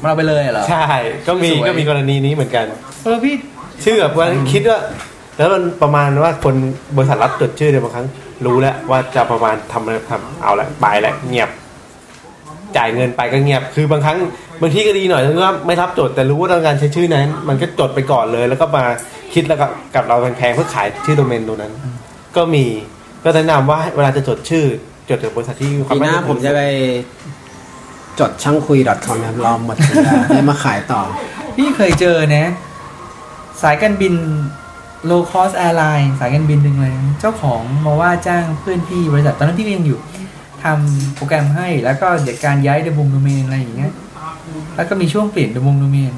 [0.00, 0.84] เราไปเลยเหรอใช่
[1.26, 2.66] ก็มีสวยก็มีกรณีนี้เหมือนกัน
[3.04, 3.34] เออพี่
[3.84, 4.78] ชื่อแบบว่าคิดว่า
[5.36, 6.54] แล้วมันประมาณว่าคน
[6.96, 8.06] บริษัทรับจดชื่อเนี่ยบางครั้ง
[8.46, 11.50] รู้แล้วว่าจะประมาณทำอะไรทำเอาละไปแล้วเงียบ
[12.76, 14.18] จ่ายเงินไปก็เงียบ คือบางครั้ง
[14.60, 18.84] บางที่ก็ดีหน่อยถึงว่าไม่รับจดแต่รู้ว่าต้องการใช้ชื่อนั้น มันก็จดไปก่อนเลย แล้วก็มา
[19.34, 21.72] คิดแล้วก็กับเราแพงๆเพื่อขายชื่อโดเมนตรงนั้น
[22.36, 22.64] ก็มี
[23.24, 24.64] ก็แนะนำว่าเวลาจะจดชื่อ
[25.10, 26.60] จดกับบริษัทที่มีควาปีมหน้าถือผมจะไป
[28.20, 31.00] จดช่างคุย .com นะครับรอหมดสัญญาได้มาขายต่อ
[31.56, 32.50] พี่เคยเจอนะ
[33.62, 34.14] สายการบิน
[35.10, 39.98] low cost airline สายการบินหนึ่งเลย เจ้าของมาว่าจ้างเพื่อนพี่บริษัทตอนนั้นพี่ก็ยังอยู่
[40.64, 43.92] ทำโปรแกรมให้แล้วก็เดี๋ยวการย้ายเดมงโดเมนอะไรอย่างเงี้ย
[44.76, 46.12] แล้วก็มีช่วงเปลี่ยนเดมงโดเมน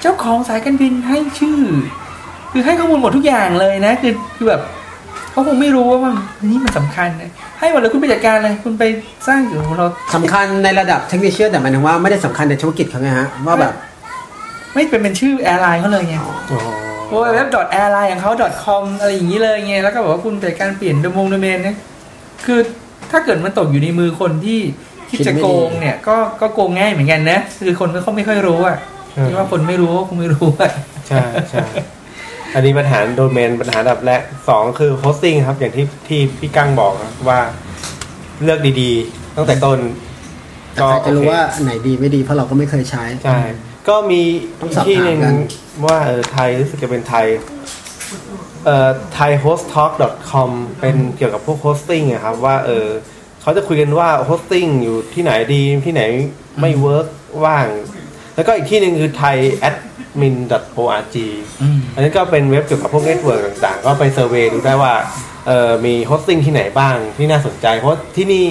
[0.00, 1.60] เจ้าของสายการบินให้ชื่อ
[2.52, 4.60] คือให้ข้อมูลหมดทุกอย่างเลยนะ คือคือแบบ
[5.30, 6.14] เขาคงไม่รู้ว่ามัน
[6.50, 8.84] นี่มันสำคัญนะให้หมดเลยคุณไปจัดการเลยคุณไป
[9.26, 13.72] สร้างอยู่ของเราสำคัญในระดับเทคนิคเชียนแต่หมายถึงว่าไม่ได้สำคัญในธุรกิจเขาไงฮะว่าแบบ
[14.74, 16.16] ไม่เป็นเป็นชื่อ airline เขาเลยไง
[17.12, 17.48] อ๋อโอ้เว็บ
[17.80, 18.32] airline ของเขา
[18.64, 21.76] com อะไรอย่างนี้เลยไง แล้วก็บอกว่าคุณจัดการเปลี่ยนโดมงโดเมนเนี่ย
[22.46, 22.60] คือ
[23.10, 24.60] ถ้าเกิดมันตกอยู่ในมือคนที่
[25.08, 28.78] ที่คิดจะไม่ดีโกงเนี่ย ก็ก็โกงง่ายเหมือนกันนะ คือคนก็เขาไม่ค่อยรู้อะ
[29.28, 30.70] ที่ว่าคนไม่รู้ก็คงไม่รู้อะ
[31.08, 31.64] ใช่ใช่
[32.54, 37.40] อันนี้ปัญหาโดเมนปัญหาอันดับแรกสองคือ hosting ครับ อย่างที่ที่พี่กั้งบอกครับว่า
[38.42, 39.78] เลือกดีๆ ตั้งแต่ต้น
[40.72, 43.40] แต่ใครจะรู้โอเคว่าอันไหนดีไม่ดีเพราะเราก็ไม่เคยใช้ ใช่
[43.88, 44.20] ก็มี
[44.60, 45.34] ต้องอีสอกบที่หนึ่งถามกัน
[45.84, 47.26] ว่าเออไทยรู้สึกจะเป็นไทย
[48.64, 50.50] เอ่อ thaihosttalk.com
[50.80, 52.86] เป็นเกี่ยวกับพวก hosting อะครับว่าเออ
[53.42, 56.02] เขาจะคุยกันว่า hosting อยู่ที่ไหนดีที่ไหน
[56.60, 57.06] ไม่ work
[57.44, 57.68] บ้าง
[58.34, 61.16] แล้วก็อีกที่หนึ่งคือ thaiadmin.org
[61.62, 64.94] อืมอันนี้ก็เป็นเว็บเกี่ยวกับพวก network ต่างๆ ก็ไป survey ดูได้ว่า
[65.46, 68.46] เออมี hosting ที่ไหนบ้างที่น่าสนใจ เพราะที่นี่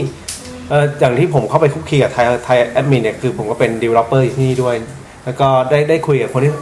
[0.69, 4.75] เอออย่างที่ผมเข้าไปคลุกคลีกับไทยไทยแอดมินเนี่ยคือผมก็เป็น developer ที่นี่ด้วย
[5.25, 6.53] แล้วก็ได้ได้คุยกับคนที่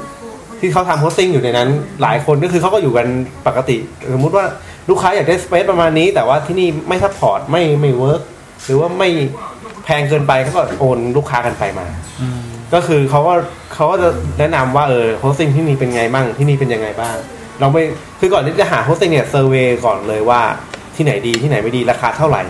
[0.61, 1.69] ที่เขาทำ hosting อยู่ในนั้น
[2.01, 3.07] หลายคนก็คือเขาก็อยู่กัน
[3.47, 3.77] ปกติ
[4.13, 4.45] สมมุติว่า
[4.89, 8.21] ลูกค้าอยากได้ space ประมาณนี้ แต่ว่าที่นี่ไม่ support ไม่ไม่ work
[8.65, 9.09] หรือว่าไม่
[9.85, 11.87] แพงเกินไปเขาก็โอนลูกค้ากันไปมา
[12.21, 12.39] อืม
[12.73, 13.33] ก็คือเขาก็
[13.73, 14.09] เขาก็จะ
[14.39, 17.15] แนะนำว่าเออ hosting ที่นี่เป็นไงบ้างที่นี่เป็นยังไงบ้าง
[17.59, 17.83] เราไม่
[18.19, 20.41] คือก่อนที่จะหา hosting เนี่ย survey ก่อนเลยว่า
[20.95, 22.43] ที่ไหนดีที่ไหนไม่ดีราคาเท่าไหร่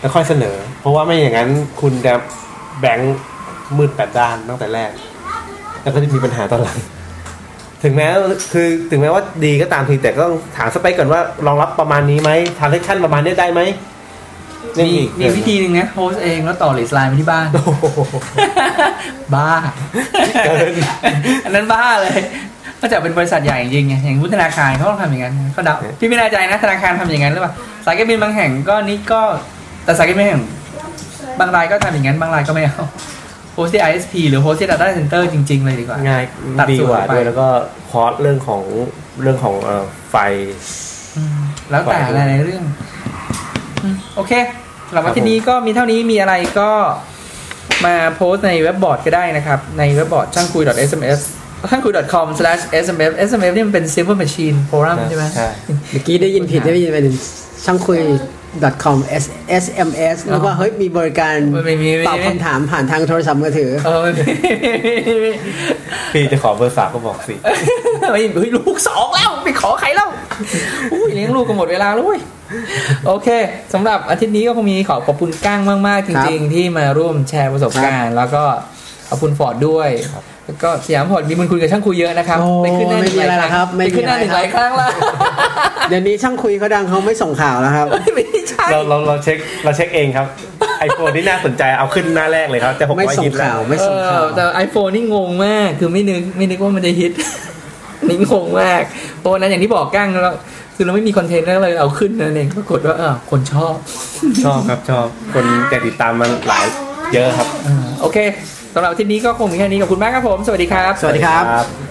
[0.00, 1.50] แล้วค่อยเสนอ เพราะว่าไม่อย่างนั้น
[1.80, 2.14] คุณจะ
[2.80, 3.16] blank
[3.76, 4.90] มืดแปดด้านตั้งแต่แรก
[5.82, 6.78] แล้วก็จะมีปัญหาตอนหลัง
[7.82, 8.08] ถึงแม้
[8.52, 13.60] คือถึงแม้ว่าดีก็ตามทีแต่ก็ต้องถามสเปคก่อนว่ารองรับประมาณนี้ไหม transaction ประมาณนี้ได้ไหม
[14.78, 17.84] นี่มีอีกมีวิธีหนึ่งนะ host เองแล้วต่อ leased line ไปที่บ้านโอ้โห
[19.34, 19.50] บ้า
[20.44, 20.72] เกิน
[21.44, 22.18] อันนั้นบ้าเลย
[22.80, 27.52] ก็จะเป็นบริษัทใหญ่จริงๆไงอย่างวุฒิธนาคารเขาต้องทำอย่างนั้นเขาเดาพี่ไม่แน่ใจนะธนาคารทำอย่างนั้นหรือเปล่า
[27.86, 29.20] สายการบินบางแห่งก็นี่ก็
[29.84, 30.42] แต่สายการบินบางแห่ง
[31.40, 32.84] บางรายก็ทำอย่างนั้นบางรายก็ไม่เอา
[33.58, 36.24] โฮสต์ที่ ISP หรือโฮสต์ที่ Data Center จริง ๆ เลยดีกว่า ง่าย
[36.58, 37.46] ตัดดีกว่าส่วนไปด้วยแล้วก็
[37.90, 38.62] คอสเรื่องของ
[39.22, 40.16] เรื่องของเอ่อไฟ
[41.16, 41.38] อืม
[41.70, 42.62] แล้วแต่ฝ่ายหด้วยลายๆเรื่อง
[43.82, 44.32] อืมโอเค
[44.88, 46.70] สำหรับครัวับนที่นี้ก็มีเท่านี้มีอะไรก็
[47.84, 51.20] มาโพสต์ในเว็บบอร์ดก็ได้นะครับ ในเว็บบอร์ดช่างคุย .sms
[51.70, 55.48] ช่างคุย .com/sms sms นี่มันเป็น silver machine forum ใช่ไหมใช่
[55.92, 57.06] เมื่อกี้ได้ยินผิดได้ยินเป็น
[57.64, 58.00] ช่างคุย
[58.84, 59.24] com s
[59.64, 61.36] sms นึกว่าเฮ้ยมีบริการ
[61.66, 65.32] ไม่มีไม่มีตอบคำถามผ่านทางโทรศัพท์มือถือเออไม่มี
[66.12, 67.34] พี่จะขอเบอร์ฝากก็บอกสิ
[68.12, 70.08] ไม่เฮ้ยลูกสองแล้วไปขอใครแล้ว
[70.92, 72.20] อุ้ยเลี้ยงลูกก็หมดเวลาแล้วเว้ย
[73.06, 73.28] โอเค
[73.72, 78.44] สำหรับอาทิตย์นี้ก็คงมีขอขอบคุณก้างมาก ๆ จริง ๆ ที่มาร่วมแชร์ประสบการณ์ แล้วก็
[79.08, 79.90] ขอบคุณฟอร์ดด้วย
[80.46, 84.90] แล้วก็สยามสปอร์ตมีมันคุยกับช่างคุยเยอะนะครับโอ้ไปขึ้นหน้าหนึ่งหลายไม่มีอะไรครั้งครับไม่ไปมีขึ้นหน้าหนึ่งอะไรหลายครั้งแล้ว
[85.88, 90.26] เดี๋ยวนี้ช่างคุยเขาดังเขาไม่ส่งข่าวแล้วครับไม่ใช่เราเราเราเช็คเราเช็คเองครับ
[90.80, 97.12] ไอโฟนที่น่าสนใจเอาขึ้นหน้าแรกเลยครับแต่ผมไม่ว่าส่ฮิงตแล้ข่าววไม่เอส่งข่าวอแต่ iPhone นี่งงมากคือไม่นึกไม่นึกว่ามันจะฮิต
[98.08, 98.82] นี่งงมาก
[99.18, 100.34] เพราะวันนั้นอย่างที่บอกกั้งแล้ว
[100.76, 103.74] คือเราไม่มีคอนเทนต์แล้วเลยเอาขึ้นนั่นเองปรากฏว่าเออคนชอบ
[104.44, 106.64] ชอบครับชอบคนแต่ติดตามมันหลาย
[107.14, 107.48] เยอะครับ
[108.00, 108.18] โอเค
[108.78, 111.87] สำหรับอาที่นี้ก็คงมีแค่นี้ขอบคุณมากครับผม สวัสดีครับ สวัสดีครับครับ